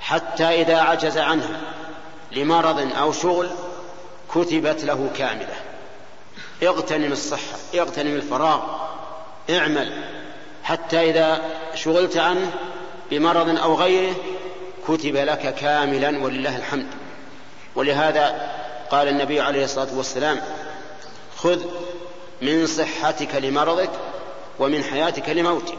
حتى 0.00 0.44
إذا 0.44 0.80
عجز 0.80 1.18
عنها 1.18 1.60
لمرض 2.32 2.92
أو 2.98 3.12
شغل 3.12 3.50
كتبت 4.34 4.84
له 4.84 5.10
كاملة. 5.18 5.56
اغتنم 6.62 7.12
الصحة 7.12 7.58
اغتنم 7.74 8.14
الفراغ 8.14 8.60
اعمل. 9.50 10.04
حتى 10.62 11.10
إذا 11.10 11.42
شغلت 11.74 12.16
عنه 12.16 12.52
بمرض 13.10 13.58
أو 13.58 13.74
غيره 13.74 14.14
كتب 14.88 15.16
لك 15.16 15.54
كاملا 15.54 16.24
ولله 16.24 16.56
الحمد. 16.56 16.86
ولهذا 17.74 18.50
قال 18.90 19.08
النبي 19.08 19.40
عليه 19.40 19.64
الصلاة 19.64 19.88
والسلام 19.96 20.40
خذ 21.36 21.60
من 22.42 22.66
صحتك 22.66 23.34
لمرضك 23.34 23.90
ومن 24.58 24.84
حياتك 24.84 25.28
لموتك. 25.28 25.78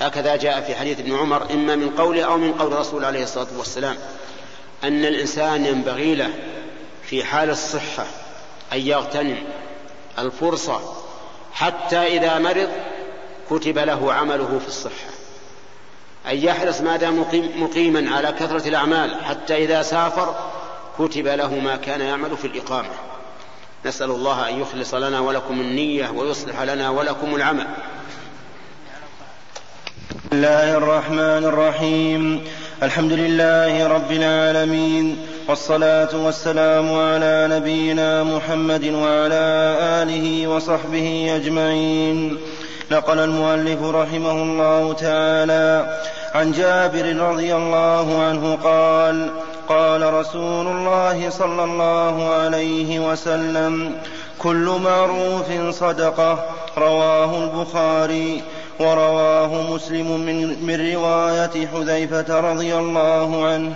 هكذا 0.00 0.36
جاء 0.36 0.60
في 0.60 0.74
حديث 0.74 1.00
ابن 1.00 1.16
عمر 1.16 1.50
إما 1.50 1.76
من 1.76 1.90
قوله 1.90 2.22
أو 2.22 2.38
من 2.38 2.52
قول 2.52 2.72
الرسول 2.72 3.04
عليه 3.04 3.22
الصلاة 3.22 3.46
والسلام. 3.58 3.96
أن 4.84 5.04
الإنسان 5.04 5.66
ينبغي 5.66 6.14
له 6.14 6.30
في 7.02 7.24
حال 7.24 7.50
الصحة 7.50 8.06
أن 8.72 8.78
يغتنم 8.78 9.42
الفرصة 10.18 10.80
حتى 11.52 11.96
إذا 11.96 12.38
مرض 12.38 12.68
كتب 13.50 13.78
له 13.78 14.12
عمله 14.12 14.58
في 14.62 14.68
الصحة. 14.68 15.10
أن 16.26 16.36
يحرص 16.36 16.80
ما 16.80 16.96
دام 16.96 17.24
مقيما 17.56 18.16
على 18.16 18.32
كثرة 18.32 18.68
الأعمال 18.68 19.24
حتى 19.24 19.64
إذا 19.64 19.82
سافر 19.82 20.34
كتب 20.98 21.26
له 21.26 21.54
ما 21.54 21.76
كان 21.76 22.00
يعمل 22.00 22.36
في 22.36 22.46
الإقامة. 22.46 22.90
نسأل 23.86 24.10
الله 24.10 24.48
أن 24.48 24.60
يخلص 24.60 24.94
لنا 24.94 25.20
ولكم 25.20 25.60
النية 25.60 26.10
ويصلح 26.10 26.60
لنا 26.60 26.90
ولكم 26.90 27.34
العمل. 27.34 27.66
بسم 30.24 30.36
الله 30.36 30.76
الرحمن 30.76 31.44
الرحيم 31.44 32.40
الحمد 32.82 33.12
لله 33.12 33.86
رب 33.86 34.12
العالمين 34.12 35.16
والصلاة 35.48 36.08
والسلام 36.14 36.92
على 36.92 37.48
نبينا 37.50 38.22
محمد 38.24 38.84
وعلى 38.84 39.44
آله 40.02 40.48
وصحبه 40.48 41.32
أجمعين 41.36 42.38
نقل 42.90 43.18
المؤلف 43.18 43.82
رحمه 43.82 44.32
الله 44.42 44.92
تعالى 44.92 45.98
عن 46.34 46.52
جابر 46.52 47.16
رضي 47.16 47.54
الله 47.54 48.22
عنه 48.22 48.58
قال 48.64 49.30
قال 49.68 50.14
رسول 50.14 50.66
الله 50.66 51.30
صلى 51.30 51.64
الله 51.64 52.28
عليه 52.34 53.00
وسلم 53.10 53.92
كل 54.38 54.80
معروف 54.84 55.74
صدقه 55.74 56.44
رواه 56.78 57.44
البخاري 57.44 58.42
ورواه 58.80 59.72
مسلم 59.72 60.20
من, 60.20 60.64
من 60.66 60.92
رواية 60.94 61.66
حذيفة 61.66 62.40
رضي 62.40 62.74
الله 62.74 63.46
عنه. 63.46 63.74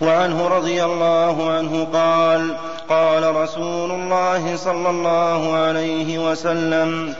وعنه 0.00 0.48
رضي 0.48 0.84
الله 0.84 1.50
عنه 1.50 1.84
قال 1.92 2.56
قال 2.88 3.36
رسول 3.36 3.90
الله 3.90 4.56
صلى 4.56 4.90
الله 4.90 5.54
عليه 5.54 6.30
وسلم 6.30 7.14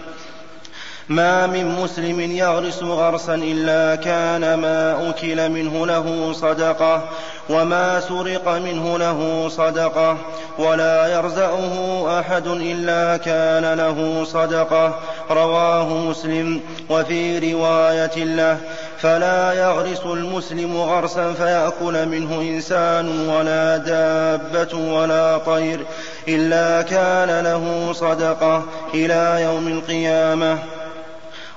ما 1.09 1.47
من 1.47 1.81
مسلم 1.83 2.21
يغرس 2.21 2.83
غرسا 2.83 3.35
إلا 3.35 3.95
كان 3.97 4.55
ما 4.55 5.11
أكل 5.11 5.49
منه 5.49 5.87
له 5.87 6.33
صدقة 6.33 7.09
وما 7.49 8.01
سرق 8.01 8.49
منه 8.49 8.99
له 8.99 9.49
صدقة 9.49 10.17
ولا 10.59 11.07
يرزأه 11.07 12.21
أحد 12.21 12.47
إلا 12.47 13.17
كان 13.17 13.75
له 13.75 14.25
صدقة 14.25 14.99
رواه 15.31 15.89
مسلم 15.89 16.61
وفي 16.91 17.53
رواية 17.53 18.25
له 18.25 18.59
فلا 18.99 19.53
يغرس 19.53 20.07
المسلم 20.07 20.77
غرسا 20.77 21.33
فيأكل 21.33 22.09
منه 22.09 22.41
إنسان 22.41 23.29
ولا 23.29 23.77
دابة 23.77 24.79
ولا 24.79 25.39
طير 25.39 25.81
إلا 26.29 26.83
كان 26.83 27.45
له 27.45 27.93
صدقة 27.93 28.63
إلى 28.95 29.39
يوم 29.43 29.69
القيامة 29.69 30.59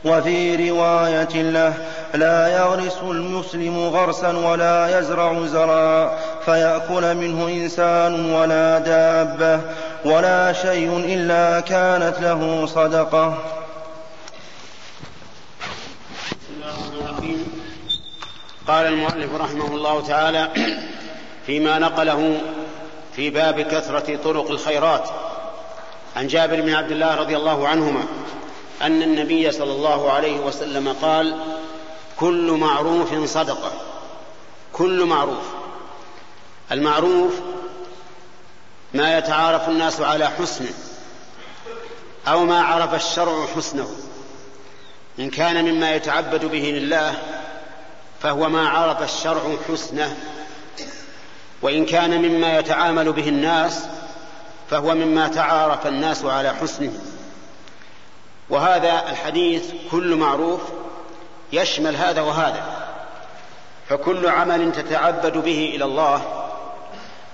وفي 0.06 0.70
رواية 0.70 1.42
له 1.42 1.74
لا 2.14 2.48
يغرس 2.48 2.98
المسلم 3.04 3.80
غرسا 3.80 4.38
ولا 4.38 5.00
يزرع 5.00 5.46
زرعا 5.46 6.18
فيأكل 6.46 7.16
منه 7.16 7.48
إنسان 7.48 8.34
ولا 8.34 8.80
دابة 8.80 9.62
ولا 10.06 10.54
شيء 10.54 10.98
إلا 10.98 11.60
كانت 11.60 12.20
له 12.22 12.66
صدقة. 12.66 13.38
قال 18.68 18.86
المؤلف 18.88 19.36
رحمه 19.36 19.68
الله 19.68 20.02
تعالى 20.08 20.50
فيما 21.46 21.80
نقله 21.80 22.42
في 23.16 23.30
باب 23.30 23.62
كثرة 23.62 24.20
طرق 24.24 24.52
الخيرات. 24.52 25.10
عن 26.16 26.28
جابر 26.28 26.62
بن 26.62 26.74
عبد 26.74 26.92
الله 26.92 27.16
رضي 27.16 27.38
الله 27.38 27.68
عنهما 27.68 28.04
أن 28.82 29.02
النبي 29.02 29.52
صلى 29.52 29.72
الله 29.72 30.12
عليه 30.12 30.40
وسلم 30.40 30.96
قال 31.02 31.40
كل 32.18 32.52
معروف 32.52 33.14
صدقة. 33.26 33.72
كل 34.74 35.06
معروف. 35.06 35.44
المعروف 36.72 37.34
ما 38.94 39.18
يتعارف 39.18 39.70
الناس 39.70 40.02
على 40.02 40.28
حسنه 40.28 40.74
أو 42.28 42.46
ما 42.46 42.64
عرف 42.64 42.94
الشرع 42.94 43.46
حسنه. 43.56 43.88
إن 45.20 45.30
كان 45.30 45.66
مما 45.66 45.96
يتعبد 45.96 46.46
به 46.46 46.64
لله 46.64 47.14
فهو 48.22 48.50
ما 48.50 48.70
عرف 48.70 49.02
الشرع 49.02 49.56
حسنه. 49.70 50.18
وإن 51.62 51.86
كان 51.86 52.22
مما 52.22 52.60
يتعامل 52.60 53.12
به 53.12 53.28
الناس 53.28 53.84
فهو 54.70 54.96
مما 54.96 55.28
تعارف 55.28 55.88
الناس 55.88 56.26
على 56.26 56.54
حسنه. 56.56 56.92
وهذا 58.52 59.10
الحديث 59.10 59.72
كل 59.92 60.16
معروف 60.16 60.62
يشمل 61.54 61.96
هذا 61.96 62.22
وهذا. 62.22 62.82
فكل 63.90 64.28
عمل 64.28 64.72
تتعبد 64.72 65.38
به 65.38 65.72
إلى 65.76 65.86
الله 65.86 66.22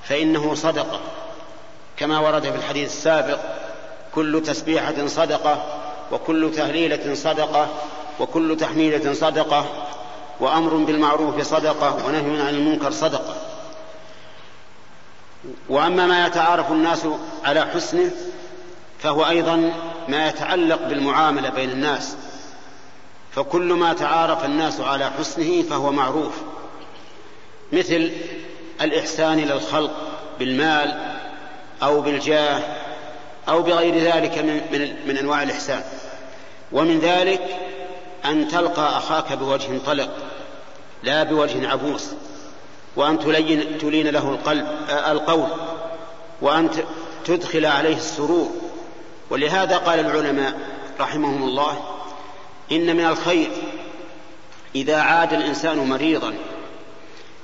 فإنه 0.03 0.55
صدقة 0.55 0.99
كما 1.97 2.19
ورد 2.19 2.43
في 2.43 2.55
الحديث 2.55 2.89
السابق 2.89 3.39
كل 4.15 4.43
تسبيحة 4.45 5.07
صدقة 5.07 5.63
وكل 6.11 6.51
تهليلة 6.51 7.13
صدقة 7.13 7.67
وكل 8.19 8.57
تحميلة 8.57 9.13
صدقة 9.13 9.65
وأمر 10.39 10.73
بالمعروف 10.73 11.41
صدقة 11.41 12.05
ونهي 12.05 12.41
عن 12.41 12.55
المنكر 12.55 12.91
صدقة. 12.91 13.35
وأما 15.69 16.07
ما 16.07 16.27
يتعارف 16.27 16.71
الناس 16.71 17.07
على 17.43 17.65
حسنه 17.65 18.11
فهو 18.99 19.27
أيضا 19.29 19.73
ما 20.07 20.27
يتعلق 20.27 20.87
بالمعاملة 20.87 21.49
بين 21.49 21.69
الناس. 21.69 22.15
فكل 23.31 23.73
ما 23.73 23.93
تعارف 23.93 24.45
الناس 24.45 24.79
على 24.79 25.11
حسنه 25.19 25.61
فهو 25.61 25.91
معروف. 25.91 26.33
مثل 27.73 28.11
الإحسان 28.81 29.39
إلى 29.39 29.53
الخلق 29.53 29.91
بالمال 30.39 31.15
أو 31.83 32.01
بالجاه 32.01 32.61
أو 33.49 33.61
بغير 33.61 33.97
ذلك 33.97 34.37
من, 34.37 34.61
من, 34.71 34.95
من 35.07 35.17
أنواع 35.17 35.43
الإحسان. 35.43 35.83
ومن 36.71 36.99
ذلك 36.99 37.57
أن 38.25 38.47
تلقى 38.47 38.97
أخاك 38.97 39.33
بوجه 39.33 39.77
طلق 39.85 40.09
لا 41.03 41.23
بوجه 41.23 41.69
عبوس. 41.69 42.05
وأن 42.95 43.19
تلين, 43.19 43.77
تلين 43.77 44.07
له 44.07 44.29
القلب 44.29 44.67
آه 44.89 45.11
القول. 45.11 45.49
وأن 46.41 46.69
تدخل 47.25 47.65
عليه 47.65 47.95
السرور. 47.95 48.66
ولهذا 49.29 49.77
قال 49.77 49.99
العلماء 49.99 50.53
رحمهم 50.99 51.43
الله 51.43 51.97
إن 52.71 52.95
من 52.95 53.05
الخير 53.05 53.51
إذا 54.75 54.97
عاد 54.97 55.33
الإنسان 55.33 55.77
مريضا 55.77 56.33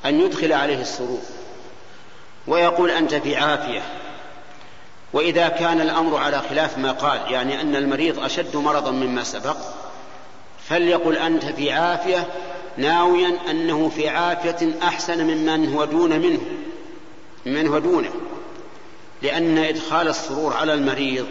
أن 0.05 0.21
يدخل 0.21 0.53
عليه 0.53 0.81
السرور 0.81 1.21
ويقول 2.47 2.91
أنت 2.91 3.15
في 3.15 3.35
عافية. 3.35 3.81
وإذا 5.13 5.47
كان 5.47 5.81
الأمر 5.81 6.17
على 6.17 6.41
خلاف 6.49 6.77
ما 6.77 6.91
قال 6.91 7.31
يعني 7.31 7.61
أن 7.61 7.75
المريض 7.75 8.19
أشد 8.19 8.55
مرضا 8.57 8.91
مما 8.91 9.23
سبق 9.23 9.57
فليقل 10.69 11.17
أنت 11.17 11.45
في 11.45 11.71
عافية 11.71 12.27
ناويا 12.77 13.37
أنه 13.49 13.89
في 13.89 14.09
عافية 14.09 14.69
أحسن 14.83 15.23
ممن 15.23 15.73
هو 15.73 15.85
دون 15.85 16.19
منه 16.19 16.39
ممن 17.45 17.67
هو 17.67 17.79
دونه. 17.79 18.09
لأن 19.21 19.57
إدخال 19.57 20.07
السرور 20.07 20.53
على 20.53 20.73
المريض 20.73 21.27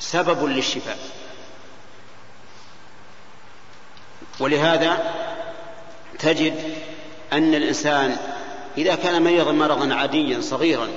سبب 0.00 0.44
للشفاء. 0.44 0.98
ولهذا 4.40 5.14
تجد 6.18 6.74
أن 7.32 7.54
الإنسان 7.54 8.16
إذا 8.78 8.94
كان 8.94 9.22
مريضا 9.22 9.52
مرضا 9.52 9.94
عاديا 9.94 10.40
صغيرا 10.40 10.88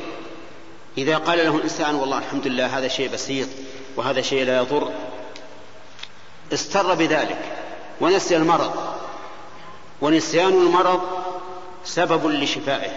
إذا 0.97 1.17
قال 1.17 1.37
له 1.37 1.55
الإنسان 1.55 1.95
والله 1.95 2.17
الحمد 2.17 2.47
لله 2.47 2.77
هذا 2.77 2.87
شيء 2.87 3.09
بسيط 3.13 3.47
وهذا 3.95 4.21
شيء 4.21 4.45
لا 4.45 4.57
يضر 4.57 4.91
استر 6.53 6.93
بذلك 6.93 7.37
ونسي 8.01 8.37
المرض. 8.37 8.71
ونسيان 10.01 10.53
المرض 10.53 11.01
سبب 11.85 12.27
لشفائه. 12.27 12.91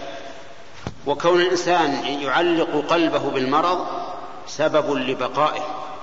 وكون 1.07 1.41
الإنسان 1.41 2.05
يعلق 2.23 2.85
قلبه 2.89 3.19
بالمرض 3.19 3.87
سبب 4.47 4.93
لبقائه. 4.93 5.94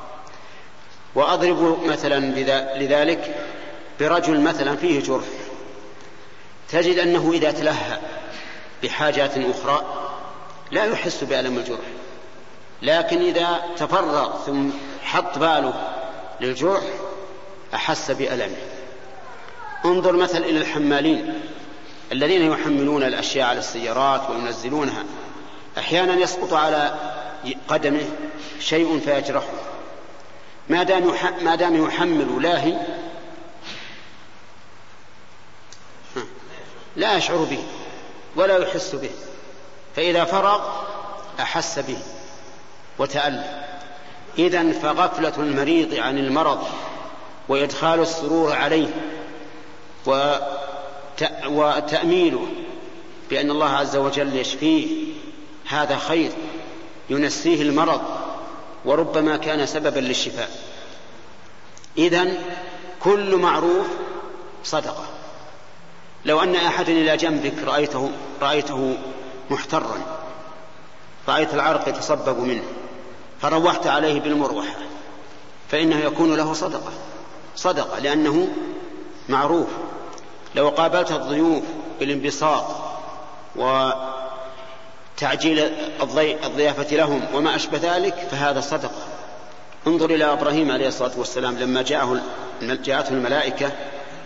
وأضرب 1.15 1.83
مثلا 1.85 2.19
لذلك 2.77 3.35
برجل 3.99 4.39
مثلا 4.41 4.75
فيه 4.75 5.01
جرح 5.01 5.25
تجد 6.69 6.97
أنه 6.97 7.31
إذا 7.33 7.51
تلهى 7.51 7.99
بحاجات 8.83 9.31
أخرى 9.37 9.81
لا 10.71 10.85
يحس 10.85 11.23
بألم 11.23 11.57
الجرح. 11.57 11.79
لكن 12.81 13.21
إذا 13.21 13.61
تفرغ 13.77 14.45
ثم 14.45 14.69
حط 15.03 15.37
باله 15.37 15.73
للجرح 16.41 16.83
أحس 17.73 18.11
بألمه 18.11 18.55
انظر 19.85 20.11
مثل 20.11 20.37
إلى 20.37 20.57
الحمالين 20.57 21.41
الذين 22.11 22.51
يحملون 22.51 23.03
الأشياء 23.03 23.47
على 23.47 23.59
السيارات 23.59 24.29
وينزلونها. 24.29 25.03
أحيانا 25.77 26.13
يسقط 26.13 26.53
على 26.53 26.95
قدمه 27.67 28.05
شيء 28.59 28.99
فيجرحه. 29.05 29.53
ما 30.71 30.83
دام 30.83 31.13
ما 31.41 31.55
دام 31.55 31.85
يحمل 31.85 32.43
لاهي 32.43 32.75
لا 36.95 37.17
يشعر 37.17 37.37
به 37.37 37.63
ولا 38.35 38.57
يحس 38.57 38.95
به 38.95 39.09
فإذا 39.95 40.25
فرغ 40.25 40.61
أحس 41.39 41.79
به 41.79 41.97
وتألم. 42.99 43.43
إذا 44.37 44.71
فغفلة 44.71 45.33
المريض 45.37 45.93
عن 45.93 46.17
المرض 46.17 46.67
وإدخال 47.47 47.99
السرور 47.99 48.53
عليه 48.53 48.87
وتأميله 51.45 52.47
بأن 53.29 53.51
الله 53.51 53.69
عز 53.69 53.95
وجل 53.95 54.35
يشفيه 54.35 55.13
هذا 55.67 55.97
خير 55.97 56.31
ينسيه 57.09 57.61
المرض. 57.61 58.20
وربما 58.85 59.37
كان 59.37 59.65
سببا 59.65 59.99
للشفاء. 59.99 60.49
إذا 61.97 62.27
كل 62.99 63.35
معروف 63.35 63.87
صدقة. 64.63 65.05
لو 66.25 66.43
أن 66.43 66.55
أحدا 66.55 66.91
إلى 66.91 67.17
جنبك 67.17 67.53
رأيته 67.63 68.11
رأيته 68.41 68.97
محترا 69.49 69.97
رأيت 71.27 71.53
العرق 71.53 71.89
يتصبب 71.89 72.39
منه 72.39 72.63
فروحت 73.41 73.87
عليه 73.87 74.19
بالمروحة 74.19 74.75
فإنه 75.69 75.99
يكون 75.99 76.35
له 76.35 76.53
صدقة. 76.53 76.91
صدقة 77.55 77.99
لأنه 77.99 78.47
معروف. 79.29 79.67
لو 80.55 80.69
قابلت 80.69 81.11
الضيوف 81.11 81.63
بالانبساط 81.99 82.65
وتعجيل 85.21 85.71
الضيافة 86.43 86.95
لهم 86.95 87.21
وما 87.33 87.55
أشبه 87.55 87.77
ذلك 87.95 88.27
فهذا 88.31 88.61
صدقة 88.61 88.91
انظر 89.87 90.09
إلى 90.09 90.33
إبراهيم 90.33 90.71
عليه 90.71 90.87
الصلاة 90.87 91.11
والسلام 91.17 91.57
لما 91.57 91.81
جاءه 91.81 92.21
جاءته 92.61 93.09
الملائكة 93.09 93.71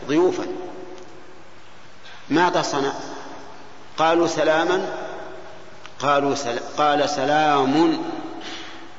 ضيوفا. 0.07 0.45
ماذا 2.29 2.61
صنع؟ 2.61 2.93
قالوا 3.97 4.27
سلاما. 4.27 4.81
قالوا 5.99 6.35
سل... 6.35 6.59
قال 6.77 7.09
سلام. 7.09 7.97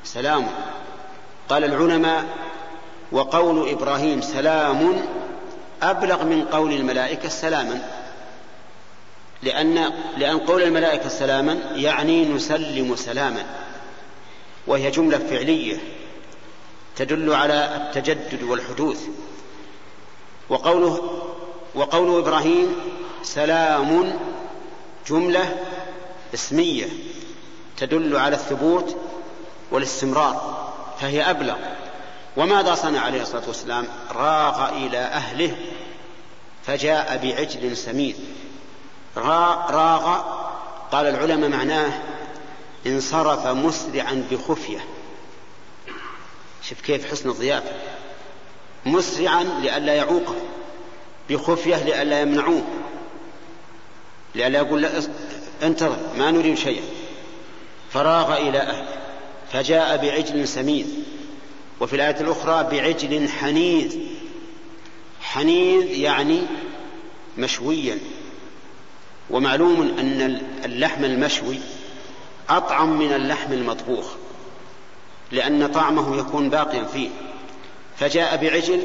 سلام. 0.03 0.47
قال 1.49 1.63
العلماء 1.63 2.25
وقول 3.11 3.69
إبراهيم 3.69 4.21
سلام 4.21 5.05
أبلغ 5.83 6.23
من 6.23 6.45
قول 6.45 6.73
الملائكة 6.73 7.29
سلاما. 7.29 7.81
لأن 9.43 9.93
لأن 10.17 10.37
قول 10.37 10.63
الملائكة 10.63 11.09
سلاما 11.09 11.59
يعني 11.75 12.25
نسلم 12.25 12.95
سلاما 12.95 13.45
وهي 14.67 14.91
جملة 14.91 15.17
فعلية 15.17 15.77
تدل 16.95 17.33
على 17.33 17.75
التجدد 17.75 18.43
والحدوث. 18.43 19.07
وقوله 20.49 21.23
وقول 21.75 22.19
إبراهيم 22.19 22.75
سلام 23.23 24.19
جملة 25.09 25.57
اسمية 26.33 26.87
تدل 27.77 28.15
على 28.15 28.35
الثبوت 28.35 28.95
والاستمرار 29.71 30.67
فهي 31.01 31.29
أبلغ. 31.29 31.55
وماذا 32.37 32.75
صنع 32.75 32.99
عليه 32.99 33.21
الصلاة 33.21 33.47
والسلام؟ 33.47 33.87
راغ 34.11 34.69
إلى 34.69 34.97
أهله 34.97 35.55
فجاء 36.65 37.19
بعجل 37.23 37.77
سمين 37.77 38.15
راغ. 39.17 40.21
قال 40.91 41.05
العلماء 41.07 41.49
معناه 41.49 42.01
انصرف 42.87 43.47
مسرعا 43.47 44.23
بخفية. 44.31 44.85
شوف 46.63 46.81
كيف 46.81 47.11
حسن 47.11 47.29
الضيافة 47.29 47.71
مسرعا 48.85 49.43
لئلا 49.43 49.95
يعوقه. 49.95 50.35
بخفية 51.29 51.75
لئلا 51.75 52.21
يمنعوه. 52.21 52.63
لئلا 54.35 54.59
يقول 54.59 54.81
لا 54.81 55.01
انتظر 55.63 55.97
ما 56.17 56.31
نريد 56.31 56.57
شيئا. 56.57 56.83
فراغ 57.91 58.37
إلى 58.37 58.59
أهله. 58.59 58.97
فجاء 59.51 59.97
بعجل 59.97 60.47
سمين. 60.47 61.05
وفي 61.79 61.95
الآية 61.95 62.21
الأخرى 62.21 62.63
بعجل 62.63 63.29
حنيذ. 63.29 63.97
حنيذ 65.21 65.85
يعني 65.91 66.41
مشويا. 67.37 67.99
ومعلوم 69.29 69.81
أن 69.99 70.41
اللحم 70.65 71.05
المشوي 71.05 71.59
أطعم 72.49 72.99
من 72.99 73.13
اللحم 73.13 73.53
المطبوخ 73.53 74.05
لأن 75.31 75.67
طعمه 75.67 76.17
يكون 76.17 76.49
باقيا 76.49 76.83
فيه. 76.83 77.09
فجاء 77.99 78.37
بعجل 78.37 78.83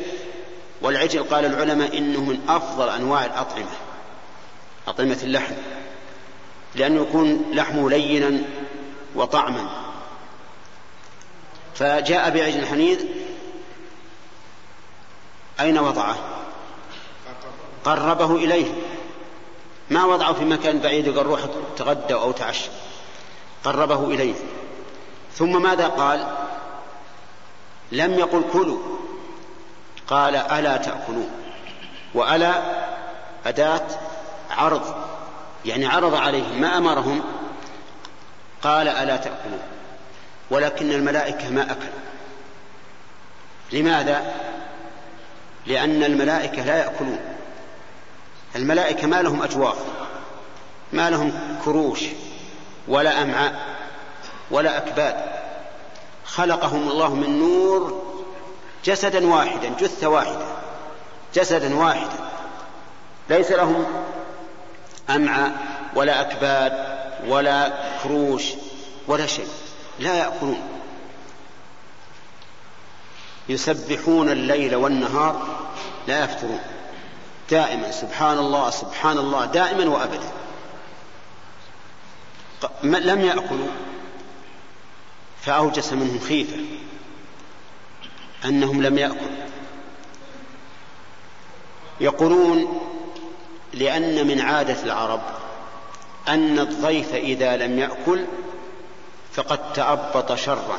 والعجل 0.82 1.22
قال 1.22 1.44
العلماء 1.44 1.98
إنه 1.98 2.20
من 2.20 2.40
أفضل 2.48 2.88
أنواع 2.88 3.24
الأطعمة 3.24 3.70
أطعمة 4.88 5.18
اللحم 5.22 5.54
لأنه 6.74 7.02
يكون 7.02 7.44
لحمه 7.52 7.90
لينا 7.90 8.42
وطعما. 9.14 9.70
فجاء 11.74 12.30
بعجل 12.30 12.66
حنيذ 12.66 13.04
أين 15.60 15.78
وضعه؟ 15.78 16.16
قربه 17.84 18.36
إليه. 18.36 18.66
ما 19.92 20.04
وضعه 20.04 20.32
في 20.32 20.44
مكان 20.44 20.78
بعيد 20.78 21.06
يقول 21.06 21.26
روح 21.26 21.40
تغدى 21.76 22.14
أو 22.14 22.32
تعشى. 22.32 22.70
قربه 23.64 24.04
إليه. 24.04 24.34
ثم 25.34 25.62
ماذا 25.62 25.86
قال؟ 25.86 26.26
لم 27.92 28.14
يقل 28.14 28.44
كلوا. 28.52 28.78
قال 30.06 30.36
ألا 30.36 30.76
تأكلون. 30.76 31.30
وألا 32.14 32.62
أداة 33.46 33.86
عرض. 34.50 34.94
يعني 35.64 35.86
عرض 35.86 36.14
عليهم. 36.14 36.60
ما 36.60 36.78
أمرهم؟ 36.78 37.22
قال 38.62 38.88
ألا 38.88 39.16
تأكلون. 39.16 39.62
ولكن 40.50 40.92
الملائكة 40.92 41.50
ما 41.50 41.62
أكلوا. 41.62 42.02
لماذا؟ 43.72 44.34
لأن 45.66 46.04
الملائكة 46.04 46.64
لا 46.64 46.78
يأكلون. 46.78 47.31
الملائكة 48.56 49.06
ما 49.06 49.22
لهم 49.22 49.42
أجواف 49.42 49.76
ما 50.92 51.10
لهم 51.10 51.32
كروش 51.64 52.00
ولا 52.88 53.22
أمعاء 53.22 53.76
ولا 54.50 54.76
أكباد. 54.76 55.16
خلقهم 56.24 56.88
الله 56.88 57.14
من 57.14 57.38
نور 57.38 58.02
جسدا 58.84 59.26
واحدا 59.26 59.72
جثة 59.80 60.08
واحدة 60.08 60.46
جسدا 61.34 61.76
واحدا. 61.76 62.30
ليس 63.30 63.50
لهم 63.50 63.86
أمعاء 65.10 65.52
ولا 65.96 66.20
أكباد 66.20 66.72
ولا 67.28 67.72
كروش 68.02 68.44
ولا 69.06 69.26
شيء. 69.26 69.48
لا 69.98 70.14
يأكلون. 70.14 70.62
يسبحون 73.48 74.30
الليل 74.30 74.74
والنهار 74.74 75.46
لا 76.08 76.24
يفترون. 76.24 76.60
دائما 77.52 77.90
سبحان 77.90 78.38
الله 78.38 78.70
سبحان 78.70 79.18
الله 79.18 79.44
دائما 79.44 79.84
وابدا 79.90 80.30
لم 82.82 83.20
يأكلوا 83.20 83.68
فأوجس 85.42 85.92
منهم 85.92 86.20
خيفة 86.28 86.56
أنهم 88.44 88.82
لم 88.82 88.98
يأكلوا. 88.98 89.46
يقولون 92.00 92.80
لأن 93.72 94.26
من 94.26 94.40
عادة 94.40 94.82
العرب 94.82 95.20
أن 96.28 96.58
الضيف 96.58 97.14
إذا 97.14 97.56
لم 97.56 97.78
يأكل 97.78 98.24
فقد 99.32 99.72
تأبط 99.72 100.32
شرا. 100.32 100.78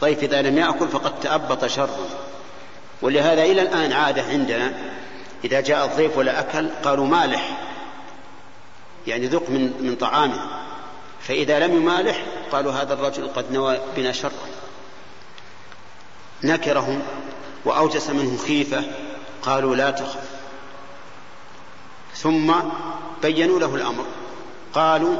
ضيف 0.00 0.18
إذا 0.18 0.42
لم 0.42 0.58
يأكل 0.58 0.88
فقد 0.88 1.20
تأبط 1.20 1.64
شرا. 1.64 2.08
ولهذا 3.04 3.42
إلى 3.42 3.62
الآن 3.62 3.92
عادة 3.92 4.22
عندنا 4.22 4.72
إذا 5.44 5.60
جاء 5.60 5.86
الضيف 5.86 6.18
ولا 6.18 6.40
أكل 6.40 6.68
قالوا 6.84 7.06
مالح 7.06 7.58
يعني 9.06 9.26
ذق 9.26 9.50
من 9.50 9.72
من 9.80 9.96
طعامه 9.96 10.40
فإذا 11.20 11.66
لم 11.66 11.76
يمالح 11.76 12.24
قالوا 12.52 12.72
هذا 12.72 12.94
الرجل 12.94 13.28
قد 13.28 13.52
نوى 13.52 13.78
بنا 13.96 14.12
شرا. 14.12 14.30
نكرهم 16.44 17.02
وأوجس 17.64 18.10
منهم 18.10 18.38
خيفة 18.38 18.82
قالوا 19.42 19.76
لا 19.76 19.90
تخف. 19.90 20.24
ثم 22.14 22.52
بينوا 23.22 23.60
له 23.60 23.74
الأمر 23.74 24.04
قالوا 24.74 25.16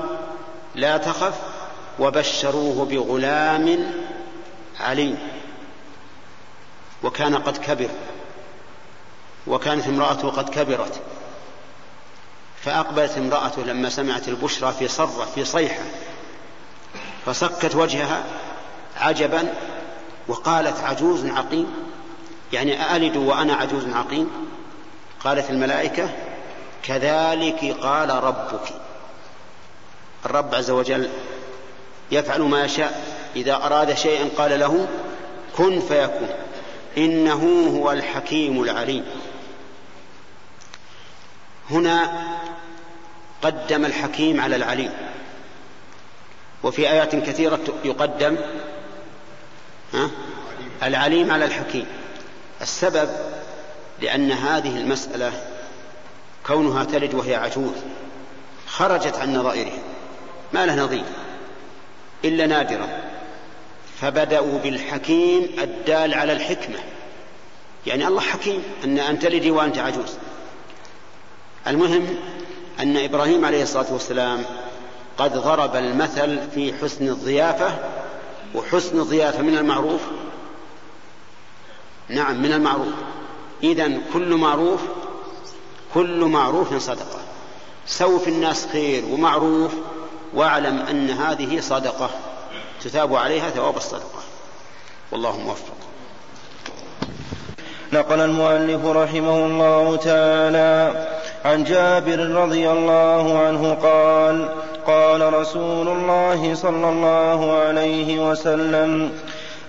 لا 0.74 0.97
تخف 0.97 1.35
وبشروه 1.98 2.85
بغلام 2.85 3.93
عليم. 4.81 5.34
وكان 7.05 7.36
قد 7.36 7.56
كبر. 7.56 7.89
وكانت 9.47 9.86
امرأته 9.86 10.31
قد 10.31 10.48
كبرت. 10.48 11.01
فأقبلت 12.60 13.18
امرأته 13.18 13.62
لما 13.62 13.89
سمعت 13.89 14.28
البشرى 14.28 14.72
في 14.72 14.89
صرة 14.89 15.28
في 15.35 15.44
صيحة. 15.44 15.82
فصكت 17.26 17.74
وجهها 17.74 18.24
عجبا 18.97 19.55
وقالت 20.28 20.81
عجوز 20.81 21.26
عقيم. 21.26 21.74
يعني 22.52 22.82
أألد 22.82 23.16
وأنا 23.16 23.55
عجوز 23.55 23.89
عقيم؟ 23.89 24.31
قالت 25.24 25.51
الملائكة 25.51 26.09
كذلك 26.82 27.76
قال 27.81 28.24
ربك. 28.24 28.68
الرب 30.26 30.55
عز 30.55 30.70
وجل 30.70 31.10
يفعل 32.10 32.40
ما 32.40 32.64
يشاء. 32.64 33.14
إذا 33.36 33.55
أراد 33.55 33.94
شيئا 33.94 34.28
قال 34.39 34.60
له 34.60 34.89
كن 35.56 35.81
فيكون. 35.81 36.28
إنه 36.98 37.68
هو 37.78 37.92
الحكيم 37.92 38.62
العليم. 38.62 39.04
هنا 41.70 42.24
قدم 43.42 43.84
الحكيم 43.84 44.40
على 44.40 44.56
العليم. 44.56 44.90
وفي 46.62 46.90
آيات 46.90 47.16
كثيرة 47.16 47.60
يقدم 47.84 48.36
العليم 50.82 51.30
على 51.30 51.44
الحكيم. 51.44 51.86
السبب 52.62 53.08
لأن 54.00 54.32
هذه 54.32 54.76
المسألة 54.76 55.32
كونها 56.46 56.84
تلد 56.84 57.14
وهي 57.14 57.34
عجوز 57.34 57.72
خرجت 58.66 59.16
عن 59.16 59.36
نظائرها 59.36 59.78
ما 60.52 60.66
له 60.66 60.74
نظير 60.74 61.04
إلا 62.24 62.46
نادرا 62.46 62.88
فبدأوا 64.05 64.59
بالحكيم 64.59 65.48
الدال 65.62 66.14
على 66.14 66.32
الحكمة. 66.32 66.78
يعني 67.86 68.06
الله 68.06 68.20
حكيم 68.20 68.62
أن 68.85 68.98
أن 68.98 69.18
تلدي 69.18 69.51
وأنت 69.51 69.78
عجوز 69.78 70.14
المهم 71.66 72.16
أن 72.81 72.97
إبراهيم 72.97 73.44
عليه 73.44 73.62
الصلاة 73.62 73.93
والسلام 73.93 74.44
قد 75.18 75.32
ضرب 75.39 75.76
المثل 75.76 76.51
في 76.55 76.74
حسن 76.82 77.09
الضيافة 77.09 77.78
وحسن 78.55 79.01
الضيافة 79.01 79.43
من 79.43 79.56
المعروف. 79.56 80.01
نعم 82.09 82.43
من 82.43 82.52
المعروف. 82.52 82.94
إذا 83.62 83.93
كل 84.12 84.35
معروف 84.35 84.81
كل 85.94 86.24
معروف 86.24 86.74
صدقة. 86.74 87.20
سو 87.86 88.18
في 88.18 88.31
الناس 88.31 88.66
خير 88.66 89.05
ومعروف 89.05 89.72
واعلم 90.35 90.78
أن 90.78 91.10
هذه 91.10 91.60
صدقة. 91.60 92.10
تثاب 92.85 93.15
عليها 93.15 93.51
ثواب 93.51 93.77
الصدقة. 93.77 94.23
والله 95.12 95.39
موفق. 95.39 95.74
نقل 97.93 98.20
المؤلف 98.20 98.86
رحمه 98.86 99.47
الله 99.47 99.97
تعالى 99.97 101.06
عن 101.44 101.65
جابر 101.65 102.19
رضي 102.19 102.70
الله 102.70 103.39
عنه 103.39 103.74
قال 103.74 104.48
قال 104.86 105.35
رسول 105.35 105.89
الله 105.89 106.55
صلى 106.55 106.89
الله 106.89 107.52
عليه 107.59 108.31
وسلم 108.31 109.12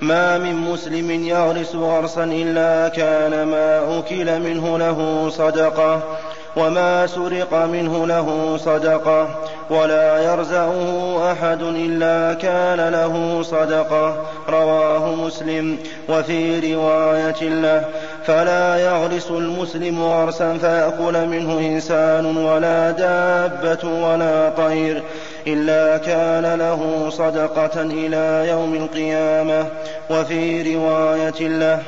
ما 0.02 0.38
من 0.38 0.56
مسلم 0.56 1.12
يغرس 1.12 1.76
غرسا 1.76 2.24
إلا 2.24 2.90
كان 2.90 3.48
ما 3.48 4.00
أكل 4.00 4.40
منه 4.40 4.78
له 4.78 5.30
صدقة. 5.30 6.18
وما 6.57 7.07
سرق 7.07 7.53
منه 7.53 8.07
له 8.07 8.57
صدقه 8.57 9.27
ولا 9.69 10.34
يرزعه 10.34 11.32
احد 11.32 11.61
الا 11.61 12.34
كان 12.34 12.90
له 12.90 13.41
صدقه 13.44 14.15
رواه 14.49 15.15
مسلم 15.15 15.77
وفي 16.10 16.73
روايه 16.73 17.44
له 17.44 17.86
فلا 18.26 18.77
يغرس 18.77 19.32
المسلم 19.32 20.03
غرسا 20.03 20.57
فياكل 20.57 21.26
منه 21.27 21.60
انسان 21.60 22.38
ولا 22.38 22.91
دابه 22.91 23.90
ولا 23.90 24.49
طير 24.49 25.03
الا 25.48 25.98
كان 25.98 26.60
له 26.60 27.10
صدقه 27.10 27.82
إلى 27.82 28.49
يوم 28.49 28.73
القيامه 28.76 29.65
وفي 30.10 30.76
روايه 30.76 31.48
له 31.48 31.80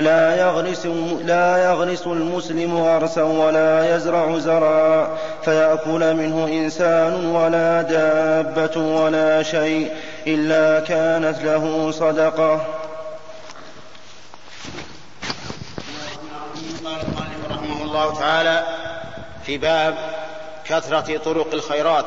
لا 0.00 0.36
يغرس, 0.40 0.86
لا 1.24 1.64
يغرس 1.64 2.06
المسلم 2.06 2.76
غرسا 2.76 3.22
ولا 3.22 3.96
يزرع 3.96 4.38
زرعا 4.38 5.08
فيأكل 5.44 6.14
منه 6.14 6.44
إنسان 6.44 7.26
ولا 7.26 7.82
دابة 7.82 8.80
ولا 8.80 9.42
شيء 9.42 9.92
إلا 10.26 10.80
كانت 10.80 11.42
له 11.42 11.90
صدقة. 11.90 12.66
رحمه 17.50 17.82
الله 17.82 18.14
تعالى 18.14 18.64
في 19.46 19.58
باب 19.58 19.94
كثرة 20.66 21.18
طرق 21.24 21.54
الخيرات. 21.54 22.06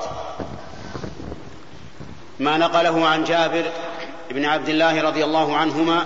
ما 2.40 2.58
نقله 2.58 3.08
عن 3.08 3.24
جابر 3.24 3.64
بن 4.32 4.46
عبد 4.46 4.70
الله 4.70 5.02
رضي 5.02 5.24
الله 5.24 5.58
عنهما 5.58 6.06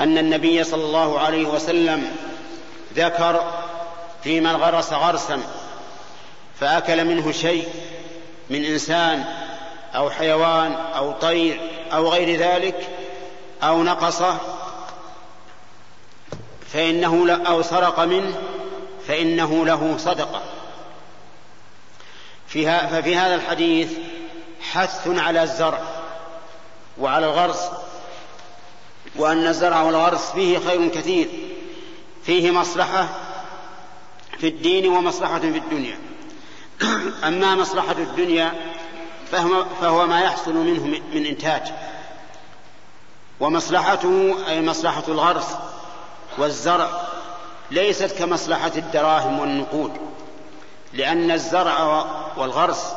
أن 0.00 0.18
النبي 0.18 0.64
صلى 0.64 0.84
الله 0.84 1.20
عليه 1.20 1.44
وسلم 1.44 2.16
ذكر 2.94 3.52
في 4.24 4.40
من 4.40 4.56
غرس 4.56 4.92
غرسا 4.92 5.42
فأكل 6.60 7.04
منه 7.04 7.32
شيء 7.32 7.68
من 8.50 8.64
إنسان 8.64 9.24
أو 9.94 10.10
حيوان 10.10 10.72
أو 10.72 11.12
طير 11.12 11.60
أو 11.92 12.08
غير 12.08 12.38
ذلك 12.38 12.88
أو 13.62 13.82
نقصه 13.82 14.36
فإنه 16.72 17.40
أو 17.46 17.62
سرق 17.62 18.00
منه 18.00 18.34
فإنه 19.08 19.66
له 19.66 19.94
صدقة. 19.98 20.42
فيها 22.46 22.86
ففي 22.86 23.16
هذا 23.16 23.34
الحديث 23.34 23.92
حث 24.72 25.08
على 25.08 25.42
الزرع 25.42 25.80
وعلى 26.98 27.26
الغرس 27.26 27.70
وأن 29.16 29.46
الزرع 29.46 29.82
والغرس 29.82 30.30
فيه 30.30 30.58
خير 30.58 30.88
كثير. 30.88 31.28
فيه 32.24 32.50
مصلحة 32.50 33.08
في 34.38 34.48
الدين 34.48 34.88
ومصلحة 34.88 35.38
في 35.38 35.58
الدنيا. 35.58 35.98
أما 37.28 37.54
مصلحة 37.54 37.92
الدنيا 37.92 38.52
فهو 39.80 40.06
ما 40.06 40.20
يحصل 40.20 40.54
منه 40.54 41.00
من 41.14 41.26
إنتاج. 41.26 41.62
ومصلحته 43.40 44.36
أي 44.48 44.60
مصلحة 44.60 45.04
الغرس 45.08 45.46
والزرع 46.38 46.90
ليست 47.70 48.18
كمصلحة 48.18 48.72
الدراهم 48.76 49.38
والنقود. 49.38 49.92
لأن 50.92 51.30
الزرع 51.30 52.06
والغرس 52.36 52.92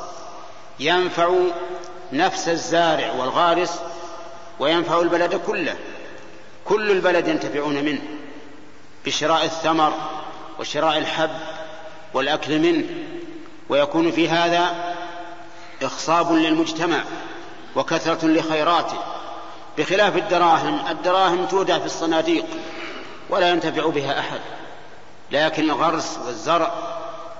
ينفع 0.79 1.29
نفس 2.13 2.49
الزارع 2.49 3.13
والغارس 3.13 3.79
وينفع 4.59 4.99
البلد 4.99 5.35
كله. 5.35 5.75
كل 6.65 6.91
البلد 6.91 7.27
ينتفعون 7.27 7.83
منه 7.83 8.01
بشراء 9.05 9.45
الثمر 9.45 9.93
وشراء 10.59 10.97
الحب 10.97 11.29
والأكل 12.13 12.59
منه 12.59 12.83
ويكون 13.69 14.11
في 14.11 14.29
هذا 14.29 14.93
إخصاب 15.81 16.31
للمجتمع 16.31 17.03
وكثرة 17.75 18.27
لخيراته. 18.27 18.99
بخلاف 19.77 20.17
الدراهم 20.17 20.87
الدراهم 20.89 21.45
تودع 21.45 21.79
في 21.79 21.85
الصناديق 21.85 22.45
ولا 23.29 23.49
ينتفع 23.49 23.89
بها 23.89 24.19
أحد 24.19 24.39
لكن 25.31 25.63
الغرس 25.63 26.19
والزرع 26.25 26.71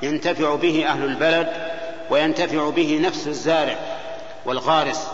ينتفع 0.02 0.56
به 0.56 0.88
أهل 0.88 1.04
البلد 1.04 1.54
وينتفع 2.10 2.70
به 2.70 3.00
نفس 3.04 3.28
الزارع 3.28 3.78
والغارس. 4.46 5.08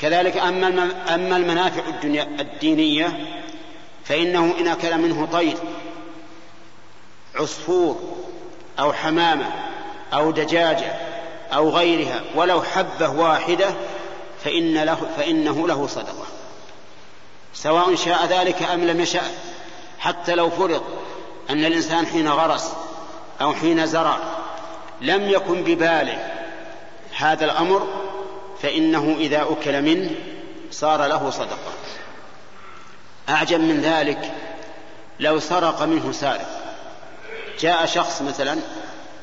كذلك 0.00 0.36
أما 0.36 1.36
المنافع 1.36 1.88
الدنيا 1.88 2.22
الدينية 2.22 3.26
فإنه 4.04 4.54
إن 4.60 4.68
أكل 4.68 4.98
منه 4.98 5.28
طير 5.32 5.56
عصفور 7.34 8.00
أو 8.78 8.92
حمامة 8.92 9.46
أو 10.12 10.30
دجاجة 10.30 10.92
أو 11.52 11.70
غيرها 11.70 12.20
ولو 12.34 12.62
حبة 12.62 13.10
واحدة 13.10 13.74
فإن 14.44 14.78
له 14.78 14.98
فإنه 15.16 15.68
له 15.68 15.86
صدقة. 15.86 16.26
سواء 17.54 17.94
شاء 17.94 18.26
ذلك 18.26 18.62
أم 18.62 18.84
لم 18.84 19.00
يشاء 19.00 19.34
حتى 19.98 20.34
لو 20.34 20.50
فرض 20.50 20.82
أن 21.50 21.64
الإنسان 21.64 22.06
حين 22.06 22.28
غرس 22.28 22.72
أو 23.40 23.54
حين 23.54 23.86
زرع 23.86 24.18
لم 25.00 25.28
يكن 25.28 25.62
بباله 25.62 26.32
هذا 27.16 27.44
الأمر 27.44 28.09
فإنه 28.62 29.16
إذا 29.18 29.42
أكل 29.42 29.82
منه 29.82 30.10
صار 30.70 31.06
له 31.06 31.30
صدقة. 31.30 31.72
أعجب 33.28 33.60
من 33.60 33.80
ذلك 33.80 34.32
لو 35.20 35.40
سرق 35.40 35.82
منه 35.82 36.12
سارق. 36.12 36.60
جاء 37.60 37.86
شخص 37.86 38.22
مثلا 38.22 38.58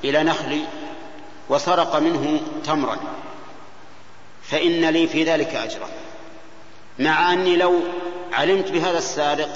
إلى 0.04 0.24
نخلي 0.24 0.62
وسرق 1.50 1.96
منه 1.96 2.42
تمرا. 2.66 2.98
فإن 4.44 4.86
لي 4.86 5.08
في 5.08 5.24
ذلك 5.24 5.56
أجرا. 5.56 5.88
مع 7.00 7.34
أني 7.34 7.56
لو 7.56 7.80
علمت 8.34 8.72
بهذا 8.72 8.98
السارق 8.98 9.50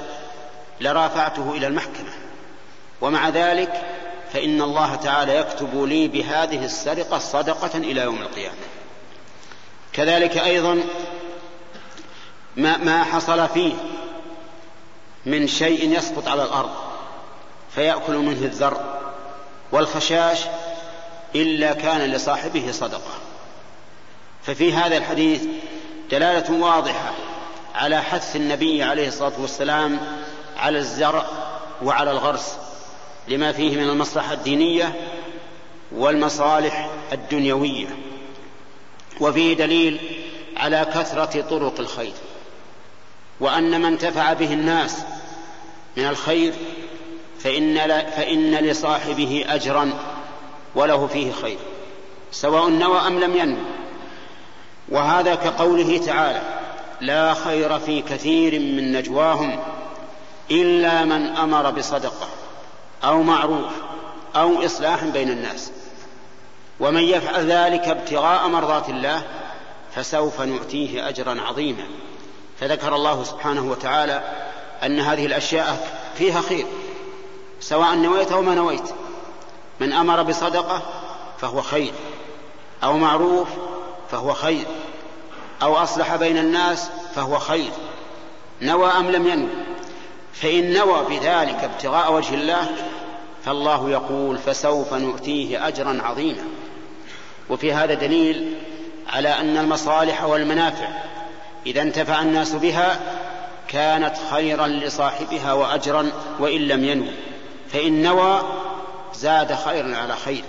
لرافعته 0.82 1.52
إلى 1.52 1.68
المحكمة. 1.68 2.12
ومع 3.02 3.30
ذلك 3.30 3.82
فإن 4.34 4.62
الله 4.62 4.96
تعالى 4.96 5.36
يكتب 5.36 5.84
لي 5.84 6.08
بهذه 6.08 6.66
السرقة 6.66 7.18
صدقة 7.18 7.78
إلى 7.78 8.02
يوم 8.02 8.22
القيامة. 8.22 8.56
كذلك 9.94 10.38
أيضا 10.38 10.84
ما, 12.56 12.78
ما 12.78 13.04
حصل 13.04 13.48
فيه 13.48 13.74
من 15.26 15.48
شيء 15.48 15.98
يسقط 15.98 16.28
على 16.28 16.44
الأرض 16.44 16.72
فيأكل 17.76 18.18
منه 18.18 18.46
الذر 18.46 19.00
والخشاش 19.72 20.40
إلا 21.36 21.74
كان 21.74 22.12
لصاحبه 22.12 22.72
صدقة. 22.72 23.12
ففي 24.44 24.74
هذا 24.74 24.98
الحديث 24.98 25.44
دلالة 26.12 26.62
واضحة 26.62 27.12
على 27.76 28.02
حث 28.02 28.36
النبي 28.36 28.84
عليه 28.84 29.08
الصلاة 29.08 29.34
والسلام 29.40 30.00
على 30.58 30.78
الزرع 30.78 31.26
وعلى 31.84 32.12
الغرس 32.12 32.58
لما 33.28 33.52
فيه 33.52 33.78
من 33.78 33.90
المصلحة 33.90 34.34
الدينية 34.34 34.96
والمصالح 35.92 36.90
الدنيوية. 37.14 37.88
وفيه 39.22 39.54
دليل 39.54 39.98
على 40.58 40.86
كثرة 40.94 41.42
طرق 41.42 41.80
الخير 41.80 42.14
وأن 43.40 43.80
من 43.82 43.86
انتفع 43.86 44.34
به 44.34 44.54
الناس 44.54 44.98
من 45.98 46.08
الخير 46.08 46.54
فإن, 47.40 47.78
فإن 48.16 48.56
لصاحبه 48.56 49.46
أجرا 49.48 49.94
وله 50.76 51.08
فيه 51.08 51.32
خير 51.32 51.58
سواء 52.32 52.70
نوى 52.70 53.00
أم 53.00 53.20
لم 53.20 53.36
ينوي 53.36 53.64
وهذا 54.90 55.36
كقوله 55.36 55.98
تعالى 55.98 56.42
لا 57.02 57.34
خير 57.34 57.80
في 57.80 58.02
كثير 58.02 58.60
من 58.60 58.92
نجواهم 58.92 59.60
إلا 60.52 61.06
من 61.06 61.28
أمر 61.28 61.72
بصدقة 61.72 62.28
أو 63.04 63.24
معروف 63.24 63.72
أو 64.36 64.66
إصلاح 64.66 65.04
بين 65.04 65.30
الناس 65.30 65.71
ومن 66.82 67.04
يفعل 67.04 67.52
ذلك 67.52 67.88
ابتغاء 67.88 68.48
مرضات 68.48 68.90
الله 68.90 69.22
فسوف 69.96 70.42
نؤتيه 70.42 71.10
أجرا 71.10 71.42
عظيما. 71.42 71.84
فذكر 72.60 72.96
الله 72.96 73.24
سبحانه 73.24 73.72
وتعالى 73.72 74.24
أن 74.84 75.00
هذه 75.00 75.26
الأشياء 75.26 76.00
فيها 76.18 76.42
خير 76.42 76.66
سواء 77.60 77.96
نويت 77.96 78.32
أو 78.32 78.42
ما 78.42 78.56
نويت. 78.56 78.90
من 79.80 79.94
أمر 79.94 80.24
بصدقة 80.24 80.82
فهو 81.42 81.62
خير 81.62 81.94
أو 82.84 82.98
معروف 82.98 83.48
فهو 84.12 84.34
خير 84.34 84.66
أو 85.62 85.78
أصلح 85.78 86.16
بين 86.16 86.38
الناس 86.38 86.90
فهو 87.16 87.40
خير. 87.40 87.72
نوى 88.62 88.90
أم 88.90 89.12
لم 89.12 89.28
ينوي 89.28 89.50
فإن 90.34 90.74
نوى 90.74 91.06
بذلك 91.10 91.64
ابتغاء 91.64 92.14
وجه 92.14 92.34
الله 92.34 92.72
فالله 93.46 93.90
يقول 93.90 94.38
فسوف 94.38 94.94
نؤتيه 94.94 95.68
أجرا 95.68 96.02
عظيما. 96.04 96.44
وفي 97.52 97.74
هذا 97.74 97.94
دليل 97.94 98.54
على 99.10 99.30
أن 99.30 99.58
المصالح 99.58 100.24
والمنافع 100.24 100.88
إذا 101.66 101.82
انتفع 101.82 102.22
الناس 102.22 102.52
بها 102.52 103.00
كانت 103.68 104.14
خيرا 104.32 104.68
لصاحبها 104.68 105.54
وأجرا 105.54 106.12
وإن 106.40 106.62
لم 106.62 106.86
ينوي 106.86 107.12
فإن 107.74 108.04
نوى 108.04 108.42
زاد 109.14 109.56
خيرا 109.56 109.96
على 109.96 110.16
خير 110.16 110.44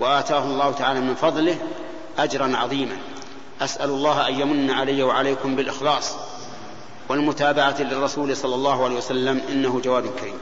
وآتاه 0.00 0.44
الله 0.44 0.72
تعالى 0.72 1.00
من 1.00 1.14
فضله 1.14 1.56
أجرا 2.18 2.56
عظيما. 2.56 2.96
أسأل 3.60 3.90
الله 3.90 4.28
أن 4.28 4.40
يمن 4.40 4.70
علي 4.70 5.02
وعليكم 5.02 5.56
بالإخلاص 5.56 6.16
والمتابعة 7.08 7.82
للرسول 7.82 8.36
صلى 8.36 8.54
الله 8.54 8.84
عليه 8.84 8.96
وسلم 8.96 9.40
إنه 9.48 9.80
جواد 9.84 10.06
كريم. 10.20 10.38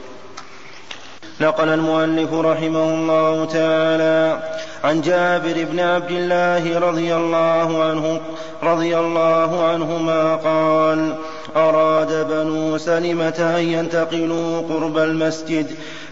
نقل 1.41 1.69
المؤلف 1.69 2.33
رحمه 2.33 2.83
الله 2.83 3.45
تعالى 3.45 4.39
عن 4.83 5.01
جابر 5.01 5.65
بن 5.71 5.79
عبد 5.79 6.11
الله 6.11 6.79
رضي 6.79 7.15
الله 7.15 7.83
عنه 7.83 8.19
رضي 8.63 8.97
الله 8.97 9.63
عنهما 9.63 10.35
قال 10.35 11.15
أراد 11.55 12.27
بنو 12.29 12.77
سلمة 12.77 13.53
أن 13.57 13.63
ينتقلوا 13.63 14.61
قرب 14.69 14.97
المسجد 14.97 15.67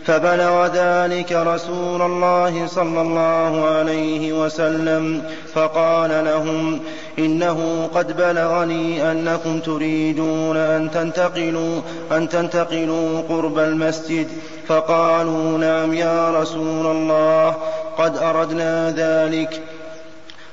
فبلغ 0.05 0.67
ذلك 0.67 1.31
رسول 1.31 2.01
الله 2.01 2.67
صلى 2.67 3.01
الله 3.01 3.65
عليه 3.65 4.33
وسلم 4.33 5.23
فقال 5.53 6.25
لهم 6.25 6.79
إنه 7.19 7.89
قد 7.95 8.17
بلغني 8.17 9.11
أنكم 9.11 9.59
تريدون 9.59 10.57
أن 10.57 10.91
تنتقلوا 10.91 11.81
أن 12.11 12.29
تنتقلوا 12.29 13.21
قرب 13.29 13.59
المسجد. 13.59 14.27
فقالوا 14.67 15.57
نعم 15.57 15.93
يا 15.93 16.41
رسول 16.41 16.85
الله 16.85 17.55
قد 17.97 18.17
أردنا 18.17 18.91
ذلك. 18.91 19.61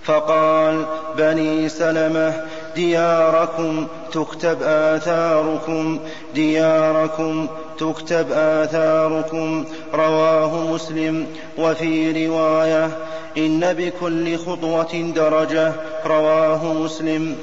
فقال 0.05 0.85
بني 1.19 1.69
سلمة 1.69 2.33
دياركم 2.77 3.87
تكتب 4.13 4.63
آثاركم 4.63 5.99
دياركم 6.35 7.47
تكتب 7.79 8.27
آثاركم. 8.33 9.65
رواه 9.95 10.73
مسلم. 10.73 11.27
وفي 11.59 12.27
رواية 12.27 12.91
إن 13.37 13.73
بكل 13.73 14.39
خطوة 14.39 15.13
درجة. 15.17 15.73
رواه 16.07 16.73
مسلم. 16.73 17.37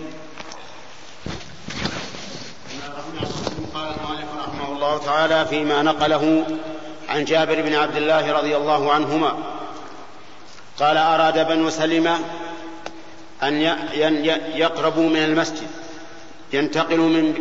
قال 3.74 3.88
المؤلف 3.88 4.30
رحمه 4.40 4.76
الله 4.76 4.98
تعالى 4.98 5.46
فيما 5.46 5.82
نقله 5.84 6.46
عن 7.10 7.26
جابر 7.26 7.62
بن 7.62 7.76
عبد 7.76 7.96
الله 7.96 8.32
رضي 8.32 8.58
الله 8.58 8.92
عنهما 8.92 9.38
قال 10.80 10.98
أراد 10.98 11.48
بنو 11.48 11.70
سلمة 11.70 12.20
أن 13.44 13.62
يقربوا 14.56 15.10
من 15.10 15.24
المسجد 15.24 15.68
ينتقلوا 16.54 17.10
من 17.10 17.34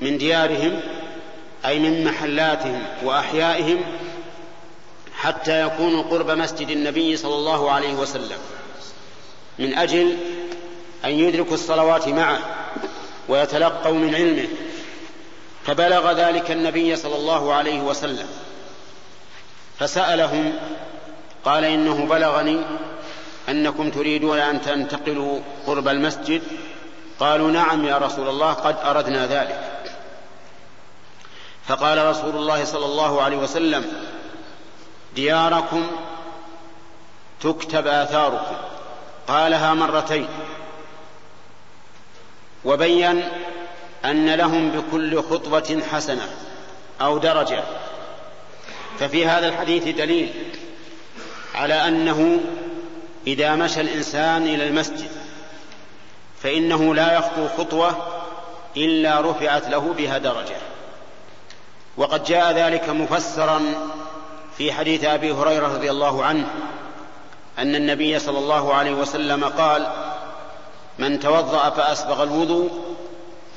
من 0.00 0.18
ديارهم 0.18 0.80
أي 1.66 1.78
من 1.78 2.04
محلاتهم 2.04 2.82
وأحيائهم 3.02 3.84
حتى 5.16 5.66
يكونوا 5.66 6.02
قرب 6.02 6.30
مسجد 6.30 6.68
النبي 6.68 7.16
صلى 7.16 7.34
الله 7.34 7.70
عليه 7.70 7.94
وسلم. 7.94 8.38
من 9.58 9.74
أجل 9.74 10.16
أن 11.04 11.10
يدركوا 11.10 11.54
الصلوات 11.54 12.08
معه 12.08 12.38
ويتلقوا 13.28 13.94
من 13.94 14.14
علمه. 14.14 14.48
فبلغ 15.66 16.12
ذلك 16.12 16.50
النبي 16.50 16.96
صلى 16.96 17.16
الله 17.16 17.54
عليه 17.54 17.80
وسلم. 17.80 18.26
فسألهم 19.78 20.52
قال 21.44 21.64
إنه 21.64 22.06
بلغني 22.06 22.60
أنكم 23.48 23.90
تريدون 23.90 24.38
أن 24.38 24.62
تنتقلوا 24.62 25.40
قرب 25.66 25.88
المسجد. 25.88 26.42
قالوا 27.20 27.50
نعم 27.50 27.84
يا 27.84 27.98
رسول 27.98 28.28
الله 28.28 28.52
قد 28.52 28.76
أردنا 28.84 29.26
ذلك. 29.26 29.79
فقال 31.70 32.06
رسول 32.06 32.36
الله 32.36 32.64
صلى 32.64 32.84
الله 32.84 33.22
عليه 33.22 33.36
وسلم 33.36 33.92
دياركم 35.14 35.86
تكتب 37.40 37.86
آثاركم. 37.86 38.56
قالها 39.28 39.74
مرتين. 39.74 40.28
وبين 42.64 43.22
أن 44.04 44.34
لهم 44.34 44.70
بكل 44.70 45.22
خطوة 45.22 45.82
حسنة 45.92 46.28
أو 47.00 47.18
درجة. 47.18 47.62
ففي 48.98 49.26
هذا 49.26 49.48
الحديث 49.48 49.96
دليل 49.96 50.32
على 51.54 51.88
أنه 51.88 52.40
إذا 53.26 53.54
مشى 53.54 53.80
الإنسان 53.80 54.42
إلى 54.42 54.68
المسجد 54.68 55.10
فإنه 56.42 56.94
لا 56.94 57.18
يخطو 57.18 57.48
خطوة 57.58 58.06
إلا 58.76 59.20
رفعت 59.20 59.68
له 59.68 59.94
بها 59.98 60.18
درجة. 60.18 60.56
وقد 61.96 62.24
جاء 62.24 62.52
ذلك 62.52 62.88
مفسرا 62.88 63.62
في 64.58 64.72
حديث 64.72 65.04
أبي 65.04 65.32
هريرة 65.32 65.66
رضي 65.66 65.90
الله 65.90 66.24
عنه 66.24 66.46
أن 67.58 67.74
النبي 67.74 68.18
صلى 68.18 68.38
الله 68.38 68.74
عليه 68.74 68.92
وسلم 68.92 69.44
قال 69.44 69.92
من 70.98 71.20
توضأ 71.20 71.70
فأسبغ 71.70 72.22
الوضوء 72.22 72.70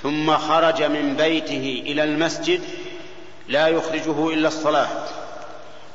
ثم 0.03 0.37
خرج 0.37 0.83
من 0.83 1.15
بيته 1.15 1.83
إلى 1.85 2.03
المسجد 2.03 2.61
لا 3.47 3.67
يخرجه 3.67 4.29
إلا 4.29 4.47
الصلاة 4.47 4.87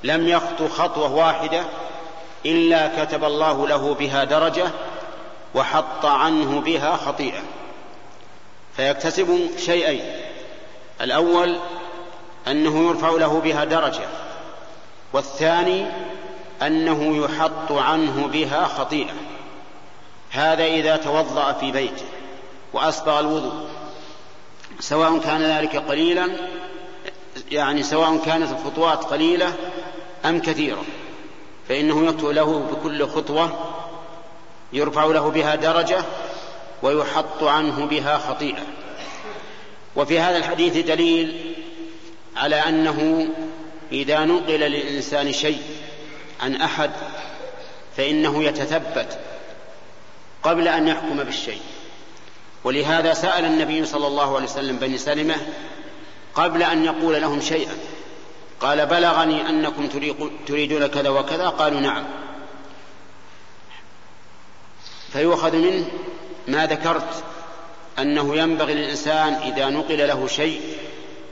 لم 0.04 0.28
يخطو 0.28 0.68
خطوة 0.68 1.14
واحدة 1.14 1.64
إلا 2.46 3.04
كتب 3.04 3.24
الله 3.24 3.68
له 3.68 3.94
بها 3.94 4.24
درجة 4.24 4.70
وحط 5.54 6.04
عنه 6.04 6.60
بها 6.60 6.96
خطيئة. 6.96 7.42
فيكتسب 8.76 9.50
شيئين 9.58 10.02
الأول 11.00 11.58
أنه 12.50 12.88
يرفع 12.88 13.10
له 13.10 13.40
بها 13.40 13.64
درجة 13.64 14.08
والثاني 15.12 15.86
أنه 16.62 17.24
يحط 17.24 17.72
عنه 17.72 18.26
بها 18.26 18.64
خطيئة. 18.64 19.14
هذا 20.30 20.64
إذا 20.64 20.96
توضأ 20.96 21.52
في 21.52 21.72
بيته 21.72 22.04
وأسبغ 22.72 23.20
الوضوء 23.20 23.52
سواء 24.80 25.18
كان 25.18 25.42
ذلك 25.42 25.76
قليلا 25.76 26.28
يعني 27.50 27.82
سواء 27.82 28.18
كانت 28.24 28.52
الخطوات 28.52 29.04
قليلة 29.04 29.52
أم 30.24 30.40
كثيرة 30.40 30.84
فإنه 31.68 32.06
يكتب 32.06 32.28
له 32.28 32.58
بكل 32.58 33.08
خطوة 33.08 33.74
يرفع 34.72 35.04
له 35.04 35.30
بها 35.30 35.54
درجة 35.54 36.04
ويحط 36.82 37.42
عنه 37.42 37.86
بها 37.86 38.18
خطيئة. 38.18 38.62
وفي 39.96 40.20
هذا 40.20 40.36
الحديث 40.36 40.86
دليل 40.86 41.54
على 42.38 42.56
أنه 42.56 43.28
إذا 43.92 44.24
نقل 44.24 44.60
للإنسان 44.60 45.32
شيء 45.32 45.62
عن 46.40 46.56
أحد 46.56 46.90
فإنه 47.96 48.44
يتثبت 48.44 49.18
قبل 50.42 50.68
أن 50.68 50.88
يحكم 50.88 51.16
بالشيء. 51.16 51.60
ولهذا 52.64 53.14
سأل 53.14 53.44
النبي 53.44 53.84
صلى 53.84 54.06
الله 54.06 54.36
عليه 54.36 54.46
وسلم 54.46 54.76
بني 54.76 54.98
سلمة 54.98 55.36
قبل 56.34 56.62
أن 56.62 56.84
يقول 56.84 57.20
لهم 57.20 57.40
شيئا. 57.40 57.74
قال 58.60 58.86
بلغني 58.86 59.48
أنكم 59.48 59.88
تريدون 60.46 60.86
كذا 60.86 61.08
وكذا. 61.08 61.48
قالوا 61.48 61.80
نعم. 61.80 62.04
فيؤخذ 65.12 65.56
منه 65.56 65.86
ما 66.48 66.66
ذكرت 66.66 67.24
أنه 67.98 68.36
ينبغي 68.36 68.74
للإنسان 68.74 69.34
إذا 69.34 69.68
نقل 69.68 69.98
له 69.98 70.26
شيء 70.26 70.60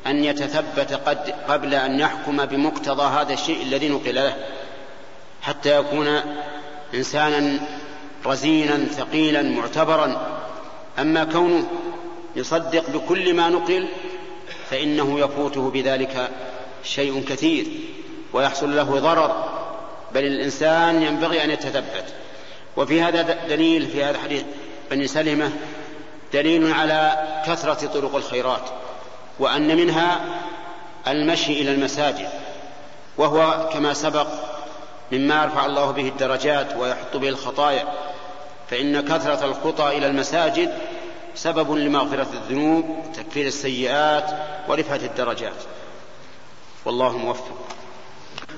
أن 0.07 0.25
يتثبت 0.25 0.93
قد 0.93 1.35
قبل 1.49 1.75
أن 1.75 2.01
يحكم 2.01 2.45
بمقتضى 2.45 3.03
هذا 3.03 3.33
الشيء 3.33 3.63
الذي 3.63 3.89
نقل 3.89 4.15
له 4.15 4.37
حتى 5.43 5.79
يكون 5.79 6.21
إنسانا 6.95 7.61
رزينا 8.27 8.85
ثقيلا 8.85 9.43
معتبرا. 9.43 10.39
أما 10.99 11.25
كونه 11.25 11.67
يصدق 12.37 12.91
بكل 12.91 13.35
ما 13.35 13.49
نقل 13.49 13.89
فإنه 14.71 15.21
يفوته 15.21 15.71
بذلك 15.71 16.31
شيء 16.85 17.25
كثير 17.29 17.67
ويحصل 18.33 18.77
له 18.77 19.01
ضرر. 19.01 19.49
بل 20.15 20.25
الإنسان 20.25 21.03
ينبغي 21.03 21.45
أن 21.45 21.51
يتثبت. 21.51 22.05
وفي 22.77 23.03
هذا 23.03 23.47
دليل 23.49 23.87
في 23.87 24.05
هذا 24.05 24.11
الحديث 24.11 24.43
بني 24.91 25.07
سلمة 25.07 25.53
دليل 26.33 26.73
على 26.73 27.27
كثرة 27.47 27.87
طرق 27.87 28.17
الخيرات. 28.17 28.86
وأن 29.39 29.77
منها 29.77 30.21
المشي 31.09 31.53
إلى 31.53 31.71
المساجد 31.71 32.29
وهو 33.17 33.69
كما 33.73 33.93
سبق 33.93 34.27
مما 35.13 35.43
يرفع 35.43 35.67
الله 35.67 35.91
به 35.91 36.09
الدرجات 36.09 36.77
ويحط 36.77 37.17
به 37.17 37.29
الخطايا 37.29 37.85
فإن 38.71 39.01
كثرة 39.01 39.45
الخطى 39.45 39.99
إلى 39.99 40.07
المساجد 40.07 40.79
سبب 41.35 41.73
لمغفرة 41.73 42.29
الذنوب 42.33 42.85
تكفير 43.15 43.47
السيئات 43.47 44.31
ورفعة 44.69 44.97
الدرجات. 44.97 45.57
والله 46.85 47.17
موفق. 47.19 47.76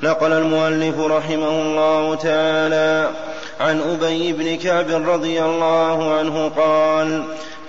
نقل 0.03 0.33
المؤلف 0.33 0.99
رحمه 0.99 1.63
الله 1.63 2.15
تعالى 2.15 3.11
عن 3.61 3.81
أبي 3.81 4.33
بن 4.33 4.57
كعب 4.57 5.09
رضي 5.09 5.43
الله 5.43 6.19
عنه 6.19 6.51
قال 6.57 7.23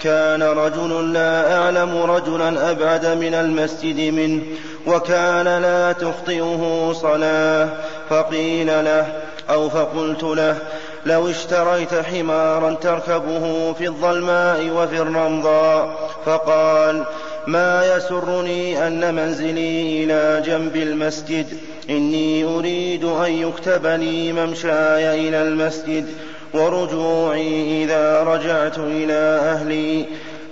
كان 0.04 0.44
رجل 0.44 1.14
لا 1.14 1.58
أعلم 1.58 2.02
رجلا 2.02 2.72
أبعد 2.72 3.06
من 3.06 3.34
المسجد 3.34 4.14
منه 4.14 4.42
وكان 4.88 5.62
لا 5.62 5.92
تخطئه 5.92 6.94
صلاة 6.96 7.70
فقيل 8.10 8.68
له 8.68 9.08
أو 9.50 9.70
فقلت 9.70 10.24
له 10.24 10.58
لو 11.06 11.30
اشتريت 11.30 11.94
حمارا 11.94 12.74
تركبه 12.74 13.74
في 13.74 13.88
الظلماء 13.88 14.70
وفي 14.76 14.98
الرمضاء. 14.98 16.10
فقال 16.26 17.04
ما 17.48 17.96
يسرني 17.96 18.88
أن 18.88 19.16
منزلي 19.16 20.04
إلى 20.04 20.44
جنب 20.46 20.76
المسجد. 20.76 21.58
إني 21.90 22.44
أريد 22.44 23.04
أن 23.04 23.32
يكتب 23.32 23.86
لي 23.86 24.32
ممشاي 24.34 25.30
إلى 25.30 25.42
المسجد 25.42 26.06
ورجوعي 26.54 27.84
إذا 27.84 28.24
رجعت 28.24 28.78
إلى 28.78 29.40
أهلي. 29.54 30.06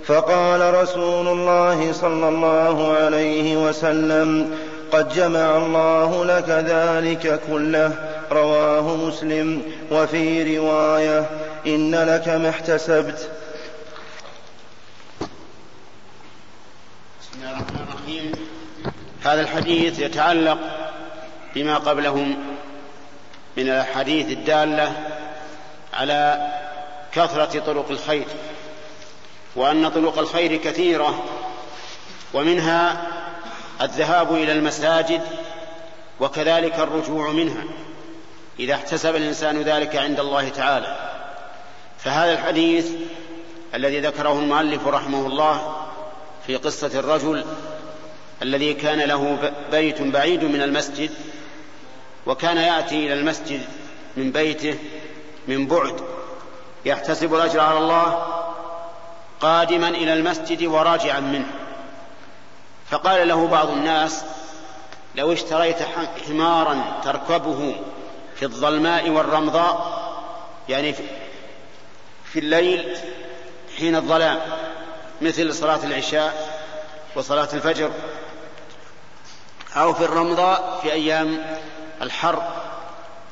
فقال 0.04 0.74
رسول 0.74 1.28
الله 1.28 1.92
صلى 1.92 2.28
الله 2.28 2.92
عليه 2.92 3.56
وسلم 3.56 4.50
قد 4.92 5.14
جمع 5.14 5.56
الله 5.56 6.24
لك 6.24 6.48
ذلك 6.48 7.40
كله 7.50 7.92
رواه 8.32 8.96
مسلم 8.96 9.62
وفي 9.90 10.58
رواية 10.58 11.26
إن 11.66 11.94
لك 11.94 12.28
ما 12.28 12.48
احتسبت. 12.48 13.30
بسم 17.20 17.38
الله 17.38 17.50
الرحمن 17.50 17.86
الرحيم. 17.88 18.32
هذا 19.22 19.40
الحديث 19.40 20.00
يتعلق 20.00 20.58
بما 21.58 21.78
قبله 21.78 22.14
من 23.56 23.68
الأحاديث 23.68 24.30
الدالة 24.30 24.92
على 25.94 26.50
كثرة 27.12 27.60
طرق 27.60 27.90
الخير 27.90 28.26
وأن 29.56 29.88
طرق 29.88 30.18
الخير 30.18 30.56
كثيرة 30.56 31.24
ومنها 32.34 33.06
الذهاب 33.82 34.34
إلى 34.34 34.52
المساجد 34.52 35.20
وكذلك 36.20 36.78
الرجوع 36.78 37.30
منها 37.30 37.64
إذا 38.60 38.74
احتسب 38.74 39.16
الإنسان 39.16 39.62
ذلك 39.62 39.96
عند 39.96 40.20
الله 40.20 40.48
تعالى. 40.48 40.96
فهذا 41.98 42.32
الحديث 42.32 42.86
الذي 43.74 44.00
ذكره 44.00 44.32
المؤلف 44.32 44.86
رحمه 44.86 45.26
الله 45.26 45.86
في 46.46 46.56
قصة 46.56 46.98
الرجل 46.98 47.44
الذي 48.42 48.74
كان 48.74 48.98
له 48.98 49.52
بيت 49.70 50.02
بعيد 50.02 50.44
من 50.44 50.62
المسجد 50.62 51.10
وكان 52.28 52.56
يأتي 52.56 53.06
إلى 53.06 53.14
المسجد 53.14 53.62
من 54.16 54.32
بيته 54.32 54.78
من 55.48 55.66
بعد 55.66 56.00
يحتسب 56.84 57.34
الأجر 57.34 57.60
على 57.60 57.78
الله 57.78 58.26
قادما 59.40 59.88
إلى 59.88 60.12
المسجد 60.12 60.64
وراجعا 60.64 61.20
منه. 61.20 61.50
فقال 62.90 63.28
له 63.28 63.46
بعض 63.46 63.70
الناس 63.70 64.24
لو 65.14 65.32
اشتريت 65.32 65.76
حمارا 66.26 67.00
تركبه 67.04 67.74
في 68.36 68.42
الظلماء 68.42 69.10
والرمضاء 69.10 69.98
يعني 70.68 70.94
في 72.24 72.38
الليل 72.38 72.96
حين 73.78 73.96
الظلام 73.96 74.40
مثل 75.22 75.54
صلاة 75.54 75.84
العشاء 75.84 76.58
وصلاة 77.16 77.48
الفجر 77.52 77.90
أو 79.76 79.94
في 79.94 80.04
الرمضاء 80.04 80.78
في 80.82 80.92
أيام 80.92 81.58
الحر 82.02 82.42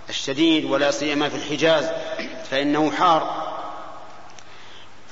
الشديد 0.08 0.64
ولا 0.64 0.90
سيما 0.90 1.28
في 1.28 1.36
الحجاز 1.36 1.90
فإنه 2.50 2.90
حار. 2.90 3.46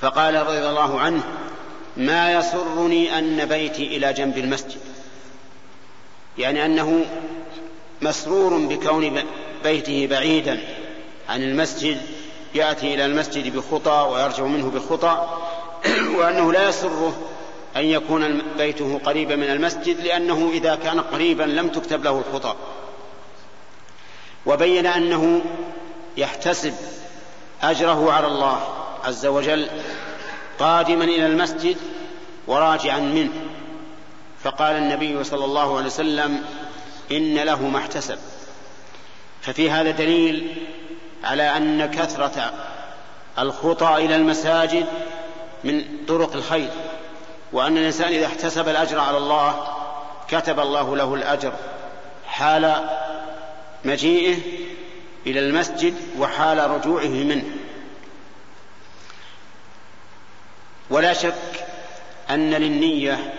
فقال 0.00 0.46
رضي 0.46 0.58
الله 0.58 1.00
عنه 1.00 1.22
ما 1.96 2.32
يسرني 2.32 3.18
أن 3.18 3.44
بيتي 3.44 3.96
إلى 3.96 4.12
جنب 4.12 4.38
المسجد. 4.38 4.80
يعني 6.38 6.66
أنه 6.66 7.04
مسرور 8.02 8.58
بكون 8.58 9.22
بيته 9.64 10.06
بعيدا 10.06 10.60
عن 11.28 11.42
المسجد 11.42 12.00
يأتي 12.54 12.94
إلى 12.94 13.06
المسجد 13.06 13.56
بخطى 13.56 14.08
ويرجع 14.12 14.44
منه 14.44 14.70
بخطى 14.70 15.28
وأنه 16.18 16.52
لا 16.52 16.68
يسره 16.68 17.16
أن 17.76 17.84
يكون 17.84 18.42
بيته 18.58 19.00
قريبا 19.04 19.36
من 19.36 19.50
المسجد 19.50 20.00
لأنه 20.00 20.50
إذا 20.54 20.74
كان 20.74 21.00
قريبا 21.00 21.42
لم 21.42 21.68
تكتب 21.68 22.04
له 22.04 22.22
الخطى. 22.28 22.56
وبين 24.46 24.86
أنه 24.86 25.42
يحتسب 26.16 26.74
أجره 27.62 28.12
على 28.12 28.26
الله 28.26 28.60
عز 29.04 29.26
وجل 29.26 29.68
قادما 30.58 31.04
إلى 31.04 31.26
المسجد 31.26 31.76
وراجعا 32.46 32.98
منه. 32.98 33.32
فقال 34.44 34.76
النبي 34.76 35.24
صلى 35.24 35.44
الله 35.44 35.76
عليه 35.76 35.86
وسلم 35.86 36.44
إن 37.12 37.34
له 37.34 37.62
ما 37.62 37.78
احتسب. 37.78 38.18
ففي 39.42 39.70
هذا 39.70 39.90
دليل 39.90 40.56
على 41.24 41.56
أن 41.56 41.86
كثرة 41.86 42.52
الخطى 43.38 43.94
إلى 43.96 44.16
المساجد 44.16 44.86
من 45.64 45.84
طرق 46.08 46.34
الخير 46.34 46.70
وأن 47.52 47.78
الإنسان 47.78 48.12
إذا 48.12 48.26
احتسب 48.26 48.68
الأجر 48.68 48.98
على 49.00 49.18
الله 49.18 49.66
كتب 50.28 50.60
الله 50.60 50.96
له 50.96 51.14
الأجر 51.14 51.52
حال 52.26 52.74
مجيئه 53.84 54.36
إلى 55.26 55.40
المسجد 55.40 55.94
وحال 56.18 56.70
رجوعه 56.70 57.08
منه. 57.08 57.44
ولا 60.90 61.12
شك 61.12 61.66
أن 62.30 62.50
للنية 62.50 63.34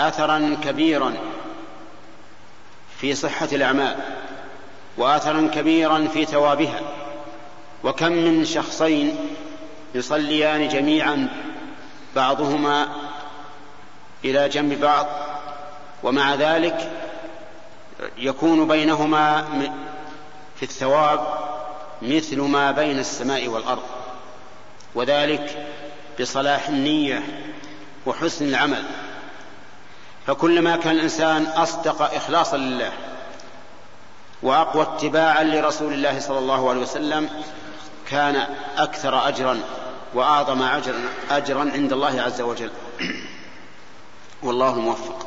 أثرا 0.00 0.56
كبيرا 0.64 1.14
في 3.00 3.14
صحة 3.14 3.48
الأعمال 3.52 3.96
وأثرا 4.96 5.50
كبيرا 5.54 6.08
في 6.14 6.24
ثوابها. 6.24 6.80
وكم 7.84 8.12
من 8.12 8.44
شخصين 8.44 9.16
يصليان 9.94 10.68
جميعا 10.68 11.28
بعضهما 12.16 12.88
إلى 14.24 14.48
جنب 14.48 14.80
بعض 14.80 15.06
ومع 16.02 16.34
ذلك 16.34 16.90
يكون 18.18 18.68
بينهما 18.68 19.44
في 20.56 20.62
الثواب 20.62 21.20
مثل 22.02 22.40
ما 22.40 22.70
بين 22.70 22.98
السماء 22.98 23.48
والأرض 23.48 23.82
وذلك 24.94 25.66
بصلاح 26.20 26.68
النية 26.68 27.22
وحسن 28.06 28.48
العمل. 28.48 28.84
فكلما 30.26 30.76
كان 30.76 30.96
الإنسان 30.96 31.44
أصدق 31.44 32.14
إخلاصا 32.14 32.56
لله 32.56 32.92
وأقوى 34.42 34.82
اتباعا 34.82 35.42
لرسول 35.42 35.92
الله 35.92 36.20
صلى 36.20 36.38
الله 36.38 36.70
عليه 36.70 36.80
وسلم 36.80 37.28
كان 38.10 38.46
أكثر 38.76 39.28
أجرا 39.28 39.60
وأعظم 40.14 40.62
أجرا, 40.62 40.98
أجرا 41.30 41.70
عند 41.74 41.92
الله 41.92 42.22
عز 42.22 42.40
وجل. 42.40 42.70
والله 44.42 44.70
الموفق 44.74 45.26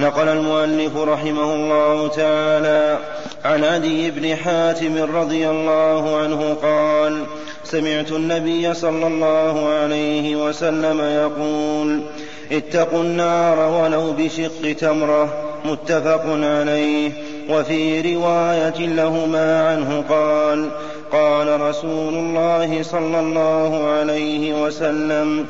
نقل 0.00 0.28
المؤلف 0.28 0.96
رحمه 0.96 1.54
الله 1.54 2.08
تعالى 2.08 2.98
عن 3.44 3.64
عدي 3.64 4.10
بن 4.10 4.36
حاتم 4.36 5.16
رضي 5.16 5.48
الله 5.48 6.16
عنه 6.16 6.56
قال 6.62 7.24
سمعت 7.64 8.12
النبي 8.12 8.74
صلى 8.74 9.06
الله 9.06 9.68
عليه 9.68 10.36
وسلم 10.36 11.00
يقول 11.00 12.00
اتقوا 12.52 13.00
النار 13.00 13.58
ولو 13.58 14.12
بشق 14.12 14.72
تمرة 14.72 15.34
متفق 15.64 16.22
عليه. 16.26 17.12
وفي 17.50 18.14
رواية 18.14 18.86
لهما 18.86 19.68
عنه 19.68 20.04
قال 20.08 20.68
قال 21.12 21.60
رسول 21.60 22.14
الله 22.14 22.82
صلى 22.82 23.20
الله 23.20 23.88
عليه 23.88 24.62
وسلم 24.62 25.46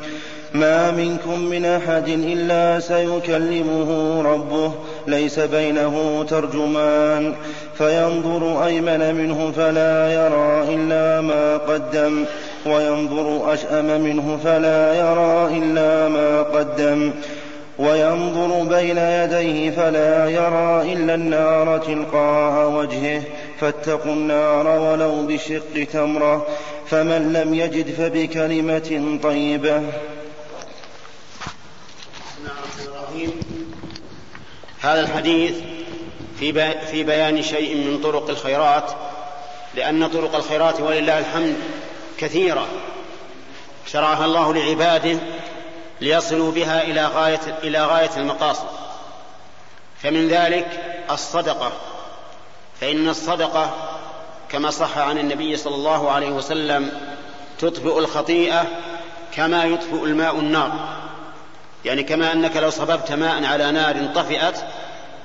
ما 0.59 0.91
منكم 0.91 1.39
من 1.39 1.65
أحد 1.65 2.07
إلا 2.07 2.79
سيكلمه 2.79 4.21
ربه 4.21 4.71
ليس 5.07 5.39
بينه 5.39 6.25
ترجمان. 6.29 7.33
فينظر 7.77 8.65
أيمن 8.65 9.15
منه 9.15 9.51
فلا 9.55 10.11
يرى 10.13 10.75
إلا 10.75 11.21
ما 11.21 11.57
قدم 11.57 12.25
وينظر 12.65 13.53
أشأم 13.53 14.01
منه 14.01 14.39
فلا 14.43 14.93
يرى 14.93 15.57
إلا 15.57 16.09
ما 16.09 16.41
قدم. 16.41 17.11
وينظر 17.79 18.63
بين 18.63 18.97
يديه 18.97 19.71
فلا 19.71 20.29
يرى 20.29 20.93
إلا 20.93 21.15
النار 21.15 21.77
تلقاء 21.77 22.71
وجهه 22.71 23.21
فاتقوا 23.59 24.13
النار 24.13 24.67
ولو 24.67 25.25
بشق 25.27 25.87
تمره 25.93 26.47
فمن 26.85 27.33
لم 27.33 27.53
يجد 27.53 27.91
فبكلمة 27.91 29.19
طيبة. 29.23 29.81
هذا 34.87 35.01
الحديث 35.01 35.55
في 36.39 36.73
في 36.91 37.03
بيان 37.03 37.43
شيء 37.43 37.75
من 37.75 38.01
طرق 38.03 38.29
الخيرات 38.29 38.91
لأن 39.75 40.07
طرق 40.09 40.35
الخيرات 40.35 40.81
ولله 40.81 41.19
الحمد 41.19 41.55
كثيرة. 42.17 42.67
شرعها 43.87 44.25
الله 44.25 44.53
لعباده 44.53 45.19
ليصلوا 46.01 46.51
بها 46.51 46.83
إلى 46.83 47.05
غاية 47.05 47.59
إلى 47.63 47.85
غاية 47.85 48.09
المقاصد. 48.17 48.67
فمن 50.03 50.27
ذلك 50.27 50.67
الصدقة. 51.11 51.71
فإن 52.81 53.09
الصدقة 53.09 53.73
كما 54.49 54.69
صح 54.69 54.97
عن 54.97 55.17
النبي 55.17 55.57
صلى 55.57 55.75
الله 55.75 56.11
عليه 56.11 56.29
وسلم 56.29 56.91
تطفئ 57.59 57.99
الخطيئة 57.99 58.65
كما 59.35 59.63
يطفئ 59.63 60.03
الماء 60.03 60.35
النار. 60.39 60.97
يعني 61.87 62.03
كما 62.03 62.33
أنك 62.33 62.57
لو 62.57 62.69
صببت 62.69 63.11
ماء 63.11 63.45
على 63.45 63.71
نار 63.71 64.05
طفئت 64.15 64.57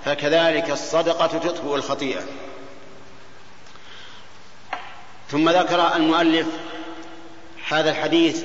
فكذلك 0.04 0.70
الصدقة 0.70 1.26
تطفئ 1.26 1.74
الخطيئة. 1.74 2.20
ثم 5.28 5.50
ذكر 5.50 5.96
المؤلف 5.96 6.46
هذا 7.68 7.90
الحديث 7.90 8.44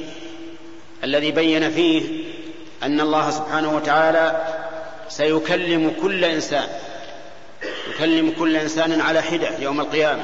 الذي 1.03 1.31
بين 1.31 1.71
فيه 1.71 2.23
أن 2.83 2.99
الله 2.99 3.31
سبحانه 3.31 3.75
وتعالى 3.75 4.45
سيكلم 5.09 5.95
كل 6.01 6.25
إنسان 6.25 6.67
يكلم 7.89 8.33
كل 8.39 8.57
إنسان 8.57 9.01
على 9.01 9.21
حدة 9.21 9.57
يوم 9.59 9.79
القيامة. 9.79 10.23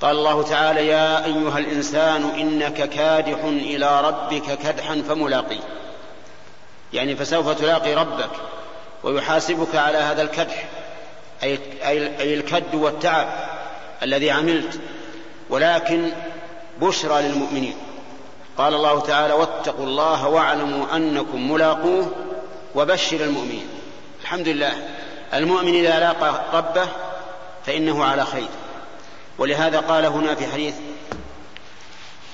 قال 0.00 0.16
الله 0.16 0.42
تعالى 0.42 0.86
يا 0.86 1.24
أيها 1.24 1.58
الإنسان 1.58 2.30
إنك 2.38 2.88
كادح 2.88 3.44
إلى 3.44 4.00
ربك 4.00 4.58
كدحا 4.58 5.02
فملاقيه. 5.08 5.83
يعني 6.94 7.16
فسوف 7.16 7.48
تلاقي 7.48 7.94
ربك 7.94 8.30
ويحاسبك 9.02 9.76
على 9.76 9.98
هذا 9.98 10.22
الكدح 10.22 10.68
أي, 11.42 11.58
أي 12.20 12.34
الكد 12.34 12.74
والتعب 12.74 13.28
الذي 14.02 14.30
عملت. 14.30 14.80
ولكن 15.50 16.10
بشرى 16.80 17.22
للمؤمنين. 17.22 17.76
قال 18.58 18.74
الله 18.74 19.00
تعالى 19.00 19.34
واتقوا 19.34 19.86
الله 19.86 20.28
واعلموا 20.28 20.96
أنكم 20.96 21.52
ملاقوه 21.52 22.12
وبشر 22.74 23.20
المؤمنين. 23.20 23.66
الحمد 24.22 24.48
لله. 24.48 24.72
المؤمن 25.34 25.74
إذا 25.74 26.00
لاقى 26.00 26.42
ربه 26.52 26.88
فإنه 27.66 28.04
على 28.04 28.24
خير. 28.24 28.48
ولهذا 29.38 29.80
قال 29.80 30.06
هنا 30.06 30.34
في 30.34 30.46
حديث 30.46 30.74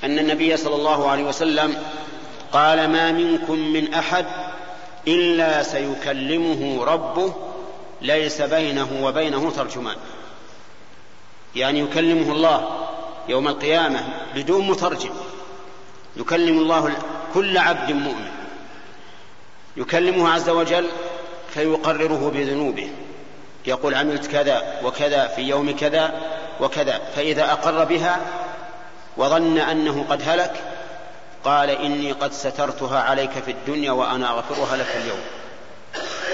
أن 0.05 0.19
النبي 0.19 0.57
صلى 0.57 0.75
الله 0.75 1.11
عليه 1.11 1.25
وسلم 1.25 1.83
قال 2.53 2.91
ما 2.91 3.13
منكم 3.13 3.59
من 3.59 3.95
أحد 3.95 4.27
إلا 5.09 5.63
سيكلمه 5.63 6.85
ربه 6.85 7.35
ليس 8.03 8.43
بينه 8.43 8.89
وبينه 9.03 9.51
ترجمان. 9.51 9.97
يعني 11.57 11.81
يكلمه 11.81 12.33
الله 12.33 12.87
يوم 13.29 13.49
القيامة 13.49 14.09
بدون 14.35 14.69
مترجم. 14.69 15.11
يكلم 16.17 16.59
الله 16.59 16.97
كل 17.35 17.59
عبد 17.59 17.93
مؤمن. 17.93 18.31
يكلمه 19.77 20.29
عز 20.29 20.51
وجل 20.51 20.89
فيقرره 21.55 22.31
بذنوبه. 22.35 22.91
يقول 23.67 23.95
عملت 23.95 24.27
كذا 24.27 24.81
وكذا 24.85 25.27
في 25.27 25.43
يوم 25.43 25.77
كذا 25.77 26.21
وكذا. 26.61 27.01
فإذا 27.17 27.53
أقر 27.53 27.85
بها 27.85 28.21
وظن 29.17 29.59
أنه 29.59 30.07
قد 30.11 30.23
هلك 30.29 30.70
قال 31.45 31.71
إني 31.71 32.13
قد 32.13 32.33
سترتها 32.33 32.99
عليك 33.01 33.31
في 33.31 33.51
الدنيا 33.51 33.93
وأنا 33.93 34.31
أغفرها 34.31 34.77
لك 34.77 34.97
اليوم. 35.03 35.21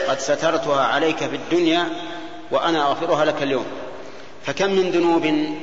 قد 0.09 0.21
سترتها 0.21 0.85
عليك 0.85 1.17
في 1.17 1.37
الدنيا 1.37 1.89
وأنا 2.51 2.87
أغفرها 2.87 3.25
لك 3.25 3.43
اليوم. 3.43 3.67
فكم 4.47 4.71
من 4.71 4.91
ذنوب 4.91 5.55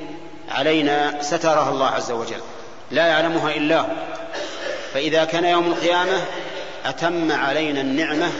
علينا 0.49 1.21
سترها 1.21 1.69
الله 1.69 1.87
عز 1.87 2.11
وجل. 2.11 2.41
لا 2.91 3.07
يعلمها 3.07 3.55
إلا 3.55 3.79
هو. 3.79 3.85
فإذا 4.93 5.25
كان 5.25 5.45
يوم 5.45 5.67
القيامة 5.67 6.21
أتم 6.85 7.31
علينا 7.31 7.81
النعمة 7.81 8.31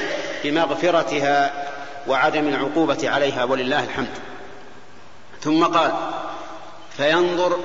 بمغفرتها 0.44 1.54
وعدم 2.08 2.48
العقوبة 2.48 3.10
عليها 3.10 3.44
ولله 3.44 3.84
الحمد. 3.84 4.14
ثم 5.42 5.64
قال 5.64 5.92
فينظر 6.98 7.60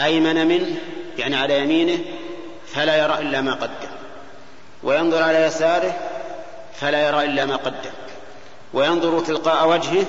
أيمن 0.00 0.46
منه 0.46 0.76
يعني 1.18 1.36
على 1.36 1.58
يمينه 1.58 1.98
فلا 2.74 2.96
يرى 2.96 3.18
إلا 3.18 3.40
ما 3.40 3.54
قدم. 3.54 3.90
وينظر 4.82 5.22
على 5.22 5.38
يساره 5.38 5.94
فلا 6.80 7.08
يرى 7.08 7.24
إلا 7.24 7.46
ما 7.46 7.56
قدم. 7.56 7.90
وينظر 8.72 9.20
تلقاء 9.20 9.68
وجهه 9.68 10.06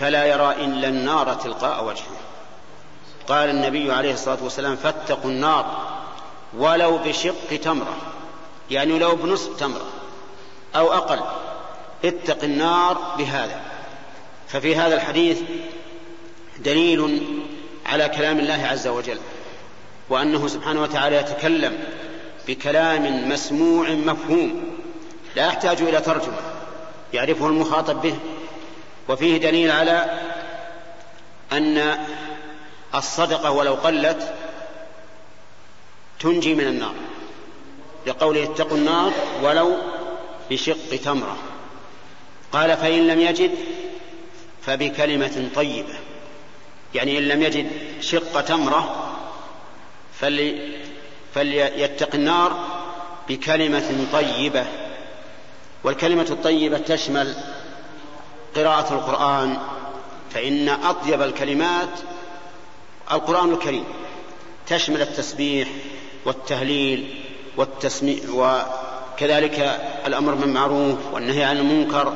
فلا 0.00 0.24
يرى 0.24 0.52
إلا 0.52 0.88
النار 0.88 1.34
تلقاء 1.34 1.84
وجهه. 1.84 2.18
قال 3.28 3.50
النبي 3.50 3.92
عليه 3.92 4.12
الصلاة 4.12 4.38
والسلام 4.42 4.76
فاتقوا 4.76 5.30
النار 5.30 5.88
ولو 6.56 6.98
بشق 6.98 7.56
تمرة. 7.62 7.96
يعني 8.70 8.98
لو 8.98 9.16
بنصف 9.16 9.56
تمرة 9.60 9.86
أو 10.76 10.92
أقل. 10.92 11.20
اتق 12.04 12.44
النار 12.44 13.14
بهذا. 13.18 13.60
ففي 14.48 14.76
هذا 14.76 14.94
الحديث 14.94 15.40
دليل 16.58 17.22
على 17.86 18.08
كلام 18.08 18.38
الله 18.38 18.66
عز 18.66 18.88
وجل. 18.88 19.18
وأنه 20.10 20.48
سبحانه 20.48 20.82
وتعالى 20.82 21.16
يتكلم 21.16 21.78
بكلام 22.48 23.28
مسموع 23.28 23.88
مفهوم 23.90 24.62
لا 25.36 25.46
يحتاج 25.46 25.82
إلى 25.82 26.00
ترجمة 26.00 26.38
يعرفه 27.14 27.46
المخاطب 27.46 28.02
به. 28.02 28.14
وفيه 29.08 29.36
دليل 29.36 29.70
على 29.70 30.20
أن 31.52 31.98
الصدقة 32.94 33.50
ولو 33.50 33.74
قلت 33.74 34.34
تنجي 36.20 36.54
من 36.54 36.64
النار 36.64 36.94
لقوله 38.06 38.44
اتقوا 38.44 38.76
النار 38.76 39.12
ولو 39.42 39.76
بشق 40.50 40.96
تمرة. 41.04 41.36
قال 42.52 42.76
فإن 42.76 43.06
لم 43.06 43.20
يجد 43.20 43.50
فبكلمة 44.62 45.48
طيبة 45.54 45.94
يعني 46.94 47.18
إن 47.18 47.22
لم 47.22 47.42
يجد 47.42 47.70
شق 48.00 48.40
تمرة 48.40 49.07
فلي 50.20 50.72
فليتق 51.34 52.14
النار 52.14 52.56
بكلمة 53.28 54.06
طيبة 54.12 54.64
والكلمة 55.84 56.26
الطيبة 56.30 56.78
تشمل 56.78 57.34
قراءة 58.56 58.94
القرآن 58.94 59.58
فإن 60.34 60.68
أطيب 60.68 61.22
الكلمات 61.22 61.88
القرآن 63.12 63.52
الكريم 63.52 63.84
تشمل 64.66 65.02
التسبيح 65.02 65.68
والتهليل 66.24 67.24
والتسميع 67.56 68.18
وكذلك 68.32 69.80
الأمر 70.06 70.34
بالمعروف 70.34 70.98
والنهي 71.12 71.44
عن 71.44 71.56
المنكر 71.56 72.14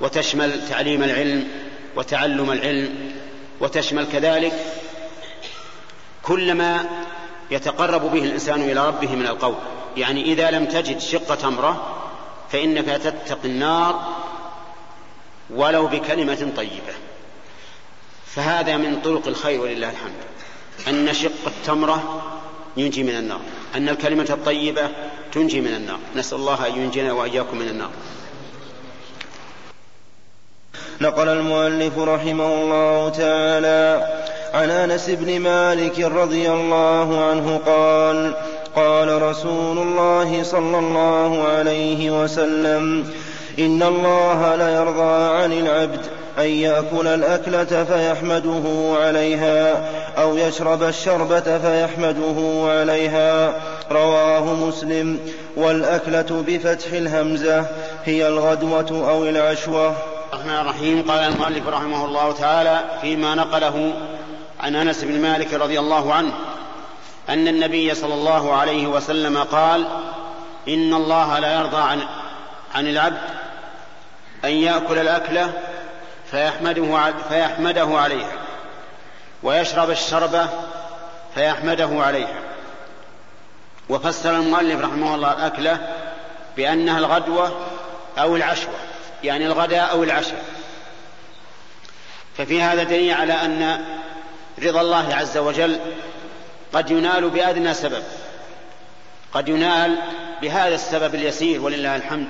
وتشمل 0.00 0.68
تعليم 0.68 1.02
العلم 1.02 1.48
وتعلم 1.96 2.52
العلم 2.52 3.12
وتشمل 3.60 4.06
كذلك 4.12 4.52
كل 6.22 6.54
ما 6.54 6.84
يتقرب 7.50 8.12
به 8.12 8.24
الإنسان 8.24 8.62
إلى 8.62 8.88
ربه 8.88 9.16
من 9.16 9.26
القول. 9.26 9.54
يعني 9.96 10.22
إذا 10.22 10.50
لم 10.50 10.64
تجد 10.64 10.98
شق 10.98 11.34
تمرة 11.34 12.00
فإنك 12.50 12.86
تتقي 12.86 13.48
النار 13.48 14.08
ولو 15.50 15.86
بكلمة 15.86 16.52
طيبة. 16.56 16.94
فهذا 18.26 18.76
من 18.76 19.00
طرق 19.00 19.26
الخير 19.26 19.60
ولله 19.60 19.90
الحمد. 19.90 20.24
أن 20.88 21.14
شق 21.14 21.46
التمرة 21.46 22.22
ينجي 22.76 23.02
من 23.02 23.16
النار. 23.16 23.40
أن 23.74 23.88
الكلمة 23.88 24.26
الطيبة 24.30 24.88
تنجي 25.32 25.60
من 25.60 25.74
النار. 25.74 25.98
نسأل 26.16 26.38
الله 26.38 26.66
أن 26.66 26.72
ينجينا 26.80 27.12
وإياكم 27.12 27.58
من 27.58 27.68
النار. 27.68 27.90
نقل 31.00 31.28
المؤلف 31.28 31.98
رحمه 31.98 32.54
الله 32.54 33.08
تعالى 33.08 34.06
عن 34.54 34.70
أنس 34.70 35.10
بن 35.10 35.40
مالك 35.40 36.00
رضي 36.00 36.50
الله 36.50 37.24
عنه 37.24 37.60
قال 37.66 38.34
قال 38.76 39.22
رسول 39.22 39.78
الله 39.78 40.42
صلى 40.42 40.78
الله 40.78 41.42
عليه 41.42 42.22
وسلم 42.22 43.12
إن 43.58 43.82
الله 43.82 44.56
ليرضى 44.56 45.42
عن 45.42 45.52
العبد 45.52 46.00
أن 46.38 46.46
يأكل 46.46 47.06
الأكلة 47.06 47.84
فيحمده 47.84 48.94
عليها 49.00 49.88
أو 50.18 50.36
يشرب 50.36 50.82
الشربة 50.82 51.58
فيحمده 51.58 52.70
عليها. 52.72 53.52
رواه 53.92 54.54
مسلم. 54.54 55.18
والأكلة 55.56 56.44
بفتح 56.46 56.92
الهمزة 56.92 57.66
هي 58.04 58.28
الغدوة 58.28 59.10
أو 59.10 59.24
العشوة. 59.24 59.94
الرحمن 60.32 60.54
الرحيم. 60.60 61.04
قال 61.08 61.20
المؤلف 61.20 61.68
رحمه 61.68 62.04
الله 62.04 62.32
تعالى 62.32 62.80
فيما 63.00 63.34
نقله 63.34 63.92
عن 64.64 64.76
أنس 64.76 65.04
بن 65.04 65.20
مالك 65.20 65.54
رضي 65.54 65.78
الله 65.78 66.14
عنه 66.14 66.32
أن 67.28 67.48
النبي 67.48 67.94
صلى 67.94 68.14
الله 68.14 68.56
عليه 68.56 68.86
وسلم 68.86 69.38
قال 69.38 69.86
إن 70.68 70.94
الله 70.94 71.38
لا 71.38 71.58
يرضى 71.58 71.82
عن 71.82 72.00
عن 72.74 72.86
العبد 72.86 73.20
أن 74.44 74.50
يأكل 74.50 74.98
الأكلة 74.98 75.52
فيحمده 76.30 77.12
فيحمده 77.28 77.88
عليها 77.98 78.32
ويشرب 79.42 79.90
الشربه 79.90 80.48
فيحمده 81.34 81.88
عليها. 81.92 82.40
وفسر 83.88 84.30
المؤلف 84.30 84.80
رحمه 84.80 85.14
الله 85.14 85.32
الأكلة 85.32 85.78
بأنها 86.56 86.98
الغدوة 86.98 87.52
أو 88.18 88.36
العشوة 88.36 88.74
يعني 89.24 89.46
الغداء 89.46 89.90
أو 89.90 90.02
العشاء. 90.02 90.44
ففي 92.38 92.62
هذا 92.62 92.82
دليل 92.82 93.14
على 93.14 93.32
أن 93.32 93.84
رضا 94.62 94.80
الله 94.80 95.14
عز 95.14 95.38
وجل 95.38 95.80
قد 96.72 96.90
ينال 96.90 97.30
بأدنى 97.30 97.74
سبب 97.74 98.02
قد 99.32 99.48
ينال 99.48 99.98
بهذا 100.42 100.74
السبب 100.74 101.14
اليسير 101.14 101.60
ولله 101.60 101.96
الحمد 101.96 102.28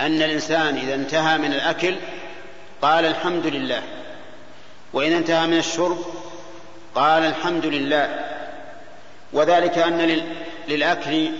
أن 0.00 0.22
الإنسان 0.22 0.76
إذا 0.76 0.94
انتهى 0.94 1.38
من 1.38 1.52
الأكل 1.52 1.96
قال 2.82 3.04
الحمد 3.04 3.46
لله 3.46 3.82
وإذا 4.92 5.16
انتهى 5.16 5.46
من 5.46 5.58
الشرب 5.58 5.98
قال 6.94 7.22
الحمد 7.22 7.66
لله 7.66 8.26
وذلك 9.32 9.78
أن 9.78 10.22
للأكل 10.68 11.30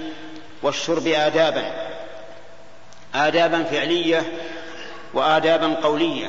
والشرب 0.62 1.06
آدابا 1.06 1.72
آدابا 3.14 3.62
فعلية 3.62 4.22
وآدابا 5.14 5.74
قولية. 5.74 6.26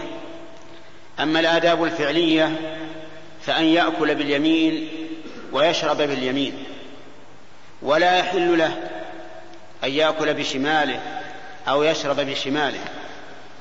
أما 1.20 1.40
الآداب 1.40 1.84
الفعلية 1.84 2.52
فأن 3.50 3.66
يأكل 3.66 4.16
باليمين 4.16 4.90
ويشرب 5.52 5.98
باليمين 5.98 6.64
ولا 7.82 8.18
يحل 8.18 8.58
له 8.58 8.78
أن 9.84 9.90
يأكل 9.90 10.34
بشماله 10.34 11.00
أو 11.68 11.84
يشرب 11.84 12.16
بشماله 12.16 12.80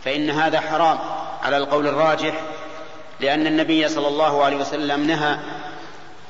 فإن 0.05 0.31
هذا 0.31 0.61
حرام 0.61 0.99
على 1.43 1.57
القول 1.57 1.87
الراجح 1.87 2.35
لأن 3.21 3.47
النبي 3.47 3.89
صلى 3.89 4.09
الله 4.09 4.45
عليه 4.45 4.57
وسلم 4.57 5.07
نهى 5.07 5.39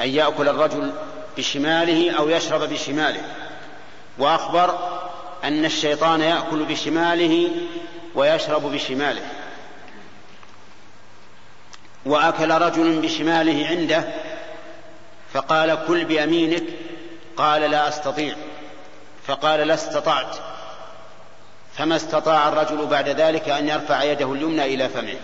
أن 0.01 0.09
يأكل 0.09 0.49
الرجل 0.49 0.93
بشماله 1.37 2.11
أو 2.19 2.29
يشرب 2.29 2.61
بشماله 2.61 3.23
وأخبر 4.19 4.79
أن 5.45 5.65
الشيطان 5.65 6.21
يأكل 6.21 6.65
بشماله 6.65 7.51
ويشرب 8.15 8.73
بشماله. 8.73 9.23
وأكل 12.05 12.51
رجل 12.51 13.01
بشماله 13.01 13.67
عنده 13.67 14.05
فقال 15.33 15.79
كل 15.87 16.05
بيمينك 16.05 16.65
قال 17.37 17.71
لا 17.71 17.89
أستطيع 17.89 18.35
فقال 19.27 19.61
لا 19.61 19.75
استطعت 19.75 20.37
فما 21.79 21.97
استطاع 21.97 22.49
الرجل 22.49 22.87
بعد 22.87 23.09
ذلك 23.09 23.49
أن 23.49 23.69
يرفع 23.69 24.03
يده 24.03 24.33
اليمنى 24.33 24.65
إلى 24.65 24.89
فمه. 24.89 25.17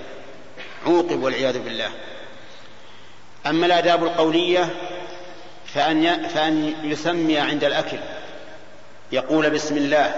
عوقب 0.87 1.23
والعياذ 1.23 1.59
بالله. 1.59 1.91
أما 3.47 3.67
الآداب 3.67 4.05
القولية 4.05 4.69
فأن 5.75 6.29
فأن 6.29 6.75
يسمي 6.83 7.39
عند 7.39 7.65
الأكل 7.65 7.99
يقول 9.13 9.51
بسم 9.51 9.77
الله. 9.77 10.15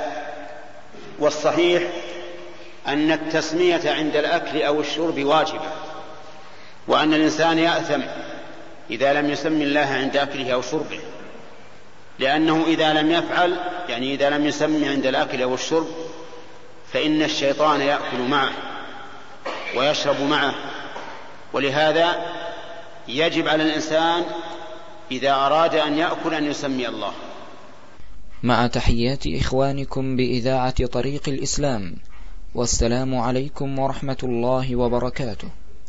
والصحيح 1.18 1.82
أن 2.86 3.12
التسمية 3.12 3.80
عند 3.84 4.16
الأكل 4.16 4.62
أو 4.62 4.80
الشرب 4.80 5.24
واجبة. 5.24 5.70
وأن 6.88 7.14
الإنسان 7.14 7.58
يأثم 7.58 8.02
إذا 8.90 9.12
لم 9.12 9.30
يسمي 9.30 9.64
الله 9.64 9.80
عند 9.80 10.16
أكله 10.16 10.52
أو 10.52 10.62
شربه. 10.62 11.00
لأنه 12.18 12.64
إذا 12.66 12.92
لم 12.92 13.10
يفعل 13.10 13.56
يعني 13.88 14.14
إذا 14.14 14.30
لم 14.30 14.46
يسمي 14.46 14.88
عند 14.88 15.06
الأكل 15.06 15.42
أو 15.42 15.54
الشرب 15.54 15.86
فإن 16.92 17.22
الشيطان 17.22 17.80
يأكل 17.80 18.20
معه 18.30 18.52
ويشرب 19.76 20.20
معه. 20.20 20.54
ولهذا 21.52 22.32
يجب 23.08 23.48
على 23.48 23.62
الإنسان 23.62 24.24
إذا 25.10 25.32
أراد 25.32 25.74
أن 25.74 25.98
يأكل 25.98 26.34
أن 26.34 26.44
يسمي 26.44 26.88
الله. 26.88 27.12
مع 28.42 28.66
تحيات 28.66 29.26
إخوانكم 29.26 30.16
بإذاعة 30.16 30.86
طريق 30.86 31.28
الإسلام 31.28 31.96
والسلام 32.54 33.14
عليكم 33.14 33.78
ورحمة 33.78 34.18
الله 34.22 34.76
وبركاته. 34.76 35.48